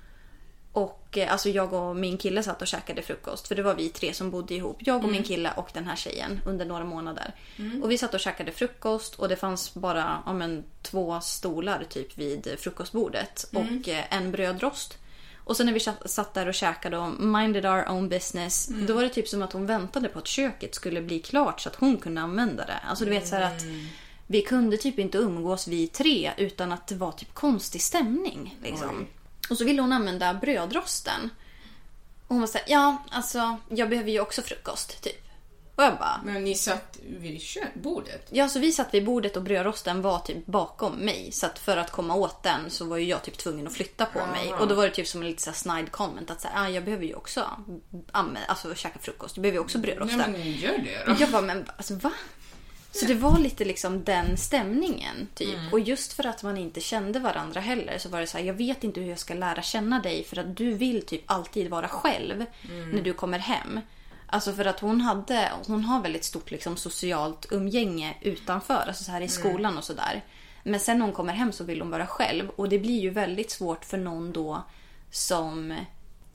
Och 0.72 1.18
eh, 1.18 1.32
alltså 1.32 1.49
jag 1.49 1.72
och 1.72 1.97
min 1.97 2.18
kille 2.18 2.42
satt 2.42 2.62
och 2.62 2.68
käkade 2.68 3.03
frukost. 3.03 3.49
För 3.49 3.55
det 3.55 3.62
var 3.62 3.74
vi 3.74 3.88
tre 3.88 4.14
som 4.14 4.30
bodde 4.30 4.55
ihop. 4.55 4.76
Jag 4.78 5.05
och 5.05 5.11
min 5.11 5.22
kille 5.22 5.53
och 5.57 5.70
den 5.72 5.84
här 5.86 5.97
tjejen 5.97 6.40
under 6.47 6.64
några 6.64 6.84
månader. 6.84 7.34
Och 7.82 7.90
vi 7.90 7.99
satt 7.99 8.14
och 8.14 8.20
käkade 8.20 8.53
frukost 8.53 9.14
och 9.14 9.28
det 9.28 9.36
fanns 9.36 9.74
bara 9.74 10.22
ja, 10.26 10.32
men, 10.32 10.64
två 10.82 11.20
stolar 11.20 11.84
typ 11.88 12.18
vid 12.18 12.57
frukostbordet. 12.59 13.47
Och 13.53 13.88
eh, 13.88 14.05
en 14.11 14.32
brödrost. 14.32 14.99
Och 15.47 15.57
sen 15.57 15.66
när 15.66 15.72
vi 15.72 15.80
satt- 16.09 16.34
där 16.34 16.49
och 16.49 16.55
käkade 16.55 16.99
och 16.99 17.20
minded 17.20 17.66
our 17.66 17.88
own 17.88 18.09
business. 18.09 18.66
Då 18.86 18.94
var 18.94 19.03
det 19.03 19.09
typ 19.09 19.28
som 19.28 19.42
att 19.42 19.53
hon 19.53 19.66
väntade 19.66 20.09
på 20.09 20.18
att 20.18 20.26
köket 20.26 20.74
skulle 20.74 21.03
bli 21.03 21.18
klart 21.18 21.61
så 21.61 21.68
att 21.68 21.74
hon 21.76 21.97
kunde 21.97 22.20
använda 22.20 22.66
det. 22.66 22.78
Alltså 22.88 23.05
du 23.05 23.11
vet 23.11 23.28
så 23.28 23.34
här 23.36 23.42
att 23.42 23.62
vi 24.26 24.42
kunde 24.42 24.76
typ 24.76 24.99
inte 24.99 25.18
umgås 25.18 25.68
vi 25.68 25.86
tre 25.86 26.32
utan 26.36 26.72
att 26.72 26.86
det 26.86 26.94
var 26.94 27.12
typ 27.12 27.34
konstig 27.34 27.82
stämning. 27.82 28.59
Liksom. 28.62 29.07
Och 29.51 29.59
så 29.59 29.64
ville 29.64 29.80
hon 29.82 29.92
använda 29.92 30.34
brödrosten. 30.34 31.30
Och 32.26 32.34
hon 32.34 32.40
var 32.40 32.47
såhär, 32.47 32.66
ja 32.68 33.03
alltså 33.11 33.57
jag 33.68 33.90
behöver 33.90 34.11
ju 34.11 34.20
också 34.20 34.42
frukost 34.42 35.03
typ. 35.03 35.26
Och 35.77 35.85
jag 35.85 35.99
bara, 35.99 36.20
Men 36.24 36.45
ni 36.45 36.55
satt 36.55 36.99
vid 37.03 37.41
köksbordet? 37.43 38.29
ja 38.31 38.49
så 38.49 38.59
vi 38.59 38.72
satt 38.72 38.95
vid 38.95 39.05
bordet 39.05 39.37
och 39.37 39.43
brödrosten 39.43 40.03
var 40.03 40.18
typ 40.18 40.47
bakom 40.47 40.93
mig. 40.93 41.33
Så 41.33 41.47
att 41.47 41.59
för 41.59 41.77
att 41.77 41.91
komma 41.91 42.14
åt 42.14 42.43
den 42.43 42.70
så 42.70 42.85
var 42.85 42.97
ju 42.97 43.05
jag 43.05 43.22
typ 43.22 43.39
tvungen 43.39 43.66
att 43.66 43.72
flytta 43.74 44.07
på 44.07 44.18
mig. 44.18 44.55
Och 44.55 44.68
då 44.68 44.74
var 44.74 44.85
det 44.85 44.91
typ 44.91 45.07
som 45.07 45.20
en 45.20 45.27
lite 45.27 45.43
så 45.43 45.51
här 45.51 45.57
snide 45.57 45.91
comment 45.91 46.31
att 46.31 46.41
säga, 46.41 46.53
ah, 46.57 46.68
jag 46.68 46.85
behöver 46.85 47.05
ju 47.05 47.14
också 47.14 47.51
använda, 48.12 48.41
alltså 48.49 48.74
käka 48.74 48.99
frukost. 48.99 49.37
Jag 49.37 49.43
behöver 49.43 49.57
ju 49.57 49.61
också 49.64 49.79
brödrosten. 49.79 50.18
Nej 50.18 50.29
men 50.31 50.53
gör 50.53 50.79
det 50.79 51.05
då. 51.07 51.16
Jag 51.18 51.31
bara, 51.31 51.43
men 51.43 51.70
alltså 51.77 51.95
va? 51.95 52.12
Så 52.93 53.07
det 53.07 53.14
var 53.14 53.39
lite 53.39 53.64
liksom 53.64 54.05
den 54.05 54.37
stämningen 54.37 55.29
typ. 55.35 55.59
Och 55.72 55.81
just 55.81 56.12
för 56.12 56.27
att 56.27 56.43
man 56.43 56.59
inte 56.59 56.81
kände 56.81 57.18
varandra 57.18 57.61
heller 57.61 57.99
så 57.99 58.09
var 58.09 58.20
det 58.20 58.27
så 58.27 58.39
här, 58.39 58.45
jag 58.45 58.55
vet 58.55 58.85
inte 58.85 59.01
hur 59.01 59.09
jag 59.09 59.18
ska 59.18 59.35
lära 59.35 59.62
känna 59.62 60.01
dig 60.01 60.24
för 60.24 60.39
att 60.39 60.57
du 60.57 60.72
vill 60.74 61.03
typ 61.03 61.22
alltid 61.27 61.70
vara 61.70 61.89
själv 61.89 62.45
när 62.93 63.03
du 63.03 63.12
kommer 63.12 63.39
hem. 63.39 63.81
Alltså 64.27 64.53
för 64.53 64.64
att 64.64 64.81
hon 64.81 65.01
hade, 65.01 65.53
hon 65.66 65.85
har 65.85 66.03
väldigt 66.03 66.24
stort 66.24 66.51
liksom 66.51 66.77
socialt 66.77 67.47
umgänge 67.51 68.16
utanför, 68.20 68.85
alltså 68.87 69.05
så 69.05 69.11
här 69.12 69.20
i 69.20 69.29
skolan 69.29 69.79
och 69.79 69.85
sådär. 69.85 70.24
Men 70.62 70.81
sen 70.81 70.99
när 70.99 71.05
hon 71.07 71.14
kommer 71.14 71.33
hem 71.33 71.53
så 71.53 71.64
vill 71.64 71.81
hon 71.81 71.91
vara 71.91 72.07
själv 72.07 72.49
och 72.51 72.68
det 72.68 72.79
blir 72.79 73.01
ju 73.01 73.11
väldigt 73.11 73.51
svårt 73.51 73.85
för 73.85 73.99
någon 73.99 74.33
då 74.33 74.62
som 75.11 75.74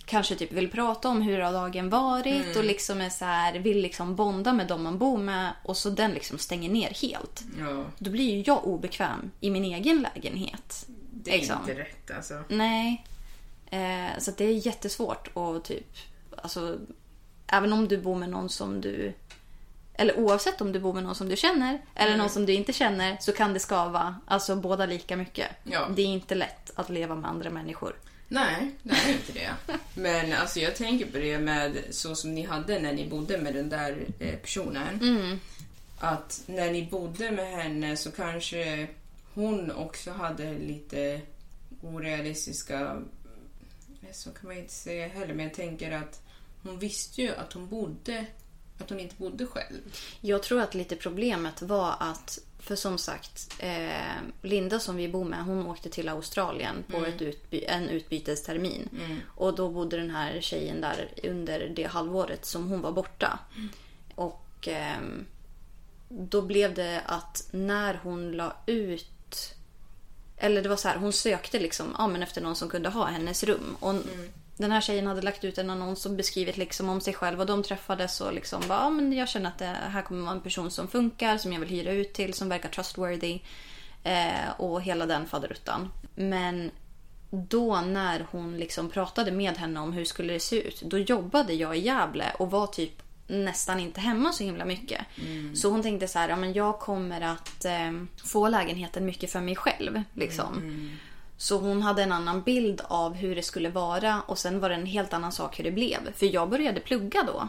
kanske 0.05 0.35
typ 0.35 0.51
vill 0.51 0.71
prata 0.71 1.09
om 1.09 1.21
hur 1.21 1.39
har 1.39 1.51
dagen 1.53 1.89
varit 1.89 2.55
och 2.57 2.63
liksom 2.63 3.01
är 3.01 3.09
så 3.09 3.25
här, 3.25 3.59
vill 3.59 3.81
liksom 3.81 4.15
bonda 4.15 4.53
med 4.53 4.67
dem 4.67 4.83
man 4.83 4.97
bor 4.97 5.17
med 5.17 5.51
och 5.63 5.77
så 5.77 5.89
den 5.89 6.11
liksom 6.11 6.37
stänger 6.37 6.69
ner 6.69 6.89
helt. 7.01 7.43
Ja, 7.59 7.83
Då 7.97 8.11
blir 8.11 8.35
ju 8.35 8.43
jag 8.45 8.67
obekväm 8.67 9.31
i 9.39 9.49
min 9.49 9.63
egen 9.65 10.01
lägenhet. 10.15 10.85
det 11.13 11.33
är 11.33 11.37
Liksom. 11.37 11.57
inte 11.61 11.81
rätt 11.81 12.11
alltså. 12.15 12.43
Nej. 12.49 13.05
Eh, 13.69 14.19
så 14.19 14.31
det 14.37 14.45
är 14.45 14.65
jättesvårt 14.67 15.37
att 15.37 15.63
typ, 15.65 15.87
alltså, 16.43 16.77
även 17.51 17.73
om 17.73 17.87
du 17.87 17.97
bor 17.97 18.15
med 18.15 18.29
någon 18.29 18.49
som 18.49 18.81
du, 18.81 19.13
eller 19.93 20.19
oavsett 20.19 20.61
om 20.61 20.71
du 20.71 20.79
bor 20.79 20.93
med 20.93 21.03
någon 21.03 21.15
som 21.15 21.29
du 21.29 21.35
känner 21.35 21.81
eller 21.95 22.17
någon 22.17 22.29
som 22.29 22.45
du 22.45 22.53
inte 22.53 22.73
känner 22.73 23.17
så 23.19 23.31
kan 23.31 23.53
det 23.53 23.59
skava, 23.59 24.15
alltså 24.25 24.55
båda 24.55 24.85
lika 24.85 25.17
mycket. 25.17 25.47
Ja. 25.63 25.87
Det 25.95 26.01
är 26.01 26.05
inte 26.05 26.35
lätt 26.35 26.71
att 26.75 26.89
leva 26.89 27.15
med 27.15 27.29
andra 27.29 27.49
människor. 27.49 27.95
Nej, 28.27 28.71
det 28.83 28.95
är 28.95 29.11
inte 29.11 29.31
det. 29.33 29.75
Men 29.93 30.33
alltså 30.33 30.59
jag 30.59 30.75
tänker 30.75 31.05
på 31.05 31.17
det 31.17 31.39
med 31.39 31.77
så 31.89 32.15
som 32.15 32.35
ni 32.35 32.43
hade 32.45 32.79
när 32.79 32.93
ni 32.93 33.09
bodde 33.09 33.37
med 33.37 33.53
den 33.53 33.69
där 33.69 34.05
eh, 34.19 34.35
personen. 34.35 35.39
Att 35.99 36.43
när 36.45 36.71
ni 36.71 36.87
bodde 36.91 37.31
med 37.31 37.51
henne 37.51 37.97
så 37.97 38.11
kanske 38.11 38.87
hon 39.33 39.71
också 39.71 40.11
hade 40.11 40.53
lite 40.53 41.21
orealistiska... 41.81 43.01
Så 44.11 44.31
kan 44.31 44.47
man 44.47 44.57
inte 44.57 44.73
säga 44.73 45.07
heller, 45.07 45.33
men 45.33 45.45
jag 45.45 45.53
tänker 45.53 45.91
att 45.91 46.21
hon 46.63 46.79
visste 46.79 47.21
ju 47.21 47.35
att 47.35 47.53
hon 47.53 47.67
bodde 47.67 48.25
att 48.81 48.89
hon 48.89 48.99
inte 48.99 49.15
bodde 49.15 49.45
själv. 49.45 49.79
Jag 50.21 50.43
tror 50.43 50.61
att 50.61 50.75
lite 50.75 50.95
problemet 50.95 51.61
var 51.61 51.95
att, 51.99 52.39
för 52.59 52.75
som 52.75 52.97
sagt, 52.97 53.55
eh, 53.59 53.91
Linda 54.41 54.79
som 54.79 54.95
vi 54.95 55.07
bor 55.07 55.25
med, 55.25 55.45
hon 55.45 55.67
åkte 55.67 55.89
till 55.89 56.09
Australien 56.09 56.83
på 56.87 57.05
ett 57.05 57.21
utby- 57.21 57.65
en 57.67 57.89
utbytestermin. 57.89 58.89
Och 59.35 59.55
då 59.55 59.69
bodde 59.69 59.97
den 59.97 60.11
här 60.11 60.41
tjejen 60.41 60.81
där 60.81 61.09
under 61.23 61.71
det 61.75 61.83
halvåret 61.83 62.45
som 62.45 62.69
hon 62.69 62.81
var 62.81 62.91
borta. 62.91 63.39
Och 64.15 64.67
ehm, 64.67 65.25
då 66.09 66.41
blev 66.41 66.73
det 66.73 67.01
att 67.05 67.47
när 67.51 67.99
hon 68.03 68.31
la 68.31 68.53
ut 68.65 69.55
eller 70.37 70.61
det 70.63 70.69
var 70.69 70.75
så 70.75 70.87
här, 70.87 70.97
hon 70.97 71.13
sökte 71.13 71.59
liksom, 71.59 71.95
ja, 71.97 72.07
men 72.07 72.23
efter 72.23 72.41
någon 72.41 72.55
som 72.55 72.69
kunde 72.69 72.89
ha 72.89 73.05
hennes 73.05 73.43
rum. 73.43 73.75
Och 73.79 73.95
Den 74.61 74.71
här 74.71 74.81
tjejen 74.81 75.07
hade 75.07 75.21
lagt 75.21 75.43
ut 75.43 75.57
en 75.57 75.69
annons 75.69 76.05
och 76.05 76.11
beskrivit 76.11 76.57
liksom 76.57 76.89
om 76.89 77.01
sig 77.01 77.13
själv 77.13 77.39
och 77.39 77.45
de 77.45 77.63
träffades 77.63 78.21
och 78.21 78.33
liksom 78.33 78.61
bara, 78.67 78.79
ja, 78.79 78.89
men 78.89 79.13
jag 79.13 79.29
känner 79.29 79.49
att 79.49 79.57
det 79.57 79.65
här 79.65 80.01
kommer 80.01 80.21
vara 80.21 80.35
en 80.35 80.41
person 80.41 80.71
som 80.71 80.87
funkar, 80.87 81.37
som 81.37 81.53
jag 81.53 81.59
vill 81.59 81.69
hyra 81.69 81.91
ut 81.91 82.13
till, 82.13 82.33
som 82.33 82.49
verkar 82.49 82.69
trustworthy. 82.69 83.39
Eh, 84.03 84.51
och 84.57 84.81
hela 84.81 85.05
den 85.05 85.25
faderuttan. 85.25 85.89
Men 86.15 86.71
då 87.29 87.81
när 87.81 88.27
hon 88.31 88.57
liksom 88.57 88.89
pratade 88.89 89.31
med 89.31 89.57
henne 89.57 89.79
om 89.79 89.93
hur 89.93 90.05
skulle 90.05 90.33
det 90.33 90.39
se 90.39 90.67
ut, 90.67 90.81
då 90.81 90.97
jobbade 90.97 91.53
jag 91.53 91.77
i 91.77 91.79
Gävle 91.79 92.25
och 92.39 92.51
var 92.51 92.67
typ 92.67 93.01
nästan 93.27 93.79
inte 93.79 94.01
hemma 94.01 94.31
så 94.31 94.43
himla 94.43 94.65
mycket. 94.65 95.01
Så 95.55 95.69
hon 95.69 95.83
tänkte 95.83 96.07
så 96.07 96.19
här, 96.19 96.29
ja 96.29 96.35
men 96.35 96.53
jag 96.53 96.79
kommer 96.79 97.21
att 97.21 97.65
eh, 97.65 97.91
få 98.23 98.47
lägenheten 98.47 99.05
mycket 99.05 99.31
för 99.31 99.41
mig 99.41 99.55
själv. 99.55 100.01
Liksom. 100.13 100.53
Så 101.41 101.57
hon 101.57 101.81
hade 101.81 102.03
en 102.03 102.11
annan 102.11 102.41
bild 102.41 102.81
av 102.83 103.13
hur 103.13 103.35
det 103.35 103.43
skulle 103.43 103.69
vara 103.69 104.21
och 104.21 104.37
sen 104.37 104.59
var 104.59 104.69
det 104.69 104.75
en 104.75 104.85
helt 104.85 105.13
annan 105.13 105.31
sak 105.31 105.59
hur 105.59 105.63
det 105.63 105.71
blev. 105.71 106.13
För 106.13 106.25
jag 106.25 106.49
började 106.49 106.79
plugga 106.79 107.23
då. 107.23 107.47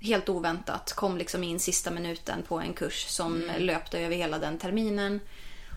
Helt 0.00 0.28
oväntat. 0.28 0.92
Kom 0.92 1.18
liksom 1.18 1.44
in 1.44 1.60
sista 1.60 1.90
minuten 1.90 2.42
på 2.48 2.60
en 2.60 2.72
kurs 2.72 3.06
som 3.08 3.50
löpte 3.58 4.00
över 4.00 4.16
hela 4.16 4.38
den 4.38 4.58
terminen. 4.58 5.20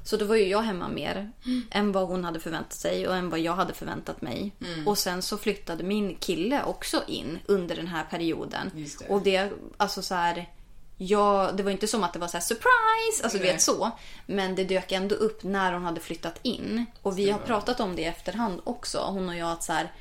Så 0.04 0.18
då 0.18 0.26
var 0.26 0.36
ju 0.36 0.48
jag 0.48 0.62
hemma 0.62 0.88
mer 0.88 1.32
än 1.72 1.92
vad 1.92 2.08
hon 2.08 2.24
hade 2.24 2.40
förväntat 2.40 2.74
sig 2.74 3.08
och 3.08 3.16
än 3.16 3.30
vad 3.30 3.40
jag 3.40 3.54
hade 3.56 3.74
förväntat 3.74 4.22
mig. 4.22 4.52
Och 4.86 4.98
sen 4.98 5.22
så 5.22 5.38
flyttade 5.38 5.84
min 5.84 6.16
kille 6.16 6.64
också 6.64 7.04
in 7.08 7.40
under 7.46 7.76
den 7.76 7.88
här 7.88 8.04
perioden. 8.04 8.72
Det. 8.74 9.10
Och 9.10 9.22
det, 9.22 9.52
alltså 9.78 10.02
så 10.02 10.16
här... 10.16 10.50
Ja, 10.98 11.52
det 11.58 11.64
var 11.64 11.72
inte 11.72 11.88
som 11.88 12.04
att 12.04 12.14
det 12.14 12.20
var 12.20 12.28
så 12.28 12.38
här 12.38 12.44
surprise, 12.44 13.24
alltså 13.24 13.38
du 13.38 13.44
vet 13.44 13.62
så. 13.62 13.92
Men 14.26 14.56
det 14.56 14.64
dök 14.64 14.92
ändå 14.92 15.16
upp 15.16 15.44
när 15.44 15.74
hon 15.74 15.84
hade 15.84 16.00
flyttat 16.00 16.40
in. 16.42 16.86
Och 17.02 17.20
vi 17.20 17.32
har 17.32 17.40
pratat 17.40 17.80
om 17.80 17.96
det 17.96 18.02
i 18.02 18.06
efterhand 18.06 18.62
också, 18.64 19.00
hon 19.00 19.30
och 19.30 19.36
jag, 19.36 19.52
att 19.52 19.64
så 19.64 19.74
här, 19.74 19.92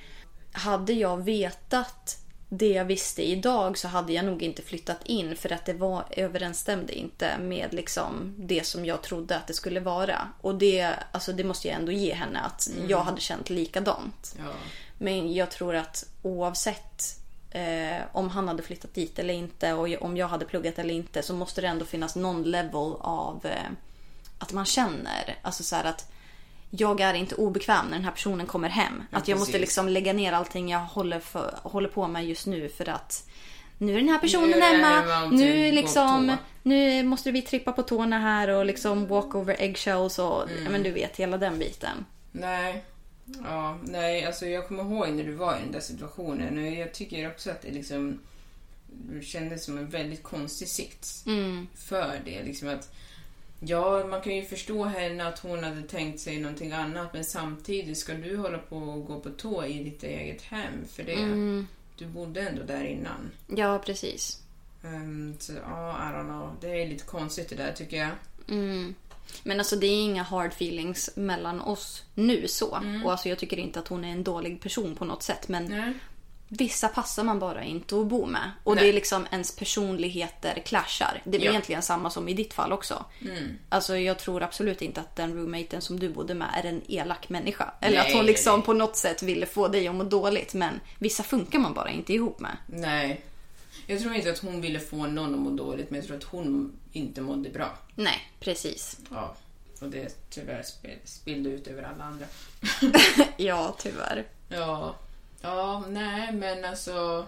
hade 0.52 0.92
jag 0.92 1.24
vetat 1.24 2.18
det 2.48 2.68
jag 2.68 2.84
visste 2.84 3.22
idag 3.22 3.78
så 3.78 3.88
hade 3.88 4.12
jag 4.12 4.24
nog 4.24 4.42
inte 4.42 4.62
flyttat 4.62 4.98
in 5.04 5.36
för 5.36 5.52
att 5.52 5.66
det 5.66 5.72
var, 5.72 6.04
överensstämde 6.10 6.92
inte 6.92 7.38
med 7.38 7.74
liksom 7.74 8.34
det 8.38 8.66
som 8.66 8.84
jag 8.84 9.02
trodde 9.02 9.36
att 9.36 9.46
det 9.46 9.54
skulle 9.54 9.80
vara. 9.80 10.28
Och 10.40 10.54
det, 10.54 10.94
alltså 11.12 11.32
det 11.32 11.44
måste 11.44 11.68
jag 11.68 11.76
ändå 11.76 11.92
ge 11.92 12.14
henne 12.14 12.40
att 12.40 12.70
jag 12.88 13.00
hade 13.00 13.20
känt 13.20 13.50
likadant. 13.50 14.34
Ja. 14.38 14.52
Men 14.98 15.34
jag 15.34 15.50
tror 15.50 15.74
att 15.74 16.04
oavsett 16.22 17.21
eh, 17.54 18.02
om 18.12 18.30
han 18.30 18.48
hade 18.48 18.62
flyttat 18.62 18.94
dit 18.94 19.18
eller 19.18 19.34
inte 19.34 19.72
och 19.72 20.02
om 20.02 20.16
jag 20.16 20.28
hade 20.28 20.44
pluggat 20.44 20.78
eller 20.78 20.94
inte 20.94 21.22
så 21.22 21.34
måste 21.34 21.60
det 21.60 21.66
ändå 21.66 21.84
finnas 21.84 22.16
någon 22.16 22.42
level 22.42 22.94
av 23.00 23.40
eh, 23.44 23.70
att 24.38 24.52
man 24.52 24.64
känner. 24.64 25.36
Alltså 25.42 25.62
så 25.62 25.76
här 25.76 25.84
att 25.84 26.12
jag 26.70 27.00
är 27.00 27.14
inte 27.14 27.34
obekväm 27.34 27.86
när 27.86 27.92
den 27.92 28.04
här 28.04 28.12
personen 28.12 28.46
kommer 28.46 28.68
hem. 28.68 29.02
att 29.10 29.28
jag 29.28 29.38
måste 29.38 29.52
precis. 29.52 29.60
liksom 29.60 29.88
lägga 29.88 30.12
ner 30.12 30.32
allting 30.32 30.68
jag 30.68 30.80
håller, 30.80 31.20
för, 31.20 31.58
håller 31.62 31.88
på 31.88 32.08
med 32.08 32.26
just 32.26 32.46
nu 32.46 32.68
för 32.68 32.88
att 32.88 33.28
nu 33.78 33.92
är 33.92 33.96
den 33.96 34.08
här 34.08 34.18
personen 34.18 34.62
hemma. 34.62 35.28
Nu, 35.32 35.72
liksom, 35.72 36.36
nu 36.62 37.02
måste 37.02 37.30
vi 37.30 37.42
trippa 37.42 37.72
på 37.72 37.82
tårna 37.82 38.18
här 38.18 38.48
och 38.48 38.66
liksom 38.66 39.06
walk 39.06 39.34
over 39.34 39.56
eggshells 39.58 40.18
och 40.18 40.42
Mm. 40.50 40.64
ja, 40.64 40.70
men 40.70 40.82
du 40.82 40.90
vet 40.90 41.16
hela 41.16 41.38
den 41.38 41.58
biten. 41.58 42.06
Nej. 42.32 42.84
Ja, 43.44 43.78
nej, 43.84 44.24
alltså 44.24 44.46
jag 44.46 44.68
kommer 44.68 44.82
ihåg 44.82 45.08
när 45.08 45.24
du 45.24 45.32
var 45.32 45.56
i 45.56 45.60
den 45.62 45.72
där 45.72 45.80
situationen 45.80 46.58
och 46.58 46.72
jag 46.72 46.94
tycker 46.94 47.28
också 47.30 47.50
att 47.50 47.62
det 47.62 47.70
liksom 47.70 48.18
du 48.86 49.22
kändes 49.22 49.64
som 49.64 49.78
en 49.78 49.88
väldigt 49.88 50.22
konstig 50.22 50.68
sits 50.68 51.24
för 51.74 52.20
det. 52.24 52.42
Liksom 52.42 52.68
att, 52.68 52.94
ja, 53.60 54.06
man 54.06 54.20
kan 54.20 54.36
ju 54.36 54.44
förstå 54.44 54.84
henne 54.84 55.28
att 55.28 55.38
hon 55.38 55.64
hade 55.64 55.82
tänkt 55.82 56.20
sig 56.20 56.38
någonting 56.40 56.72
annat 56.72 57.14
men 57.14 57.24
samtidigt 57.24 57.98
ska 57.98 58.14
du 58.14 58.36
hålla 58.36 58.58
på 58.58 58.76
och 58.76 59.06
gå 59.06 59.20
på 59.20 59.30
tå 59.30 59.64
i 59.64 59.84
ditt 59.84 60.02
eget 60.02 60.42
hem 60.42 60.84
för 60.92 61.02
det. 61.02 61.14
Du 61.98 62.06
bodde 62.06 62.40
ändå 62.40 62.62
där 62.62 62.84
innan. 62.84 63.30
Ja, 63.46 63.78
precis. 63.86 64.42
Ehm, 64.84 65.36
så 65.38 65.52
ja, 65.52 65.90
I 65.90 66.14
don't 66.14 66.24
know. 66.24 66.56
Det 66.60 66.82
är 66.82 66.88
lite 66.88 67.04
konstigt 67.04 67.48
det 67.48 67.56
där 67.56 67.72
tycker 67.72 67.96
jag. 67.96 68.10
Men 69.42 69.58
alltså 69.58 69.76
det 69.76 69.86
är 69.86 70.02
inga 70.02 70.22
hard 70.22 70.50
feelings 70.52 71.10
mellan 71.16 71.60
oss 71.60 72.02
nu 72.14 72.48
så. 72.48 72.78
Och 73.04 73.10
alltså 73.12 73.28
jag 73.28 73.38
tycker 73.38 73.58
inte 73.58 73.78
att 73.78 73.88
hon 73.88 74.04
är 74.04 74.12
en 74.12 74.24
dålig 74.24 74.60
person 74.62 74.94
på 74.96 75.04
något 75.04 75.22
sätt. 75.22 75.48
Men 75.48 75.64
Nej. 75.64 75.92
vissa 76.48 76.88
passar 76.88 77.24
man 77.24 77.38
bara 77.38 77.64
inte 77.64 77.96
att 78.00 78.06
bo 78.06 78.26
med. 78.26 78.50
Och 78.64 78.74
Nej. 78.74 78.84
det 78.84 78.90
är 78.90 78.94
liksom 78.94 79.26
ens 79.30 79.56
personligheter 79.56 80.62
clashar. 80.66 81.22
Det 81.24 81.36
är 81.38 81.42
Ja. 81.44 81.50
egentligen 81.50 81.82
samma 81.82 82.10
som 82.10 82.28
i 82.28 82.34
ditt 82.34 82.54
fall 82.54 82.72
också. 82.72 83.04
Alltså 83.68 83.96
jag 83.96 84.18
tror 84.18 84.42
absolut 84.42 84.82
inte 84.82 85.00
att 85.00 85.16
den 85.16 85.34
roommaten 85.34 85.80
som 85.80 86.00
du 86.00 86.08
bodde 86.08 86.34
med 86.34 86.48
är 86.54 86.68
en 86.68 86.82
elak 86.88 87.28
människa. 87.28 87.70
Eller 87.80 87.98
Nej, 87.98 88.06
att 88.08 88.16
hon 88.16 88.26
liksom 88.26 88.62
på 88.62 88.72
något 88.72 88.96
sätt 88.96 89.22
ville 89.22 89.46
få 89.46 89.68
dig 89.68 89.88
att 89.88 89.94
må 89.94 90.04
dåligt. 90.04 90.54
Men 90.54 90.80
vissa 90.98 91.22
funkar 91.22 91.58
man 91.58 91.74
bara 91.74 91.90
inte 91.90 92.12
ihop 92.12 92.40
med. 92.40 92.56
Nej. 92.66 93.20
Jag 93.92 94.00
tror 94.00 94.14
inte 94.14 94.30
att 94.30 94.38
hon 94.38 94.60
ville 94.60 94.80
få 94.80 95.06
någon 95.06 95.34
att 95.34 95.40
må 95.40 95.50
dåligt 95.50 95.90
men 95.90 96.00
jag 96.00 96.06
tror 96.06 96.16
att 96.16 96.24
hon 96.24 96.72
inte 96.92 97.20
mådde 97.20 97.50
bra. 97.50 97.78
Nej, 97.94 98.32
precis. 98.40 98.98
Ja. 99.10 99.36
Och 99.80 99.88
det 99.88 100.30
tyvärr 100.30 100.64
spillde 101.04 101.50
ut 101.50 101.66
över 101.66 101.82
alla 101.82 102.04
andra. 102.04 102.26
Ja, 103.36 103.76
tyvärr. 103.78 104.24
Ja. 104.48 104.94
Ja, 105.40 105.84
nej 105.88 106.32
men 106.32 106.64
alltså. 106.64 107.26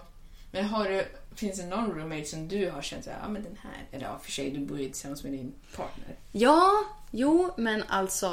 Men 0.51 0.65
har 0.65 0.89
du, 0.89 1.05
finns 1.35 1.57
det 1.59 1.65
någon 1.65 1.91
roommate 1.91 2.25
som 2.25 2.47
du 2.47 2.69
har 2.69 2.81
känt 2.81 3.03
såhär, 3.03 3.19
ja 3.21 3.27
men 3.27 3.43
den 3.43 3.57
här, 3.63 3.85
eller 3.91 4.05
ja 4.05 4.19
för 4.23 4.31
sig 4.31 4.51
du 4.51 4.59
bor 4.59 4.79
ju 4.79 4.85
tillsammans 4.85 5.23
med 5.23 5.31
din 5.31 5.53
partner. 5.75 6.15
Ja, 6.31 6.83
jo, 7.11 7.53
men 7.57 7.83
alltså 7.87 8.27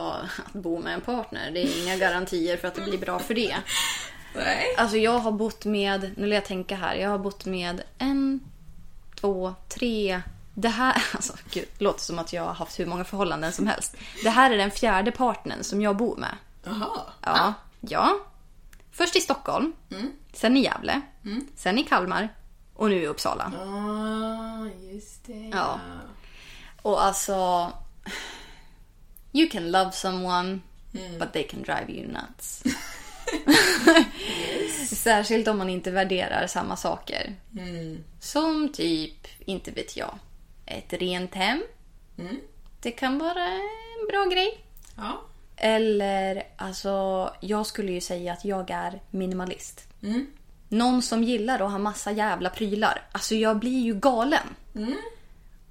att 0.47 0.53
bo 0.53 0.79
med 0.79 0.95
en 0.95 1.01
partner, 1.01 1.51
det 1.51 1.61
är 1.61 1.83
inga 1.85 1.97
garantier 1.97 2.57
för 2.57 2.69
att 2.69 2.75
det 2.75 2.83
blir 2.83 2.99
bra 2.99 3.19
för 3.19 3.35
det. 3.35 3.57
Nej. 4.35 4.75
Alltså 4.79 4.97
jag 4.97 5.19
har 5.19 5.33
bott 5.33 5.65
med, 5.65 6.01
nu 6.17 6.23
vill 6.23 6.33
jag 6.33 6.45
tänka 6.45 6.77
här, 6.77 6.95
jag 6.95 7.11
har 7.11 7.19
bott 7.19 7.45
med 7.45 7.83
en, 7.99 8.41
två, 9.21 9.55
tre, 9.69 10.23
det 10.55 10.69
här, 10.69 11.03
alltså 11.15 11.33
gud, 11.51 11.69
det 11.79 11.85
låter 11.85 12.01
som 12.01 12.19
att 12.19 12.33
jag 12.33 12.43
har 12.43 12.55
haft 12.55 12.81
hur 12.81 12.87
många 12.87 13.05
förhållanden 13.05 13.53
som 13.53 13.67
helst. 13.67 13.97
Det 14.23 14.31
här 14.31 14.51
är 14.51 14.57
den 14.57 14.71
fjärde 14.71 15.13
partnern 15.13 15.65
som 15.65 15.83
jag 15.83 15.97
bor 15.97 16.17
med. 16.17 16.37
Jaha. 16.65 17.01
Ja. 17.23 17.55
Ja. 17.81 18.19
Först 18.93 19.17
i 19.17 19.21
Stockholm, 19.21 19.73
sen 20.33 20.57
i 20.57 20.61
Gävle, 20.61 21.01
sen 21.57 21.79
i 21.79 21.85
Kalmar 21.85 22.29
och 22.75 22.89
nu 22.89 23.03
i 23.03 23.07
Uppsala. 23.07 23.53
Ah, 23.59 24.67
just 24.93 25.25
det. 25.27 25.51
Ja. 25.53 25.81
Och 26.83 27.05
alltså... 27.05 27.73
You 29.33 29.49
can 29.49 29.71
love 29.71 29.93
someone, 29.93 30.59
but 31.19 31.33
they 31.33 31.43
can 31.43 31.63
drive 31.63 31.87
you 31.89 32.07
nuts. 32.07 32.63
Särskilt 34.87 35.49
om 35.49 35.59
man 35.59 35.71
inte 35.71 35.91
värderar 35.91 36.47
samma 36.47 36.77
saker. 36.77 37.35
Som 38.21 38.73
typ, 38.73 39.27
inte 39.47 39.71
vet 39.71 39.97
jag, 39.97 40.19
ett 40.67 40.93
rent 40.93 41.35
hem. 41.35 41.63
Det 42.81 42.91
kan 42.91 43.19
vara 43.19 43.47
en 43.47 44.07
bra 44.11 44.25
grej. 44.25 44.65
Ja. 44.97 45.21
Eller, 45.57 46.43
alltså, 46.57 47.31
jag 47.41 47.67
skulle 47.67 47.93
ju 47.93 48.01
säga 48.01 48.33
att 48.33 48.45
jag 48.45 48.71
är 48.71 49.01
minimalist. 49.11 49.89
Någon 50.69 51.03
som 51.03 51.25
gillar 51.25 51.61
att 51.61 51.71
ha 51.71 51.79
massa 51.79 52.13
jävla 52.13 52.51
prylar. 52.51 53.03
Alltså 53.13 53.35
jag 53.35 53.59
blir 53.59 53.81
ju 53.81 53.95
galen. 53.95 54.47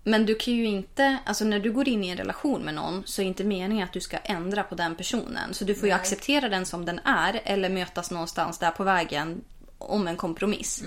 Men 0.03 0.25
du 0.25 0.35
kan 0.35 0.53
ju 0.53 0.65
inte, 0.65 1.17
alltså 1.25 1.45
när 1.45 1.59
du 1.59 1.71
går 1.71 1.87
in 1.87 2.03
i 2.03 2.09
en 2.09 2.17
relation 2.17 2.61
med 2.61 2.73
någon 2.73 3.03
så 3.05 3.21
är 3.21 3.25
inte 3.25 3.43
meningen 3.43 3.83
att 3.83 3.93
du 3.93 4.01
ska 4.01 4.17
ändra 4.17 4.63
på 4.63 4.75
den 4.75 4.95
personen. 4.95 5.53
Så 5.53 5.65
du 5.65 5.75
får 5.75 5.87
ju 5.87 5.93
acceptera 5.93 6.49
den 6.49 6.65
som 6.65 6.85
den 6.85 6.99
är 6.99 7.41
eller 7.43 7.69
mötas 7.69 8.11
någonstans 8.11 8.57
där 8.57 8.71
på 8.71 8.83
vägen 8.83 9.43
om 9.77 10.07
en 10.07 10.17
kompromiss. 10.17 10.83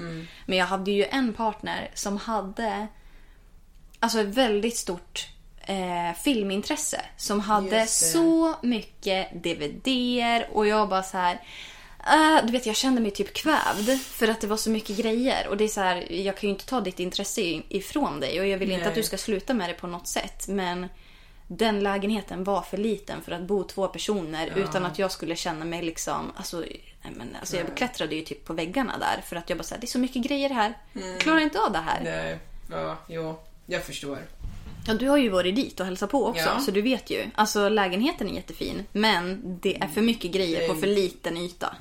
Men 0.46 0.58
jag 0.58 0.66
hade 0.66 0.90
ju 0.90 1.04
en 1.04 1.32
partner 1.32 1.90
som 1.94 2.16
hade 2.16 2.86
alltså 4.00 4.20
ett 4.20 4.26
väldigt 4.26 4.76
stort 4.76 5.28
eh, 5.60 6.18
filmintresse. 6.22 7.00
Som 7.16 7.40
hade 7.40 7.86
så 7.86 8.54
mycket 8.62 9.42
DVDer 9.42 10.48
och 10.52 10.66
jag 10.66 10.88
bara 10.88 11.02
så 11.02 11.16
här. 11.18 11.40
Eh, 12.06 12.46
du 12.46 12.52
vet 12.52 12.66
jag 12.66 12.76
kände 12.76 13.00
mig 13.00 13.10
typ 13.10 13.34
kvävd 13.34 14.00
för 14.00 14.28
att 14.28 14.40
det 14.40 14.46
var 14.46 14.56
så 14.56 14.70
mycket 14.70 14.96
grejer. 14.96 15.48
Och 15.48 15.56
det 15.56 15.64
är 15.64 15.68
så 15.68 15.80
här, 15.80 16.12
jag 16.12 16.36
kan 16.36 16.48
ju 16.48 16.52
inte 16.52 16.66
ta 16.66 16.80
ditt 16.80 17.00
intresse 17.00 17.40
ifrån 17.68 18.20
dig 18.20 18.40
och 18.40 18.46
jag 18.46 18.58
vill 18.58 18.70
inte 18.70 18.80
Nej. 18.80 18.88
att 18.88 18.94
du 18.94 19.02
ska 19.02 19.18
sluta 19.18 19.54
med 19.54 19.70
det 19.70 19.74
på 19.74 19.86
något 19.86 20.08
sätt. 20.08 20.48
Men 20.48 20.88
den 21.46 21.80
lägenheten 21.80 22.44
var 22.44 22.62
för 22.62 22.76
liten 22.76 23.22
för 23.22 23.32
att 23.32 23.42
bo 23.42 23.64
två 23.64 23.88
personer 23.88 24.52
utan 24.56 24.84
att 24.86 24.98
jag 24.98 25.12
skulle 25.12 25.36
känna 25.36 25.64
mig 25.64 25.82
liksom... 25.82 26.32
Alltså, 26.36 26.64
men, 27.02 27.36
alltså 27.40 27.56
jag 27.56 27.76
klättrade 27.76 28.14
ju 28.14 28.22
typ 28.22 28.44
på 28.44 28.52
väggarna 28.52 28.98
där 28.98 29.22
för 29.22 29.36
att 29.36 29.50
jag 29.50 29.58
bara 29.58 29.64
såhär, 29.64 29.80
det 29.80 29.84
är 29.84 29.88
så 29.88 29.98
mycket 29.98 30.22
grejer 30.22 30.50
här. 30.50 30.74
Jag 30.92 31.20
klarar 31.20 31.40
inte 31.40 31.60
av 31.60 31.72
det 31.72 31.78
här. 31.78 32.00
Nej, 32.04 32.38
ja, 32.70 32.98
jo, 33.08 33.40
jag 33.66 33.84
förstår. 33.84 34.18
Ja, 34.86 34.94
du 34.94 35.08
har 35.08 35.16
ju 35.16 35.28
varit 35.28 35.56
dit 35.56 35.80
och 35.80 35.86
hälsat 35.86 36.10
på 36.10 36.26
också 36.26 36.42
Ja. 36.42 36.60
så 36.60 36.70
du 36.70 36.82
vet 36.82 37.10
ju. 37.10 37.30
Alltså 37.34 37.68
lägenheten 37.68 38.28
är 38.28 38.34
jättefin 38.34 38.82
men 38.92 39.40
det 39.62 39.76
är 39.76 39.88
för 39.88 40.02
mycket 40.02 40.32
grejer 40.32 40.68
på 40.68 40.74
för 40.74 40.86
liten 40.86 41.36
yta. 41.36 41.76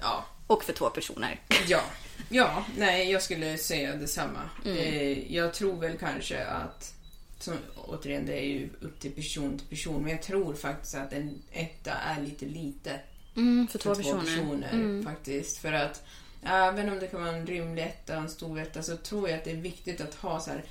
Ja, 0.00 0.24
Och 0.46 0.64
för 0.64 0.72
två 0.72 0.90
personer. 0.90 1.40
ja, 1.68 1.80
ja, 2.28 2.64
nej, 2.76 3.10
jag 3.10 3.22
skulle 3.22 3.58
säga 3.58 3.96
detsamma. 3.96 4.40
Mm. 4.64 4.76
Eh, 4.78 5.32
jag 5.34 5.54
tror 5.54 5.80
väl 5.80 5.98
kanske 5.98 6.44
att, 6.46 6.94
som, 7.38 7.54
återigen, 7.76 8.26
det 8.26 8.38
är 8.38 8.44
ju 8.46 8.68
upp 8.80 9.00
till 9.00 9.12
person 9.12 9.58
till 9.58 9.66
person, 9.66 10.02
men 10.02 10.10
jag 10.12 10.22
tror 10.22 10.54
faktiskt 10.54 10.94
att 10.94 11.12
en 11.12 11.42
etta 11.52 11.92
är 11.92 12.20
lite 12.22 12.46
lite 12.46 13.00
Mm, 13.36 13.68
för 13.68 13.78
för 13.78 13.94
två 13.94 13.94
personer. 14.20 14.72
Mm. 14.72 15.04
faktiskt. 15.04 15.58
För 15.58 15.72
att 15.72 16.02
även 16.42 16.88
om 16.88 16.98
det 16.98 17.06
kan 17.06 17.22
vara 17.22 17.36
en 17.36 17.46
rymlig 17.46 17.82
etta 17.82 18.16
och 18.16 18.22
en 18.22 18.28
stor 18.30 18.60
etta 18.60 18.82
så 18.82 18.96
tror 18.96 19.28
jag 19.28 19.38
att 19.38 19.44
det 19.44 19.50
är 19.50 19.56
viktigt 19.56 20.00
att 20.00 20.14
ha 20.14 20.40
så 20.40 20.50
här. 20.50 20.64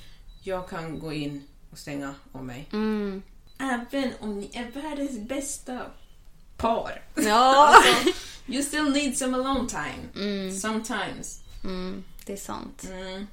Jag 0.48 0.70
kan 0.70 1.00
gå 1.00 1.14
in 1.14 1.44
och 1.72 1.78
stänga 1.78 2.16
om 2.32 2.46
mig. 2.48 2.68
Mm. 2.74 3.22
Även 3.60 4.12
om 4.20 4.40
ni 4.40 4.50
är 4.54 4.72
världens 4.82 5.20
bästa 5.20 5.82
par. 6.58 7.02
Ja, 7.16 7.68
Alltså, 7.86 8.10
you 8.48 8.64
still 8.64 8.92
need 8.92 9.18
some 9.18 9.38
alone 9.38 9.70
time. 9.70 10.52
Sometimes. 10.52 11.42
mm, 11.64 12.04
det 12.26 12.34
är 12.34 12.38
sant. 12.38 12.84
Mm. 12.92 13.28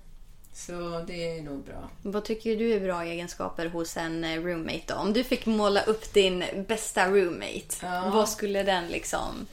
Så 0.54 1.04
det 1.06 1.38
är 1.38 1.42
nog 1.42 1.64
bra. 1.64 1.90
Vad 2.02 2.24
tycker 2.24 2.56
du 2.56 2.72
är 2.72 2.80
bra 2.80 3.04
egenskaper 3.04 3.66
hos 3.66 3.96
en 3.96 4.24
eh, 4.24 4.40
roommate 4.42 4.82
då? 4.86 4.94
Om 4.94 5.12
du 5.12 5.24
fick 5.24 5.46
måla 5.46 5.82
upp 5.82 6.12
din 6.14 6.44
bästa 6.68 7.08
roommate, 7.10 7.66
Ja. 7.82 8.10
vad 8.14 8.28
skulle 8.28 8.62
den 8.62 8.88
liksom... 8.88 9.46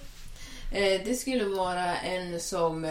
Eh, 0.72 1.02
det 1.06 1.16
skulle 1.20 1.46
vara 1.46 1.96
en 1.98 2.40
som... 2.40 2.86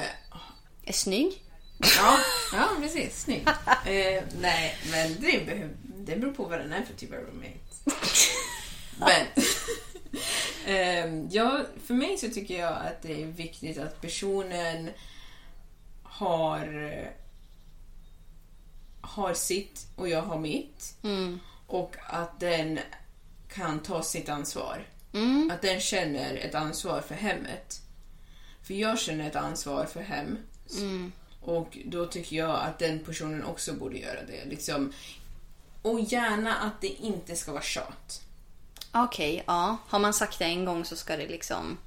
Är 0.84 0.92
snygg? 0.92 1.42
Ja, 1.78 2.18
ja 2.52 2.68
precis. 2.80 3.22
Snygg. 3.22 3.48
Eh, 3.86 4.22
nej, 4.40 4.78
men 4.90 5.14
det, 5.20 5.46
behöv, 5.46 5.76
det 5.82 6.16
beror 6.16 6.32
på 6.32 6.44
vad 6.44 6.58
den 6.58 6.72
är 6.72 6.82
för 6.84 6.94
typ 6.94 7.12
av 7.12 7.18
roommate. 7.18 7.58
Men... 8.98 9.26
eh, 10.76 11.26
ja, 11.30 11.64
för 11.86 11.94
mig 11.94 12.18
så 12.18 12.28
tycker 12.28 12.58
jag 12.58 12.72
att 12.72 13.02
det 13.02 13.22
är 13.22 13.26
viktigt 13.26 13.78
att 13.78 14.00
personen 14.00 14.90
har 16.02 16.88
har 19.00 19.34
sitt 19.34 19.86
och 19.96 20.08
jag 20.08 20.22
har 20.22 20.38
mitt. 20.38 20.94
Och 21.66 21.96
att 22.06 22.40
den 22.40 22.78
kan 23.48 23.80
ta 23.80 24.02
sitt 24.02 24.28
ansvar. 24.28 24.86
Att 25.52 25.62
den 25.62 25.80
känner 25.80 26.34
ett 26.36 26.54
ansvar 26.54 27.00
för 27.00 27.14
hemmet. 27.14 27.80
För 28.62 28.74
jag 28.74 28.98
känner 28.98 29.26
ett 29.28 29.36
ansvar 29.36 29.84
för 29.84 30.00
hem. 30.00 30.38
Och 31.40 31.78
då 31.84 32.06
tycker 32.06 32.36
jag 32.36 32.50
att 32.50 32.78
den 32.78 32.98
personen 32.98 33.44
också 33.44 33.72
borde 33.72 33.98
göra 33.98 34.22
det. 34.26 34.44
Liksom. 34.44 34.92
Och 35.82 36.00
gärna 36.00 36.54
att 36.54 36.80
det 36.80 36.88
inte 36.88 37.36
ska 37.36 37.52
vara 37.52 37.62
tjat. 37.62 38.22
Okej, 38.92 39.44
ja. 39.46 39.76
Har 39.88 39.98
man 39.98 40.14
sagt 40.14 40.38
det 40.38 40.44
en 40.44 40.64
gång 40.64 40.84
så 40.84 40.96
ska 40.96 41.16
det 41.16 41.26
liksom... 41.28 41.78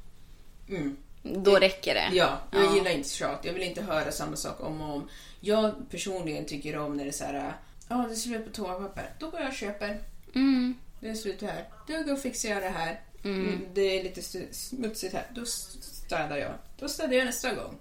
Mm. 0.70 0.98
Då 1.24 1.56
räcker 1.56 1.94
det. 1.94 2.10
Ja, 2.16 2.40
jag 2.52 2.76
gillar 2.76 2.92
inte 2.92 3.10
tjat. 3.10 3.40
Jag 3.44 3.54
vill 3.54 3.64
inte 3.64 3.82
höra 3.82 4.12
samma 4.12 4.36
sak 4.36 4.62
om 4.62 4.82
och 4.82 4.96
om. 4.96 5.10
Jag 5.40 5.76
personligen 5.90 6.46
tycker 6.46 6.78
om 6.78 6.98
när 6.98 7.04
det 7.04 7.10
är 7.10 7.14
så 7.14 7.24
här. 7.24 7.54
Ja, 7.88 7.96
det 7.96 8.14
är 8.14 8.16
slut 8.16 8.46
på 8.46 8.52
toapapper. 8.52 9.14
Då 9.20 9.30
går 9.30 9.40
jag 9.40 9.50
och 9.50 9.56
köper. 9.56 10.00
Mm. 10.36 10.76
Det 11.00 11.10
är 11.10 11.16
slut 11.16 11.42
här. 11.42 11.68
Då 11.88 11.94
går 12.04 12.14
och 12.14 12.20
fixar 12.20 12.50
jag 12.50 12.64
det 12.64 12.70
här. 12.70 13.02
Mm, 13.24 13.66
Det 13.74 13.82
är 13.82 14.04
lite 14.04 14.22
smutsigt 14.54 15.14
här. 15.14 15.32
Då 15.36 15.46
städar 15.46 16.38
jag. 16.38 16.52
Då 16.82 16.90
städar 16.90 17.14
jag 17.14 17.26
nästa 17.26 17.54
gång. 17.54 17.78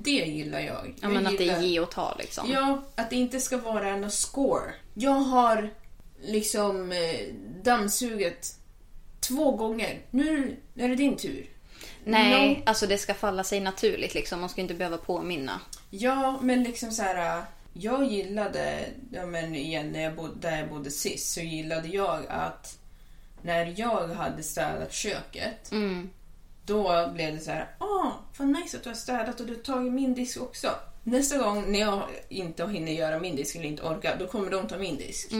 Det 0.00 0.10
gillar 0.10 0.60
jag. 0.60 0.86
Ja, 0.86 0.92
jag 1.02 1.12
men 1.12 1.26
att 1.26 1.38
det 1.38 1.44
gillar... 1.44 1.58
är 1.58 1.62
ge 1.62 1.80
och 1.80 1.90
ta 1.90 2.16
liksom. 2.18 2.50
Ja, 2.50 2.82
att 2.94 3.10
det 3.10 3.16
inte 3.16 3.40
ska 3.40 3.56
vara 3.56 3.88
en 3.88 4.10
score. 4.10 4.74
Jag 4.94 5.10
har 5.10 5.70
liksom 6.22 6.92
eh, 6.92 7.34
dammsugit 7.64 8.54
två 9.20 9.50
gånger. 9.50 10.00
Nu 10.10 10.56
är 10.74 10.88
det 10.88 10.94
din 10.94 11.16
tur. 11.16 11.46
Nej, 12.04 12.54
No. 12.54 12.62
alltså 12.66 12.86
det 12.86 12.98
ska 12.98 13.14
falla 13.14 13.44
sig 13.44 13.60
naturligt 13.60 14.14
liksom. 14.14 14.40
Man 14.40 14.48
ska 14.48 14.60
inte 14.60 14.74
behöva 14.74 14.98
påminna. 14.98 15.60
Ja, 15.90 16.38
men 16.42 16.62
liksom 16.62 16.90
så 16.90 17.02
här. 17.02 17.42
Jag 17.72 18.04
gillade, 18.04 18.84
ja 19.12 19.26
men 19.26 19.54
igen 19.54 19.92
när 19.92 20.02
jag 20.02 20.14
bodde, 20.16 20.48
där 20.48 20.58
jag 20.58 20.68
bodde 20.68 20.90
sist, 20.90 21.32
så 21.34 21.40
gillade 21.40 21.88
jag 21.88 22.20
att 22.28 22.78
när 23.42 23.74
jag 23.76 24.08
hade 24.08 24.42
städat 24.42 24.92
köket, 24.92 25.70
då 26.66 27.10
blev 27.14 27.34
det 27.34 27.40
så 27.40 27.50
här, 27.50 27.68
ah, 27.78 28.12
vad 28.36 28.48
nice 28.48 28.76
att 28.76 28.82
du 28.82 28.90
har 28.90 28.94
städat 28.96 29.40
och 29.40 29.46
du 29.46 29.54
har 29.54 29.62
tagit 29.62 29.92
min 29.92 30.14
disk 30.14 30.42
också. 30.42 30.70
Nästa 31.04 31.38
gång 31.38 31.72
när 31.72 31.78
jag 31.80 32.02
inte 32.28 32.66
hinner 32.66 32.92
göra 32.92 33.18
min 33.18 33.36
disk 33.36 33.56
eller 33.56 33.66
inte 33.66 33.82
orkar, 33.82 34.16
då 34.18 34.26
kommer 34.26 34.50
de 34.50 34.68
ta 34.68 34.76
min 34.78 34.96
disk. 34.96 35.32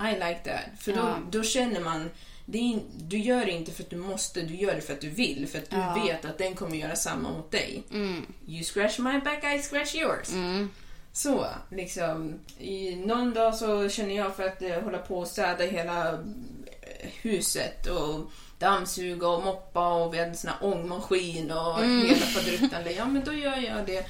I 0.00 0.12
like 0.12 0.40
that. 0.44 0.80
För 0.80 0.92
då, 0.92 1.16
då 1.30 1.42
känner 1.42 1.80
man, 1.80 2.10
det 2.46 2.58
är, 2.58 2.80
du 2.98 3.18
gör 3.18 3.44
det 3.46 3.52
inte 3.52 3.72
för 3.72 3.82
att 3.82 3.90
du 3.90 3.96
måste, 3.96 4.42
du 4.42 4.54
gör 4.54 4.74
det 4.74 4.80
för 4.80 4.92
att 4.92 5.00
du 5.00 5.08
vill. 5.10 5.48
För 5.48 5.58
att 5.58 5.70
du 5.70 6.00
vet 6.06 6.24
att 6.24 6.38
den 6.38 6.54
kommer 6.54 6.76
göra 6.76 6.96
samma 6.96 7.30
mot 7.30 7.50
dig. 7.50 7.82
You 8.46 8.64
scratch 8.64 8.98
my 8.98 9.18
back, 9.18 9.44
I 9.44 9.62
scratch 9.62 9.94
yours. 9.94 10.28
Så, 11.12 11.46
liksom. 11.70 12.34
I 12.58 12.96
någon 12.96 13.34
dag 13.34 13.54
så 13.54 13.88
känner 13.88 14.16
jag 14.16 14.36
för 14.36 14.46
att 14.46 14.62
eh, 14.62 14.80
hålla 14.80 14.98
på 14.98 15.18
och 15.18 15.28
städa 15.28 15.64
hela 15.64 16.18
huset 17.20 17.86
och 17.86 18.30
dammsuga 18.58 19.28
och 19.28 19.44
moppa 19.44 19.94
och 19.94 20.14
vi 20.14 20.18
hade 20.18 20.30
en 20.30 20.36
sån 20.36 20.50
här 20.50 20.68
ångmaskin 20.68 21.50
och 21.50 21.84
hela 21.84 22.26
faderuttan. 22.26 22.94
Ja, 22.96 23.06
men 23.06 23.24
då 23.24 23.32
gör 23.32 23.56
jag 23.56 23.86
det. 23.86 24.06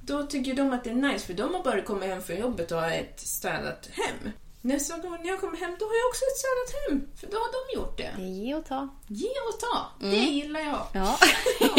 Då 0.00 0.26
tycker 0.26 0.54
de 0.54 0.72
att 0.72 0.84
det 0.84 0.90
är 0.90 0.94
nice 0.94 1.26
för 1.26 1.34
de 1.34 1.54
har 1.54 1.64
bara 1.64 1.82
kommit 1.82 2.08
hem 2.08 2.22
från 2.22 2.36
jobbet 2.36 2.72
och 2.72 2.80
har 2.80 2.90
ett 2.90 3.20
städat 3.20 3.88
hem. 3.92 4.32
Nästa 4.66 4.98
gång 4.98 5.18
när 5.22 5.28
jag 5.28 5.40
kommer 5.40 5.56
hem 5.56 5.76
då 5.78 5.84
har 5.84 5.94
jag 5.94 6.08
också 6.08 6.24
ett 6.24 6.38
städat 6.38 6.82
hem. 6.88 7.16
För 7.20 7.26
då 7.26 7.36
har 7.36 7.50
de 7.52 7.76
gjort 7.76 7.98
det. 7.98 8.10
Det 8.16 8.22
är 8.22 8.26
ge 8.26 8.54
och 8.54 8.66
ta. 8.66 8.88
Ge 9.06 9.28
och 9.28 9.60
ta. 9.60 9.86
Det 10.00 10.16
gillar 10.16 10.60
jag. 10.60 10.86
Ja. 10.92 11.18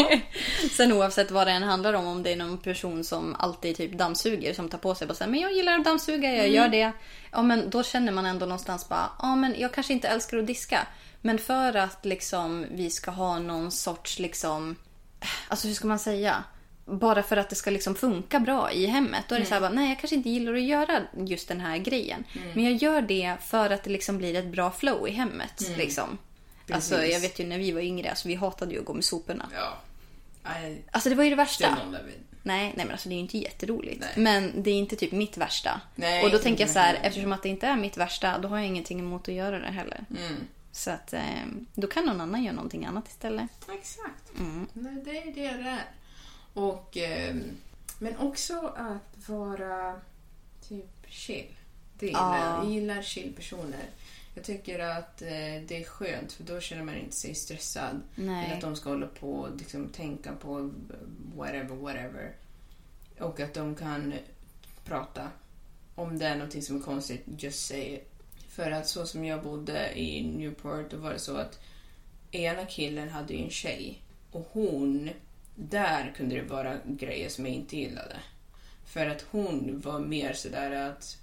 Sen 0.71 0.91
oavsett 0.91 1.31
vad 1.31 1.47
det 1.47 1.51
än 1.51 1.63
handlar 1.63 1.93
om, 1.93 2.07
om 2.07 2.23
det 2.23 2.31
är 2.31 2.35
någon 2.35 2.57
person 2.57 3.03
som 3.03 3.35
alltid 3.39 3.77
typ 3.77 3.91
dammsuger 3.91 4.53
som 4.53 4.69
tar 4.69 4.77
på 4.77 4.95
sig 4.95 5.07
så 5.07 5.23
här, 5.23 5.31
men 5.31 5.39
jag 5.39 5.53
gillar 5.53 5.79
att 5.79 5.85
dammsuga, 5.85 6.35
jag 6.35 6.49
gör 6.49 6.67
det. 6.67 6.91
Ja 7.31 7.41
men 7.41 7.69
då 7.69 7.83
känner 7.83 8.11
man 8.11 8.25
ändå 8.25 8.45
någonstans 8.45 8.89
bara, 8.89 9.09
ja 9.19 9.35
men 9.35 9.55
jag 9.59 9.73
kanske 9.73 9.93
inte 9.93 10.07
älskar 10.07 10.37
att 10.37 10.47
diska. 10.47 10.87
Men 11.21 11.37
för 11.37 11.75
att 11.75 12.05
liksom 12.05 12.65
vi 12.71 12.89
ska 12.89 13.11
ha 13.11 13.39
någon 13.39 13.71
sorts 13.71 14.19
liksom, 14.19 14.75
alltså 15.47 15.67
hur 15.67 15.75
ska 15.75 15.87
man 15.87 15.99
säga? 15.99 16.43
Bara 16.85 17.23
för 17.23 17.37
att 17.37 17.49
det 17.49 17.55
ska 17.55 17.71
liksom 17.71 17.95
funka 17.95 18.39
bra 18.39 18.71
i 18.71 18.85
hemmet. 18.85 19.25
Då 19.29 19.35
är 19.35 19.39
det 19.39 19.45
så 19.45 19.53
här, 19.53 19.61
bara, 19.61 19.69
nej 19.69 19.89
jag 19.89 19.99
kanske 19.99 20.15
inte 20.15 20.29
gillar 20.29 20.53
att 20.53 20.61
göra 20.61 21.01
just 21.13 21.47
den 21.47 21.59
här 21.59 21.77
grejen. 21.77 22.23
Men 22.53 22.63
jag 22.63 22.73
gör 22.73 23.01
det 23.01 23.35
för 23.41 23.69
att 23.69 23.83
det 23.83 23.89
liksom 23.89 24.17
blir 24.17 24.35
ett 24.35 24.45
bra 24.45 24.71
flow 24.71 25.07
i 25.07 25.11
hemmet. 25.11 25.69
Liksom. 25.77 26.17
Alltså 26.71 27.05
jag 27.05 27.19
vet 27.19 27.39
ju 27.39 27.47
när 27.47 27.57
vi 27.57 27.71
var 27.71 27.81
yngre, 27.81 28.09
alltså, 28.09 28.27
vi 28.27 28.35
hatade 28.35 28.73
ju 28.73 28.79
att 28.79 28.85
gå 28.85 28.93
med 28.93 29.03
soporna. 29.03 29.49
Ja. 29.53 29.77
I 30.67 30.77
Alltså 30.91 31.09
det 31.09 31.15
var 31.15 31.23
ju 31.23 31.29
det 31.29 31.35
värsta. 31.35 31.77
Nej, 32.43 32.73
nej 32.75 32.85
men 32.85 32.91
alltså 32.91 33.09
det 33.09 33.13
är 33.13 33.17
ju 33.17 33.21
inte 33.21 33.37
jätteroligt. 33.37 34.01
Nej. 34.01 34.13
Men 34.15 34.63
det 34.63 34.69
är 34.69 34.75
inte 34.75 34.95
typ 34.95 35.11
mitt 35.11 35.37
värsta. 35.37 35.81
Nej, 35.95 36.23
och 36.23 36.31
då 36.31 36.37
tänker 36.37 36.63
jag 36.63 36.69
så 36.69 36.79
här, 36.79 36.99
eftersom 37.01 37.31
att 37.33 37.43
det 37.43 37.49
inte 37.49 37.67
är 37.67 37.75
mitt 37.75 37.97
värsta, 37.97 38.37
då 38.37 38.47
har 38.47 38.57
jag 38.57 38.67
ingenting 38.67 38.99
emot 38.99 39.27
att 39.27 39.35
göra 39.35 39.59
det 39.59 39.71
heller. 39.71 40.05
Mm. 40.09 40.35
Så 40.71 40.91
att 40.91 41.13
eh, 41.13 41.21
då 41.73 41.87
kan 41.87 42.05
någon 42.05 42.21
annan 42.21 42.43
göra 42.43 42.55
någonting 42.55 42.85
annat 42.85 43.07
istället. 43.07 43.49
Exakt. 43.73 44.31
Nej, 44.73 45.01
det 45.05 45.17
är 45.17 45.25
det 45.25 45.63
det 45.63 45.69
är. 45.69 45.85
Och, 46.55 46.97
ehm, 46.97 47.43
men 47.99 48.17
också 48.17 48.73
att 48.77 49.27
vara 49.29 50.01
typ 50.67 50.89
chill. 51.07 51.55
Det 51.99 52.05
gillar 52.05 52.37
Ja. 52.37 52.55
jag. 52.55 52.65
Jag 52.65 52.71
gillar 52.71 53.01
chill-personer. 53.01 53.85
Jag 54.35 54.43
tycker 54.43 54.79
att 54.79 55.21
eh, 55.21 55.27
det 55.67 55.71
är 55.71 55.83
skönt 55.83 56.33
för 56.33 56.43
då 56.43 56.59
känner 56.59 56.83
man 56.83 56.95
inte 56.95 57.15
sig 57.15 57.35
stressad. 57.35 58.01
Nej. 58.15 58.53
Att 58.53 58.61
de 58.61 58.75
ska 58.75 58.89
hålla 58.89 59.07
på 59.07 59.31
och 59.33 59.55
liksom, 59.57 59.89
tänka 59.89 60.31
på 60.33 60.71
whatever, 61.35 61.75
whatever. 61.75 62.31
Och 63.19 63.39
att 63.39 63.53
de 63.53 63.75
kan 63.75 64.13
prata. 64.85 65.29
Om 65.95 66.17
det 66.19 66.25
är 66.25 66.35
något 66.35 66.63
som 66.63 66.77
är 66.77 66.81
konstigt, 66.81 67.23
just 67.37 67.65
say 67.67 67.93
it. 67.95 68.11
För 68.49 68.71
att 68.71 68.87
så 68.87 69.05
som 69.05 69.25
jag 69.25 69.43
bodde 69.43 69.99
i 69.99 70.23
Newport, 70.27 70.91
då 70.91 70.97
var 70.97 71.13
det 71.13 71.19
så 71.19 71.37
att 71.37 71.59
ena 72.31 72.65
killen 72.65 73.09
hade 73.09 73.33
ju 73.33 73.43
en 73.43 73.49
tjej. 73.49 74.01
Och 74.31 74.47
hon, 74.51 75.09
där 75.55 76.13
kunde 76.17 76.35
det 76.35 76.41
vara 76.41 76.77
grejer 76.85 77.29
som 77.29 77.45
jag 77.45 77.55
inte 77.55 77.77
gillade. 77.77 78.15
För 78.85 79.07
att 79.07 79.25
hon 79.31 79.81
var 79.85 79.99
mer 79.99 80.33
sådär 80.33 80.71
att... 80.71 81.17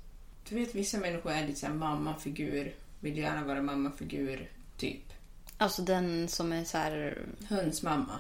Du 0.49 0.55
vet, 0.55 0.75
vissa 0.75 0.99
människor 0.99 1.33
är 1.33 1.47
lite 1.47 1.59
såhär 1.61 1.75
mammafigur. 1.75 2.75
Vill 3.01 3.19
gärna 3.19 3.45
vara 3.45 3.63
mammafigur, 3.63 4.51
typ. 4.77 5.03
Alltså 5.59 5.83
den 5.83 6.29
som 6.29 6.53
är 6.53 6.65
så 6.65 6.79
här... 6.79 7.19
Hönsmamma. 7.49 8.19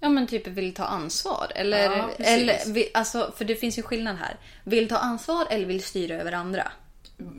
Ja 0.00 0.08
men 0.08 0.26
typ 0.26 0.46
vill 0.46 0.74
ta 0.74 0.84
ansvar. 0.84 1.52
Eller, 1.54 1.82
Ja, 1.96 2.10
eller 2.18 2.72
vill, 2.72 2.86
alltså, 2.94 3.32
för 3.36 3.44
det 3.44 3.56
finns 3.56 3.78
ju 3.78 3.82
skillnad 3.82 4.16
här. 4.16 4.36
Vill 4.64 4.88
ta 4.88 4.96
ansvar 4.96 5.46
eller 5.50 5.66
vill 5.66 5.82
styra 5.82 6.14
över 6.20 6.32
andra. 6.32 6.72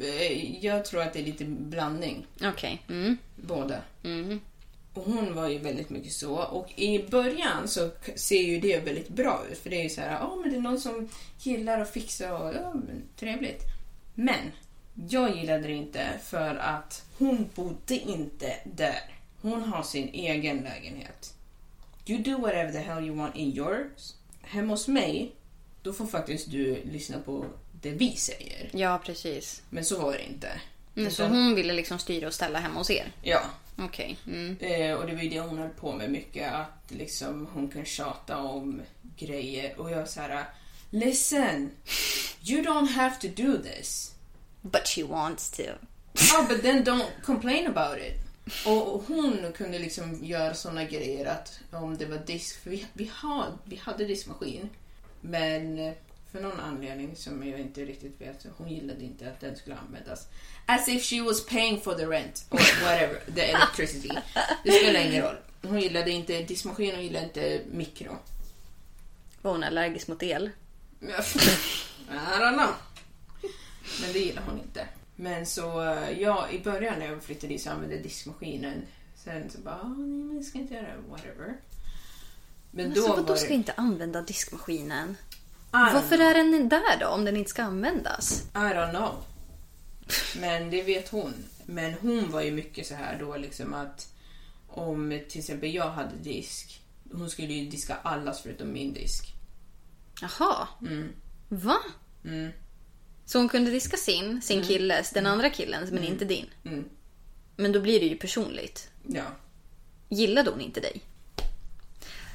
Eh, 0.01 0.65
Jag 0.65 0.86
tror 0.86 1.01
att 1.01 1.13
det 1.13 1.20
är 1.20 1.24
lite 1.26 1.45
blandning. 1.45 2.26
Okej. 2.43 2.84
Mm. 2.89 3.17
Båda. 3.36 3.78
Och 4.94 5.04
hon 5.04 5.36
var 5.36 5.48
ju 5.48 5.58
väldigt 5.58 5.90
mycket 5.90 6.12
så. 6.12 6.36
Och 6.36 6.80
i 6.80 7.08
början 7.10 7.68
så 7.68 7.90
ser 8.16 8.42
ju 8.42 8.60
det 8.60 8.80
väldigt 8.80 9.10
bra 9.10 9.44
ut. 9.52 9.58
För 9.58 9.70
det 9.70 9.80
är 9.80 9.84
ju 9.84 9.90
så 9.90 10.02
här, 10.02 10.12
ja 10.12 10.36
men 10.42 10.52
det 10.52 10.58
är 10.58 10.62
någon 10.62 10.80
som 10.80 11.10
gillar 11.40 11.80
att 11.80 11.94
fixa 11.94 12.38
och 12.38 12.56
ja, 12.56 12.74
men, 12.74 13.04
trevligt. 13.16 13.64
Men 14.16 14.52
jag 15.10 15.38
gillade 15.38 15.68
det 15.68 15.74
inte 15.74 16.08
för 16.24 16.56
att 16.56 17.06
hon 17.18 17.50
bodde 17.56 17.96
inte 17.96 18.56
där. 18.64 19.16
Hon 19.42 19.64
har 19.64 19.84
sin 19.84 20.10
egen 20.10 20.58
lägenhet. 20.58 21.34
You 22.06 22.24
do 22.24 22.38
whatever 22.42 22.72
the 22.72 22.78
hell 22.78 23.06
you 23.06 23.16
want 23.16 23.36
in 23.36 23.58
yours. 23.58 24.14
Hemma 24.42 24.74
hos 24.74 24.88
mig, 24.88 25.32
då 25.82 25.94
får 25.94 26.06
faktiskt 26.06 26.52
du 26.52 26.84
lyssna 26.84 27.20
på 27.20 27.46
det 27.82 27.92
vi 27.92 28.16
säger. 28.16 28.70
Ja 28.74 29.02
precis. 29.06 29.62
Men 29.70 29.86
så 29.86 30.02
var 30.02 30.14
det 30.14 30.26
inte. 30.26 30.62
Men 30.94 31.12
så 31.12 31.28
hon 31.28 31.56
ville 31.56 31.74
liksom 31.74 32.00
styra 32.00 32.28
och 32.28 32.34
ställa 32.34 32.60
hemma 32.60 32.80
hos 32.80 32.92
er? 32.92 33.12
Ja, 33.22 33.42
Okej. 33.86 34.18
Mm. 34.28 34.58
Eh, 34.60 34.94
och 34.94 35.08
det 35.08 35.16
var 35.16 35.22
ju 35.22 35.30
det 35.30 35.40
hon 35.40 35.58
höll 35.58 35.70
på 35.70 35.94
med 35.94 36.12
mycket, 36.12 36.54
att 36.54 36.84
liksom 36.88 37.48
hon 37.54 37.70
kan 37.70 37.86
tjata 37.86 38.38
om 38.38 38.82
grejer. 39.18 39.80
Och 39.80 39.92
jag 39.92 40.10
så 40.10 40.22
här, 40.22 40.46
listen, 40.90 41.72
you 42.44 42.62
don't 42.64 42.90
have 42.90 43.16
to 43.22 43.28
do 43.28 43.58
this. 43.64 44.16
But 44.62 44.88
she 44.88 45.04
wants 45.04 45.52
to. 45.52 45.64
Oh, 46.14 46.48
but 46.48 46.62
then 46.62 46.84
don't 46.84 47.22
complain 47.24 47.68
about 47.68 47.98
it. 47.98 48.30
Och 48.66 49.04
hon 49.08 49.54
kunde 49.56 49.80
liksom 49.80 50.24
göra 50.24 50.54
såna 50.54 50.84
grejer 50.84 51.26
att 51.26 51.60
om 51.72 51.98
det 51.98 52.06
var 52.06 52.18
disk, 52.18 52.64
för 52.64 52.70
vi, 52.70 52.86
vi, 52.94 53.12
har, 53.14 53.46
vi 53.64 53.76
hade 53.76 54.06
diskmaskin. 54.06 54.70
Men 55.22 55.80
eh, 55.80 55.94
för 56.32 56.42
någon 56.42 56.60
anledning 56.60 57.16
som 57.16 57.48
jag 57.48 57.60
inte 57.60 57.86
riktigt 57.86 58.22
vet, 58.22 58.46
hon 58.58 58.70
gillade 58.70 59.04
inte 59.04 59.30
att 59.32 59.40
den 59.40 59.56
skulle 59.56 59.76
användas. 59.76 60.28
As 60.66 60.88
if 60.88 61.04
she 61.06 61.22
was 61.22 61.46
paying 61.46 61.82
for 61.82 61.94
the 61.96 62.06
rent 62.06 62.46
or 62.50 62.58
whatever, 62.58 63.20
the 63.36 63.42
electricity. 63.42 64.10
Det 64.64 64.72
spelar 64.72 65.00
ingen 65.00 65.22
roll. 65.24 65.36
Hon 65.62 65.80
gillade 65.80 66.12
inte 66.12 66.42
diskmaskin, 66.44 66.96
hon 66.96 67.04
gillade 67.04 67.26
inte 67.26 67.62
mikro. 67.72 68.18
Var 69.42 69.52
hon 69.52 69.64
allergisk 69.64 70.08
mot 70.08 70.24
el? 70.24 70.50
I 71.02 71.06
don't 72.40 72.54
know. 72.58 72.74
Men 74.02 74.14
det 74.14 74.20
gillar 74.20 74.42
hon 74.42 74.60
inte. 74.60 74.88
Men 75.16 75.46
så, 75.46 75.62
ja, 76.20 76.50
i 76.52 76.60
början 76.60 77.00
när 77.00 77.06
jag 77.06 77.24
flyttade 77.24 77.48
dit 77.54 77.62
så 77.62 77.70
använde 77.70 77.96
jag 77.96 78.04
diskmaskinen. 78.04 78.82
Sen 79.16 79.50
så 79.50 79.58
bara, 79.58 79.76
"Ah, 79.76 79.88
nej 79.88 80.08
men 80.08 80.36
jag 80.36 80.46
ska 80.46 80.58
inte 80.60 80.74
göra 80.74 80.88
det, 80.88 81.10
whatever. 81.10 81.58
Men 82.72 82.86
Alltså, 82.86 83.02
då 83.02 83.08
vadå 83.08 83.24
var 83.24 83.36
ska 83.36 83.48
det... 83.48 83.54
inte 83.54 83.74
använda 83.78 84.22
diskmaskinen? 84.22 85.18
Varför 85.72 86.15
know. 86.15 86.28
är 86.28 86.34
den 86.34 86.70
där 86.70 86.99
då 86.99 87.07
om 87.07 87.26
den 87.26 87.38
inte 87.38 87.49
ska 87.49 87.63
användas? 87.63 88.43
I 88.53 88.57
don't 88.57 88.89
know. 88.89 89.24
Men 90.41 90.70
det 90.70 90.84
vet 90.84 91.09
hon. 91.09 91.34
Men 91.65 91.93
hon 91.93 92.32
var 92.32 92.41
ju 92.41 92.51
mycket 92.51 92.88
så 92.88 92.95
här 92.95 93.20
då 93.20 93.38
liksom 93.38 93.74
att 93.74 94.13
om 94.67 95.22
till 95.30 95.39
exempel 95.39 95.74
jag 95.74 95.89
hade 95.89 96.15
disk, 96.15 96.82
hon 97.11 97.30
skulle 97.30 97.53
ju 97.53 97.70
diska 97.70 97.95
allas 97.95 98.41
förutom 98.41 98.74
min 98.74 98.93
disk. 98.93 99.34
Jaha. 100.22 100.67
Va? 101.49 101.78
Mm. 102.26 102.51
Så 103.26 103.38
hon 103.38 103.49
kunde 103.49 103.72
diska 103.72 103.97
sin, 103.97 104.41
sin 104.41 104.63
killes, 104.63 105.11
den 105.11 105.26
andra 105.26 105.49
killens, 105.49 105.91
men 105.91 106.03
inte 106.03 106.26
din? 106.26 106.45
Mm. 106.65 106.89
Men 107.55 107.72
då 107.72 107.82
blir 107.82 107.99
det 107.99 108.05
ju 108.05 108.17
personligt. 108.17 108.89
Ja. 109.07 109.24
Gillade 110.09 110.51
hon 110.51 110.61
inte 110.61 110.80
dig? 110.80 111.01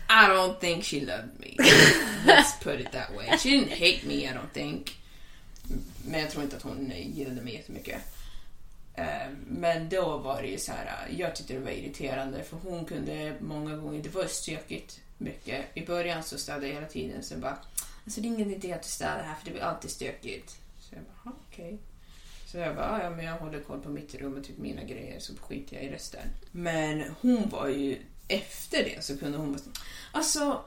I 0.08 0.28
don't 0.28 0.60
think 0.60 0.84
she 0.84 1.00
loved 1.00 1.40
me. 1.40 1.56
Let's 2.26 2.52
put 2.62 2.80
it 2.80 2.92
that 2.92 3.16
way. 3.16 3.38
She 3.38 3.50
didn't 3.50 3.72
hate 3.72 4.06
me, 4.06 4.28
I 4.28 4.32
don't 4.32 4.52
think. 4.52 4.98
Men 6.04 6.20
jag 6.20 6.30
tror 6.30 6.44
inte 6.44 6.56
att 6.56 6.62
hon 6.62 6.92
gillade 6.96 7.42
mig 7.42 7.54
jättemycket. 7.54 8.02
Eh, 8.94 9.28
men 9.46 9.88
då 9.88 10.18
var 10.18 10.42
det 10.42 10.48
ju 10.48 10.58
så 10.58 10.72
här, 10.72 10.86
eh, 10.86 11.20
jag 11.20 11.36
tyckte 11.36 11.54
det 11.54 11.60
var 11.60 11.70
irriterande 11.70 12.42
för 12.42 12.56
hon 12.56 12.84
kunde 12.84 13.34
många 13.40 13.76
gånger, 13.76 14.02
det 14.02 14.14
var 14.14 14.24
stökigt 14.24 15.00
mycket. 15.18 15.64
I 15.74 15.86
början 15.86 16.22
så 16.22 16.38
städade 16.38 16.66
jag 16.66 16.74
hela 16.74 16.86
tiden, 16.86 17.22
sen 17.22 17.40
bara, 17.40 17.58
alltså 18.04 18.20
det 18.20 18.28
är 18.28 18.30
ingen 18.30 18.50
idé 18.50 18.72
att 18.72 18.82
du 18.82 18.88
städar 18.88 19.22
här 19.22 19.34
för 19.34 19.44
det 19.44 19.50
blir 19.50 19.62
alltid 19.62 19.90
stökigt. 19.90 20.56
Så 20.80 20.94
jag 20.94 21.04
bara, 21.04 21.34
okej. 21.34 21.64
okej. 21.66 21.78
Så 22.46 22.58
jag 22.58 22.76
bara, 22.76 23.02
ja 23.02 23.10
men 23.10 23.24
jag 23.24 23.36
håller 23.36 23.60
koll 23.60 23.80
på 23.80 23.88
mitt 23.88 24.14
rum 24.14 24.34
och 24.34 24.44
typ 24.44 24.58
mina 24.58 24.82
grejer 24.82 25.20
så 25.20 25.36
skiter 25.36 25.76
jag 25.76 25.84
i 25.84 25.88
resten. 25.88 26.28
Men 26.50 27.14
hon 27.20 27.48
var 27.48 27.68
ju, 27.68 27.98
efter 28.28 28.84
det 28.84 29.04
så 29.04 29.16
kunde 29.18 29.38
hon 29.38 29.48
vara 29.52 29.58
så- 29.58 29.70
alltså 30.12 30.64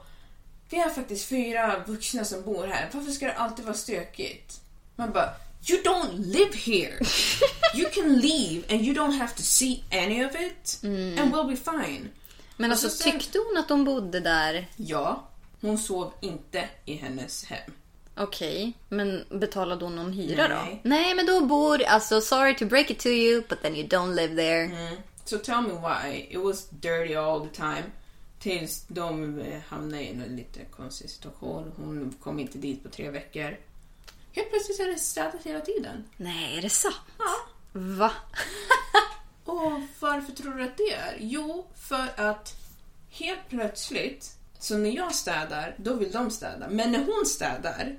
vi 0.70 0.76
är 0.78 0.88
faktiskt 0.90 1.28
fyra 1.28 1.84
vuxna 1.86 2.24
som 2.24 2.42
bor 2.42 2.66
här. 2.66 2.90
Varför 2.92 3.12
ska 3.12 3.26
det 3.26 3.32
alltid 3.34 3.64
vara 3.64 3.74
stökigt? 3.76 4.60
Man 4.96 5.12
bara, 5.12 5.30
you 5.68 5.82
don't 5.82 6.18
live 6.18 6.56
here. 6.56 6.98
You 7.74 7.90
can 7.90 8.12
leave 8.16 8.62
and 8.74 8.80
you 8.86 8.94
don't 8.94 9.18
have 9.18 9.32
to 9.36 9.42
see 9.42 9.84
any 9.92 10.24
of 10.24 10.32
it. 10.34 10.80
And 10.84 11.34
we'll 11.34 11.48
be 11.48 11.56
fine. 11.56 12.08
Men 12.56 12.70
alltså 12.70 12.88
så 12.88 12.96
sen- 12.96 13.12
tyckte 13.12 13.38
hon 13.38 13.56
att 13.58 13.68
de 13.68 13.84
bodde 13.84 14.20
där? 14.20 14.66
Ja, 14.76 15.28
hon 15.60 15.78
sov 15.78 16.12
inte 16.20 16.68
i 16.84 16.94
hennes 16.96 17.44
hem. 17.44 17.72
Okej, 18.16 18.72
men 18.88 19.24
betalade 19.30 19.84
hon 19.84 19.96
någon 19.96 20.12
hyra 20.12 20.48
Nej. 20.48 20.80
då? 20.82 20.88
Nej, 20.88 21.14
men 21.14 21.26
då 21.26 21.44
bor, 21.46 21.82
alltså 21.82 22.20
sorry 22.20 22.56
to 22.56 22.66
break 22.66 22.90
it 22.90 22.98
to 22.98 23.08
you, 23.08 23.42
but 23.48 23.62
then 23.62 23.76
you 23.76 23.86
don't 23.88 24.14
live 24.14 24.36
there. 24.36 24.70
So 25.28 25.38
tell 25.38 25.60
me 25.62 25.74
why. 25.74 26.26
It 26.30 26.38
was 26.38 26.68
dirty 26.70 27.14
all 27.14 27.40
the 27.40 27.54
time. 27.56 27.92
Tills 28.38 28.84
de 28.88 29.38
eh, 29.40 29.60
hamnade 29.68 30.02
i 30.02 30.08
en 30.08 30.36
lite 30.36 30.64
konstig 30.64 31.10
situation. 31.10 31.72
Hon 31.76 32.14
kom 32.22 32.38
inte 32.38 32.58
dit 32.58 32.82
på 32.82 32.88
tre 32.88 33.10
veckor. 33.10 33.56
Helt 34.32 34.50
plötsligt 34.50 34.80
är 34.80 34.88
det 34.88 34.98
städat 34.98 35.42
hela 35.44 35.60
tiden. 35.60 36.04
Nej, 36.16 36.58
är 36.58 36.62
det 36.62 36.70
sant? 36.70 36.96
Ja. 37.18 37.34
Va? 37.72 38.12
Och 39.44 39.72
varför 40.00 40.32
tror 40.32 40.54
du 40.54 40.64
att 40.64 40.76
det 40.76 40.92
är? 40.92 41.16
Jo, 41.20 41.66
för 41.74 42.08
att 42.16 42.56
helt 43.10 43.48
plötsligt, 43.48 44.36
så 44.58 44.78
när 44.78 44.90
jag 44.90 45.14
städar, 45.14 45.74
då 45.78 45.94
vill 45.94 46.12
de 46.12 46.30
städa. 46.30 46.68
Men 46.70 46.92
när 46.92 47.04
hon 47.04 47.26
städar, 47.26 47.96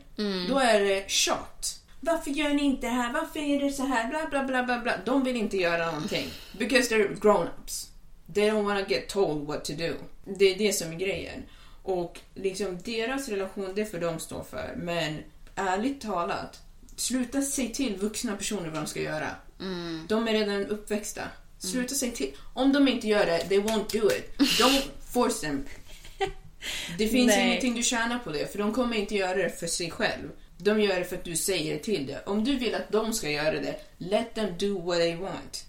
då 0.49 0.59
är 0.59 0.79
det 0.79 1.09
tjat. 1.09 1.78
Varför 1.99 2.31
gör 2.31 2.49
ni 2.49 2.63
inte 2.63 2.87
det 2.87 2.93
här? 2.93 3.13
Varför 3.13 3.39
är 3.39 3.61
det 3.61 3.71
så 3.71 3.85
här? 3.85 4.09
Bla, 4.09 4.27
bla, 4.29 4.43
bla, 4.43 4.63
bla, 4.63 4.79
bla. 4.79 4.93
De 5.05 5.23
vill 5.23 5.35
inte 5.35 5.57
göra 5.57 5.85
någonting. 5.91 6.27
Because 6.57 6.95
they're 6.95 7.19
grown-ups. 7.19 7.87
They 8.33 8.49
don't 8.49 8.63
wanna 8.63 8.85
get 8.87 9.09
told 9.09 9.47
what 9.47 9.65
to 9.65 9.73
do. 9.73 9.93
Det 10.37 10.45
är 10.45 10.57
det 10.57 10.73
som 10.73 10.91
är 10.91 10.95
grejen. 10.95 11.43
Och 11.83 12.19
liksom 12.35 12.77
deras 12.83 13.29
relation, 13.29 13.71
det 13.75 13.85
får 13.85 13.97
de 13.97 14.19
stå 14.19 14.43
för. 14.43 14.73
Men 14.77 15.17
ärligt 15.55 16.01
talat, 16.01 16.59
sluta 16.95 17.41
säga 17.41 17.69
till 17.69 17.95
vuxna 17.95 18.35
personer 18.35 18.69
vad 18.69 18.83
de 18.83 18.87
ska 18.87 19.01
göra. 19.01 19.27
De 20.07 20.27
är 20.27 20.33
redan 20.33 20.65
uppväxta. 20.65 21.21
Sluta 21.57 21.95
säga 21.95 22.11
till. 22.11 22.33
Om 22.53 22.73
de 22.73 22.87
inte 22.87 23.07
gör 23.07 23.25
det, 23.25 23.39
they 23.39 23.59
won't 23.59 24.01
do 24.01 24.09
it. 24.11 24.37
Don't 24.37 24.83
force 25.13 25.41
them. 25.41 25.65
Det 26.97 27.07
finns 27.07 27.27
Nej. 27.27 27.47
ingenting 27.47 27.75
du 27.75 27.83
tjänar 27.83 28.19
på 28.19 28.31
det, 28.31 28.51
för 28.51 28.59
de 28.59 28.73
kommer 28.73 28.97
inte 28.97 29.15
göra 29.15 29.35
det 29.35 29.59
för 29.59 29.67
sig 29.67 29.91
själv. 29.91 30.29
De 30.61 30.81
gör 30.81 30.99
det 30.99 31.05
för 31.05 31.15
att 31.15 31.23
du 31.23 31.35
säger 31.35 31.79
till 31.79 32.07
det. 32.07 32.21
Om 32.25 32.43
du 32.43 32.55
vill 32.55 32.75
att 32.75 32.91
de 32.91 33.13
ska 33.13 33.29
göra 33.29 33.59
det, 33.59 33.75
let 33.97 34.33
them 34.35 34.57
do 34.59 34.81
what 34.81 34.97
they 34.97 35.15
want. 35.15 35.65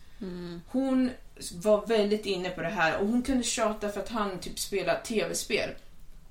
Hon 0.67 1.11
var 1.53 1.87
väldigt 1.87 2.27
inne 2.27 2.51
på 2.51 2.61
det 2.61 2.69
här 2.69 2.99
och 2.99 3.07
hon 3.07 3.23
kunde 3.23 3.43
tjata 3.43 3.89
för 3.89 4.01
att 4.01 4.09
han 4.09 4.41
typ 4.41 4.59
spelar 4.59 5.01
tv-spel. 5.01 5.71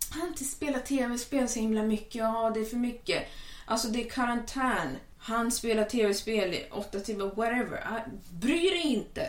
Han 0.09 0.27
inte 0.27 0.43
spelat 0.43 0.85
tv-spel 0.85 1.49
så 1.49 1.59
himla 1.59 1.83
mycket, 1.83 2.15
ja 2.15 2.51
det 2.53 2.59
är 2.59 2.65
för 2.65 2.77
mycket. 2.77 3.23
Alltså 3.65 3.87
det 3.87 4.05
är 4.05 4.09
karantän. 4.09 4.97
Han 5.17 5.51
spelar 5.51 5.83
tv-spel 5.83 6.53
i 6.53 6.65
åtta 6.71 6.99
timmar, 6.99 7.25
whatever. 7.25 7.83
Ah, 7.85 7.99
Bry 8.31 8.69
dig 8.69 8.81
inte. 8.81 9.27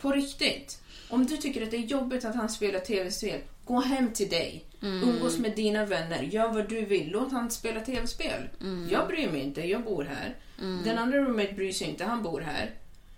På 0.00 0.12
riktigt. 0.12 0.80
Om 1.08 1.26
du 1.26 1.36
tycker 1.36 1.62
att 1.62 1.70
det 1.70 1.76
är 1.76 1.80
jobbigt 1.80 2.24
att 2.24 2.34
han 2.34 2.48
spelar 2.48 2.80
tv-spel, 2.80 3.40
gå 3.64 3.80
hem 3.80 4.12
till 4.12 4.28
dig. 4.28 4.64
Umgås 4.84 5.38
med 5.38 5.56
dina 5.56 5.86
vänner, 5.86 6.22
gör 6.22 6.48
vad 6.48 6.68
du 6.68 6.84
vill. 6.84 7.10
Låt 7.10 7.32
han 7.32 7.50
spela 7.50 7.80
tv-spel. 7.80 8.48
Jag 8.90 9.08
bryr 9.08 9.30
mig 9.30 9.40
inte, 9.40 9.60
jag 9.60 9.84
bor 9.84 10.04
här. 10.04 10.36
Den 10.84 10.98
andra 10.98 11.18
roommate 11.18 11.52
bryr 11.52 11.72
sig 11.72 11.88
inte, 11.88 12.04
han 12.04 12.22
bor 12.22 12.40
här. 12.40 12.70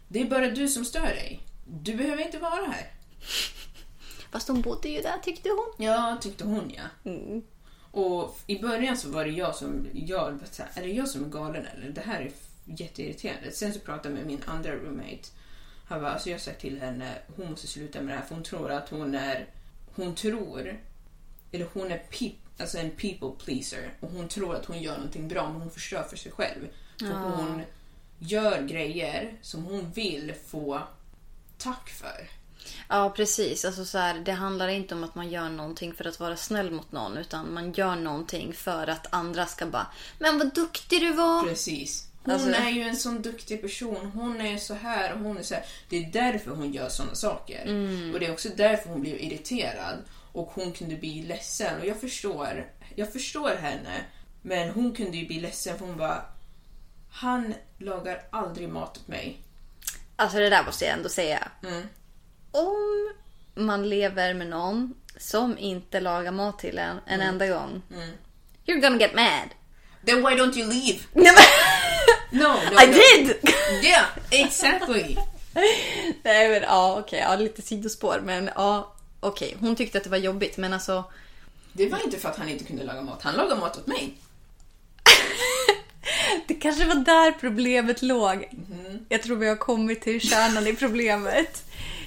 Det 0.08 0.20
är 0.20 0.24
bara 0.24 0.50
du 0.50 0.68
som 0.68 0.84
stör 0.84 1.00
dig. 1.00 1.40
Du 1.66 1.94
behöver 1.94 2.22
inte 2.22 2.38
vara 2.38 2.66
här. 2.66 2.90
Fast 4.32 4.48
hon 4.48 4.62
bodde 4.62 4.88
ju 4.88 5.00
där 5.00 5.18
tyckte 5.22 5.48
hon. 5.48 5.86
Ja, 5.86 6.18
tyckte 6.20 6.44
hon 6.44 6.72
ja. 6.76 7.12
Och 7.90 8.38
i 8.46 8.58
början 8.58 8.96
så 8.96 9.08
var 9.08 9.24
det 9.24 9.30
jag 9.30 9.54
som, 9.54 9.86
jag, 9.92 10.38
så 10.50 10.62
här, 10.62 10.82
är 10.82 10.86
det 10.86 10.92
jag 10.92 11.08
som 11.08 11.24
är 11.24 11.28
galen 11.28 11.66
eller? 11.66 11.90
Det 11.90 12.00
här 12.00 12.20
är 12.20 12.30
jätteirriterande. 12.64 13.52
Sen 13.52 13.72
så 13.72 13.80
pratade 13.80 14.08
jag 14.08 14.14
med 14.14 14.26
min 14.26 14.42
andra 14.46 14.74
roommate. 14.74 15.28
Han 15.88 16.00
bara, 16.00 16.10
alltså 16.12 16.28
jag 16.28 16.34
har 16.34 16.40
sagt 16.40 16.60
till 16.60 16.80
henne, 16.80 17.12
hon 17.36 17.50
måste 17.50 17.66
sluta 17.66 18.00
med 18.00 18.08
det 18.08 18.18
här 18.18 18.26
för 18.26 18.34
hon 18.34 18.44
tror 18.44 18.70
att 18.70 18.88
hon 18.88 19.14
är, 19.14 19.46
hon 19.94 20.14
tror, 20.14 20.80
eller 21.56 21.68
hon 21.74 21.92
är 21.92 21.98
peop, 21.98 22.32
alltså 22.58 22.78
en 22.78 22.90
people 22.90 23.44
pleaser 23.44 23.90
och 24.00 24.10
hon 24.10 24.28
tror 24.28 24.54
att 24.56 24.64
hon 24.64 24.82
gör 24.82 24.94
någonting 24.96 25.28
bra 25.28 25.50
men 25.52 25.60
hon 25.60 25.70
förstör 25.70 26.02
för 26.02 26.16
sig 26.16 26.32
själv. 26.32 26.68
För 26.98 27.06
hon 27.12 27.62
gör 28.18 28.62
grejer 28.62 29.36
som 29.42 29.64
hon 29.64 29.90
vill 29.90 30.34
få 30.46 30.82
tack 31.58 31.88
för. 31.88 32.28
Ja, 32.88 33.10
precis. 33.16 33.64
Alltså, 33.64 33.84
så 33.84 33.98
här, 33.98 34.18
det 34.18 34.32
handlar 34.32 34.68
inte 34.68 34.94
om 34.94 35.04
att 35.04 35.14
man 35.14 35.30
gör 35.30 35.48
någonting 35.48 35.94
för 35.94 36.04
att 36.04 36.20
vara 36.20 36.36
snäll 36.36 36.70
mot 36.70 36.92
någon. 36.92 37.16
Utan 37.18 37.54
man 37.54 37.72
gör 37.72 37.96
någonting 37.96 38.52
för 38.52 38.86
att 38.86 39.06
andra 39.10 39.46
ska 39.46 39.66
bara 39.66 39.86
Men 40.18 40.38
vad 40.38 40.54
duktig 40.54 41.00
du 41.00 41.12
var! 41.12 41.42
Precis. 41.42 42.08
Hon 42.24 42.34
Alltså- 42.34 42.50
är 42.50 42.70
ju 42.70 42.82
en 42.82 42.96
sån 42.96 43.22
duktig 43.22 43.62
person. 43.62 44.10
Hon 44.14 44.40
är 44.40 44.58
så 44.58 44.74
här 44.74 45.12
och 45.12 45.18
hon 45.18 45.38
är 45.38 45.42
så 45.42 45.54
här. 45.54 45.64
Det 45.88 45.96
är 45.96 46.10
därför 46.12 46.50
hon 46.50 46.72
gör 46.72 46.88
såna 46.88 47.14
saker. 47.14 47.60
Och 48.14 48.20
det 48.20 48.26
är 48.26 48.32
också 48.32 48.48
därför 48.56 48.88
hon 48.88 49.00
blir 49.00 49.14
irriterad. 49.22 49.98
Och 50.36 50.50
hon 50.54 50.72
kunde 50.72 50.96
bli 50.96 51.22
ledsen. 51.22 51.80
Och 51.80 51.86
jag 51.86 52.00
förstår. 52.00 52.66
Jag 52.94 53.12
förstår 53.12 53.48
henne. 53.54 54.04
Men 54.42 54.70
hon 54.70 54.94
kunde 54.94 55.16
ju 55.16 55.26
bli 55.26 55.40
ledsen 55.40 55.78
för 55.78 55.86
hon 55.86 55.96
bara... 55.96 56.24
Han 57.10 57.54
lagar 57.78 58.22
aldrig 58.30 58.68
mat 58.68 58.96
åt 58.96 59.08
mig. 59.08 59.38
Alltså 60.16 60.38
det 60.38 60.48
där 60.50 60.64
måste 60.64 60.84
jag 60.84 60.94
ändå 60.94 61.08
säga. 61.08 61.48
Mm. 61.62 61.82
Om 62.50 63.12
man 63.54 63.88
lever 63.88 64.34
med 64.34 64.46
någon 64.46 64.94
som 65.18 65.58
inte 65.58 66.00
lagar 66.00 66.32
mat 66.32 66.58
till 66.58 66.78
en 66.78 66.96
en 67.06 67.20
Mm. 67.20 67.28
enda 67.28 67.46
gång. 67.46 67.82
You're 68.66 68.80
gonna 68.80 68.98
get 68.98 69.14
mad. 69.14 69.48
Then 70.06 70.16
why 70.16 70.34
don't 70.36 70.56
you 70.58 70.68
leave? 70.68 70.98
No, 72.32 72.42
no, 72.44 72.56
I 72.82 72.86
no. 72.86 72.92
did! 72.92 73.36
Yeah, 73.84 74.06
exactly. 74.30 75.16
Nej 76.22 76.48
men 76.48 76.62
ja 76.62 76.98
okej, 76.98 77.18
ja, 77.20 77.36
lite 77.36 77.62
sidospår. 77.62 78.20
Men 78.24 78.50
ja 78.54 78.92
okej, 79.20 79.56
hon 79.60 79.76
tyckte 79.76 79.98
att 79.98 80.04
det 80.04 80.10
var 80.10 80.16
jobbigt. 80.16 80.56
Men 80.56 80.72
alltså 80.72 81.04
Det 81.72 81.88
var 81.88 82.04
inte 82.04 82.18
för 82.18 82.28
att 82.28 82.36
han 82.36 82.48
inte 82.48 82.64
kunde 82.64 82.84
laga 82.84 83.02
mat. 83.02 83.22
Han 83.22 83.34
lagar 83.34 83.56
mat 83.56 83.76
åt 83.78 83.86
mig. 83.86 84.14
det 86.46 86.54
kanske 86.54 86.84
var 86.84 86.94
där 86.94 87.32
problemet 87.32 88.02
låg. 88.02 88.34
Mm-hmm. 88.34 89.04
Jag 89.08 89.22
tror 89.22 89.36
vi 89.36 89.48
har 89.48 89.56
kommit 89.56 90.02
till 90.02 90.20
kärnan 90.20 90.66
i 90.66 90.76
problemet. 90.76 91.64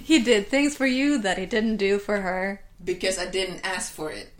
He 0.08 0.20
did 0.20 0.50
things 0.50 0.78
for 0.78 0.88
you 0.88 1.22
that 1.22 1.38
he 1.38 1.46
didn't 1.46 1.78
do 1.78 2.00
for 2.00 2.18
her. 2.18 2.58
Because 2.78 3.24
I 3.24 3.26
didn't 3.28 3.78
ask 3.78 3.96
for 3.96 4.12
it. 4.12 4.36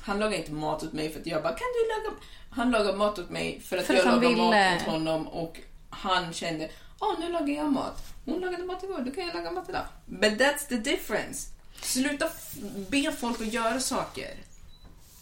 Han 0.00 0.18
lagar 0.20 0.38
inte 0.38 0.52
mat 0.52 0.82
åt 0.82 0.92
mig 0.92 1.12
för 1.12 1.20
att 1.20 1.26
jag 1.26 1.42
bara, 1.42 1.52
kan 1.52 1.66
du 1.74 1.88
laga... 1.88 2.16
Han 2.50 2.70
lagar 2.70 2.96
mat 2.96 3.18
åt 3.18 3.30
mig 3.30 3.60
för 3.60 3.76
att 3.78 3.86
För 3.86 3.94
jag 3.94 4.04
han 4.04 4.20
lagar 4.20 4.36
mat 4.36 4.54
ville. 4.54 4.76
åt 4.76 4.82
honom 4.82 5.28
och 5.28 5.60
han 5.90 6.32
kände, 6.32 6.70
åh 7.00 7.20
nu 7.20 7.32
lagar 7.32 7.54
jag 7.54 7.72
mat. 7.72 8.02
Hon 8.24 8.40
lagade 8.40 8.64
mat 8.64 8.84
igår, 8.84 8.98
då 9.06 9.10
kan 9.10 9.26
jag 9.26 9.34
laga 9.34 9.50
mat 9.50 9.68
idag. 9.68 9.84
But 10.06 10.32
that's 10.32 10.68
the 10.68 10.76
difference. 10.76 11.48
Sluta 11.82 12.28
be 12.88 13.12
folk 13.12 13.40
att 13.40 13.52
göra 13.52 13.80
saker. 13.80 14.34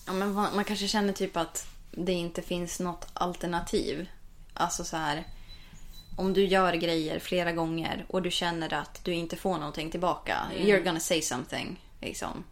Ja, 0.07 0.13
men 0.13 0.33
man, 0.33 0.65
kanske 0.65 0.89
känner 0.89 1.13
typ 1.13 1.37
att 1.37 1.67
det 1.91 2.13
inte 2.13 2.43
finns 2.43 2.81
något 2.81 3.07
alternativ. 3.13 4.09
Alltså 4.55 4.85
så 4.85 4.97
här. 4.97 5.25
Om 6.17 6.33
du 6.33 6.45
gör 6.47 6.73
grejer 6.73 7.19
flera 7.19 7.53
gånger 7.53 8.05
och 8.09 8.23
du 8.23 8.31
känner 8.31 8.75
att 8.75 9.05
du 9.05 9.15
inte 9.15 9.37
får 9.37 9.59
någonting 9.59 9.91
tillbaka. 9.91 10.37
You're 10.59 10.85
gonna 10.85 11.01
say 11.01 11.23
something. 11.23 11.81
Liksom. 12.01 12.45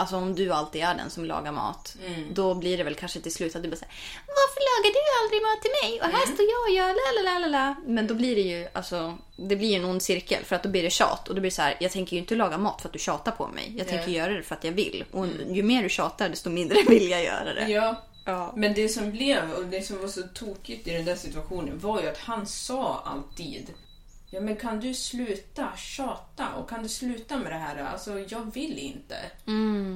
Alltså 0.00 0.16
om 0.16 0.34
du 0.34 0.52
alltid 0.52 0.82
är 0.82 0.94
den 0.94 1.10
som 1.10 1.24
lagar 1.24 1.52
mat. 1.52 1.96
Då 2.32 2.54
blir 2.54 2.78
det 2.78 2.84
väl 2.84 2.94
kanske 2.94 3.20
till 3.20 3.32
slut 3.32 3.56
att 3.56 3.62
du 3.62 3.68
bara 3.68 3.76
säger 3.76 3.92
Varför 4.26 4.60
lagar 4.70 4.92
du 4.98 5.02
aldrig 5.22 5.42
mat 5.42 5.62
till 5.62 5.70
mig? 5.82 6.00
Och 6.00 6.18
här 6.18 6.34
står 6.34 6.46
jag 6.46 6.62
och 6.68 6.74
gör 6.76 7.24
la 7.24 7.30
la 7.30 7.38
la 7.38 7.48
la 7.48 7.74
Men 7.86 8.06
då 8.06 8.14
blir 8.14 8.34
det 8.34 8.40
ju 8.40 8.68
alltså 8.72 9.18
Det 9.36 9.56
blir 9.56 9.76
en 9.76 9.84
ond 9.84 10.02
cirkel 10.02 10.44
för 10.44 10.56
att 10.56 10.62
då 10.62 10.68
blir 10.68 10.82
det 10.82 10.90
tjat. 10.90 11.28
Och 11.28 11.34
då 11.34 11.40
blir 11.40 11.50
det 11.50 11.54
så 11.54 11.62
här 11.62 11.76
Jag 11.80 11.92
tänker 11.92 12.16
ju 12.16 12.20
inte 12.20 12.34
laga 12.34 12.58
mat 12.58 12.80
för 12.82 12.88
att 12.88 12.92
du 12.92 12.98
tjatar 12.98 13.32
på 13.32 13.48
mig. 13.48 13.74
Jag 13.78 13.88
tänker 13.88 14.06
Nej. 14.06 14.16
göra 14.16 14.32
det 14.32 14.42
för 14.42 14.54
att 14.54 14.64
jag 14.64 14.72
vill. 14.72 15.04
Och 15.10 15.26
ju 15.50 15.62
mer 15.62 15.82
du 15.82 15.88
tjatar 15.88 16.28
desto 16.28 16.50
mindre 16.50 16.82
vill 16.88 17.10
jag 17.10 17.24
göra 17.24 17.54
det. 17.54 17.68
Ja. 17.68 18.02
Ja. 18.24 18.52
Men 18.56 18.74
det 18.74 18.88
som 18.88 19.10
blev, 19.10 19.52
och 19.52 19.64
det 19.64 19.82
som 19.82 20.00
var 20.00 20.08
så 20.08 20.22
tokigt 20.22 20.88
i 20.88 20.92
den 20.92 21.04
där 21.04 21.16
situationen 21.16 21.78
var 21.78 22.02
ju 22.02 22.08
att 22.08 22.18
han 22.18 22.46
sa 22.46 23.02
alltid 23.04 23.66
Ja 24.32 24.40
men 24.40 24.56
kan 24.56 24.80
du 24.80 24.94
sluta 24.94 25.68
tjata 25.76 26.54
och 26.54 26.68
kan 26.68 26.82
du 26.82 26.88
sluta 26.88 27.36
med 27.36 27.52
det 27.52 27.58
här? 27.58 27.76
Alltså 27.76 28.18
jag 28.28 28.54
vill 28.54 28.78
inte. 28.78 29.16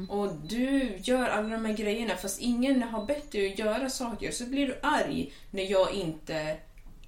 Och 0.09 0.35
du 0.35 0.97
gör 1.03 1.28
alla 1.28 1.49
de 1.49 1.64
här 1.64 1.72
grejerna 1.72 2.16
fast 2.16 2.41
ingen 2.41 2.82
har 2.82 3.05
bett 3.07 3.32
dig 3.32 3.53
att 3.53 3.59
göra 3.59 3.91
saker. 3.91 4.30
Så 4.30 4.47
blir 4.47 4.66
du 4.66 4.78
arg 4.82 5.32
när 5.51 5.70
jag 5.70 5.93
inte 5.95 6.57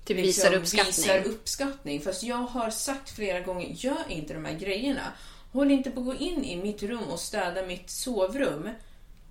Typ 0.05 0.17
visar 0.17 0.55
uppskattning. 0.55 0.87
visar 0.87 1.25
uppskattning. 1.25 2.01
Fast 2.01 2.23
jag 2.23 2.37
har 2.37 2.71
sagt 2.71 3.11
flera 3.11 3.41
gånger, 3.41 3.69
gör 3.69 4.05
inte 4.09 4.35
de 4.35 4.45
här 4.45 4.59
grejerna. 4.59 5.13
Håll 5.53 5.71
inte 5.71 5.91
på 5.91 6.01
att 6.01 6.07
gå 6.07 6.15
in 6.15 6.45
i 6.45 6.57
mitt 6.57 6.83
rum 6.83 7.05
och 7.05 7.21
städa 7.21 7.67
mitt 7.67 7.91
sovrum. 7.91 8.69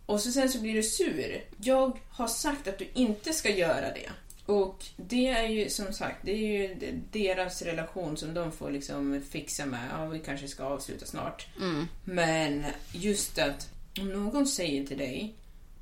Och 0.06 0.22
så 0.22 0.32
sen 0.32 0.50
så 0.50 0.60
blir 0.60 0.74
du 0.74 0.84
sur. 0.84 1.44
Jag 1.58 2.00
har 2.10 2.28
sagt 2.28 2.68
att 2.68 2.80
du 2.80 2.88
inte 2.94 3.34
ska 3.34 3.50
göra 3.50 3.94
det. 3.94 4.10
Och 4.46 4.86
det 4.98 5.28
är 5.28 5.48
ju 5.48 5.70
som 5.70 5.94
sagt, 5.94 6.18
det 6.22 6.32
är 6.32 6.60
ju 6.60 6.76
deras 7.12 7.62
relation 7.62 8.18
som 8.18 8.34
de 8.34 8.52
får 8.52 8.72
liksom 8.72 9.22
fixa 9.30 9.66
med. 9.66 9.90
Ja, 9.92 10.06
vi 10.06 10.20
kanske 10.20 10.48
ska 10.48 10.64
avsluta 10.64 11.06
snart. 11.06 11.48
Men 12.04 12.64
just 12.92 13.40
att 13.40 13.70
om 14.00 14.10
någon 14.10 14.48
säger 14.48 14.86
till 14.86 14.98
dig 14.98 15.36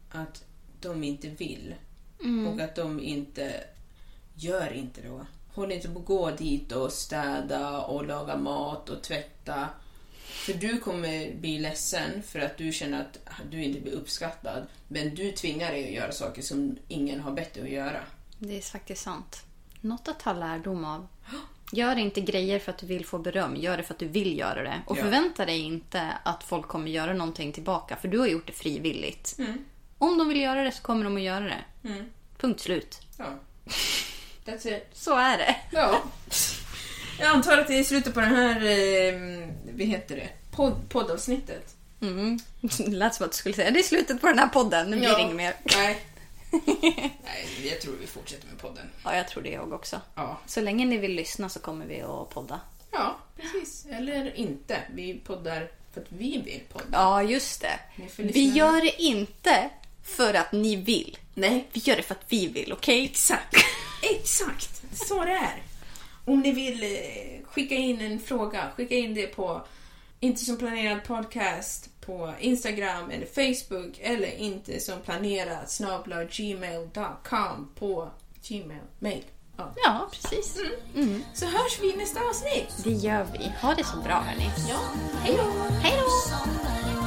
att 0.10 0.44
de 0.82 1.04
inte 1.04 1.30
vill 1.30 1.76
och 2.48 2.60
att 2.60 2.76
de 2.76 3.00
inte 3.00 3.64
gör 4.36 4.74
inte 4.74 5.02
då. 5.02 5.26
Håll 5.54 5.72
inte 5.72 5.90
på 5.90 6.00
att 6.00 6.06
gå 6.06 6.32
dit 6.32 6.72
och 6.72 6.92
städa 6.92 7.82
och 7.82 8.06
laga 8.06 8.38
mat 8.38 8.90
och 8.90 9.04
tvätta. 9.04 9.68
För 10.24 10.54
du 10.54 10.78
kommer 10.78 11.36
bli 11.36 11.60
ledsen 11.60 12.24
för 12.24 12.40
att 12.40 12.58
du 12.58 12.72
känner 12.72 13.02
att 13.02 13.20
du 13.52 13.64
inte 13.64 13.80
blir 13.80 13.94
uppskattad. 13.94 14.68
Men 14.88 15.16
du 15.16 15.32
tvingar 15.32 15.72
dig 15.72 15.86
att 15.86 15.94
göra 15.94 16.12
saker 16.12 16.42
som 16.42 16.78
ingen 16.88 17.20
har 17.20 17.32
bett 17.32 17.54
dig 17.54 17.64
att 17.64 17.70
göra. 17.70 18.00
Det 18.48 18.58
är 18.58 18.62
faktiskt 18.62 19.04
sant. 19.04 19.44
Något 19.82 20.08
att 20.08 20.20
ta 20.20 20.34
lärdom 20.34 20.86
av. 20.86 21.08
Gör 21.72 21.96
inte 21.96 22.22
grejer 22.22 22.60
för 22.60 22.72
att 22.72 22.78
du 22.78 22.86
vill 22.86 23.06
få 23.06 23.18
beröm. 23.18 23.56
Gör 23.56 23.78
det 23.78 23.84
för 23.84 23.94
att 23.94 24.00
du 24.00 24.08
vill 24.08 24.38
göra 24.40 24.64
det. 24.64 24.82
Och 24.88 24.98
Ja. 24.98 25.02
förvänta 25.04 25.46
dig 25.46 25.60
inte 25.60 26.14
att 26.24 26.44
folk 26.44 26.68
kommer 26.68 26.92
göra 26.92 27.14
någonting 27.14 27.52
tillbaka. 27.52 27.96
För 27.96 28.08
du 28.08 28.18
har 28.20 28.28
gjort 28.28 28.48
det 28.48 28.54
frivilligt. 28.54 29.38
Om 29.98 30.18
de 30.18 30.28
vill 30.30 30.42
göra 30.42 30.64
det 30.64 30.72
så 30.72 30.82
kommer 30.82 31.04
de 31.04 31.16
att 31.16 31.22
göra 31.24 31.44
det. 31.46 31.64
Punkt 32.38 32.60
slut. 32.62 33.02
Ja. 33.18 33.26
That's 34.46 34.68
it. 34.78 34.88
Så 34.94 35.16
är 35.18 35.38
det. 35.38 35.56
Ja. 35.72 36.02
Jag 37.20 37.28
antar 37.30 37.58
att 37.58 37.68
det 37.68 37.80
är 37.80 37.84
slutet 37.84 38.14
på 38.14 38.20
den 38.20 38.36
här, 38.36 38.56
eh, 38.56 39.48
vad 39.78 39.88
heter 39.88 40.16
det, 40.16 40.30
Podd, 40.52 40.90
poddavsnittet. 40.90 41.76
Mm. 42.02 42.40
Det 42.62 42.88
lät 42.88 43.16
som 43.16 43.26
att 43.26 43.32
du 43.32 43.38
skulle 43.38 43.56
säga 43.56 43.72
det 43.72 43.80
är 43.80 43.84
slutet 43.84 44.22
på 44.22 44.28
den 44.28 44.40
här 44.40 44.48
podden. 44.48 44.90
Nu 44.92 44.98
blir 45.00 45.10
det 45.16 45.22
inget 45.22 45.36
mer. 45.36 45.54
Nej. 45.76 46.00
Nej, 47.24 47.68
jag 47.70 47.82
tror 47.82 47.96
vi 48.02 48.08
fortsätter 48.08 48.48
med 48.48 48.58
podden. 48.60 48.90
Ja, 49.04 49.16
jag 49.16 49.28
tror 49.28 49.44
det 49.44 49.50
jag 49.50 49.74
också. 49.74 50.02
Ja. 50.16 50.40
Så 50.46 50.62
länge 50.62 50.86
ni 50.86 50.98
vill 50.98 51.12
lyssna 51.16 51.50
så 51.50 51.60
kommer 51.60 51.86
vi 51.86 52.02
att 52.02 52.30
podda. 52.30 52.60
Ja, 52.92 53.18
precis. 53.38 53.86
Eller 53.92 54.36
inte. 54.38 54.78
Vi 54.94 55.14
poddar 55.26 55.72
för 55.94 56.02
att 56.02 56.08
vi 56.12 56.42
vill 56.46 56.62
podda. 56.74 56.88
Ja, 56.92 57.24
just 57.24 57.62
det. 57.62 57.80
Vi 58.18 58.50
gör 58.52 58.82
det 58.82 59.02
inte 59.02 59.70
för 60.04 60.34
att 60.34 60.52
ni 60.52 60.76
vill. 60.76 61.18
Nej, 61.34 61.68
Vi 61.74 61.82
gör 61.84 61.96
det 61.96 62.04
för 62.04 62.16
att 62.16 62.26
vi 62.28 62.48
vill, 62.48 62.74
okej? 62.74 63.04
exakt. 63.06 63.56
Exakt. 64.02 64.82
Så 65.08 65.26
det 65.26 65.32
är. 65.32 65.64
Om 66.26 66.40
ni 66.40 66.52
vill 66.52 66.84
eh, 66.84 67.46
skicka 67.48 67.76
in 67.76 68.02
en 68.02 68.20
fråga, 68.20 68.72
skicka 68.76 68.96
in 68.96 69.14
det 69.14 69.28
på 69.28 69.62
inte 70.20 70.46
som 70.46 70.58
planerad 70.58 71.04
podcast 71.04 71.90
på 72.06 72.34
Instagram 72.40 73.10
eller 73.12 73.26
Facebook 73.26 74.00
eller 74.02 74.38
inte 74.38 74.80
som 74.80 75.00
planerat 75.02 75.72
snabla 75.72 76.24
gmail.com 76.24 77.70
på 77.76 78.10
gmail. 78.48 78.82
Mail. 79.00 79.24
Ja. 79.58 79.74
Ja, 79.76 80.10
precis. 80.12 80.58
Så 81.34 81.46
hörs 81.46 81.80
vi 81.82 81.94
i 81.94 81.98
nästa 81.98 82.20
avsnitt. 82.30 82.84
Det 82.84 82.90
gör 82.90 83.28
vi. 83.34 83.52
Ha 83.62 83.74
det 83.74 83.84
så 83.84 83.98
bra, 83.98 84.14
hörni. 84.14 84.52
Ja. 84.70 84.80
Hej 85.22 85.38
då! 85.38 85.74
Hej 85.82 85.94
då! 86.00 87.03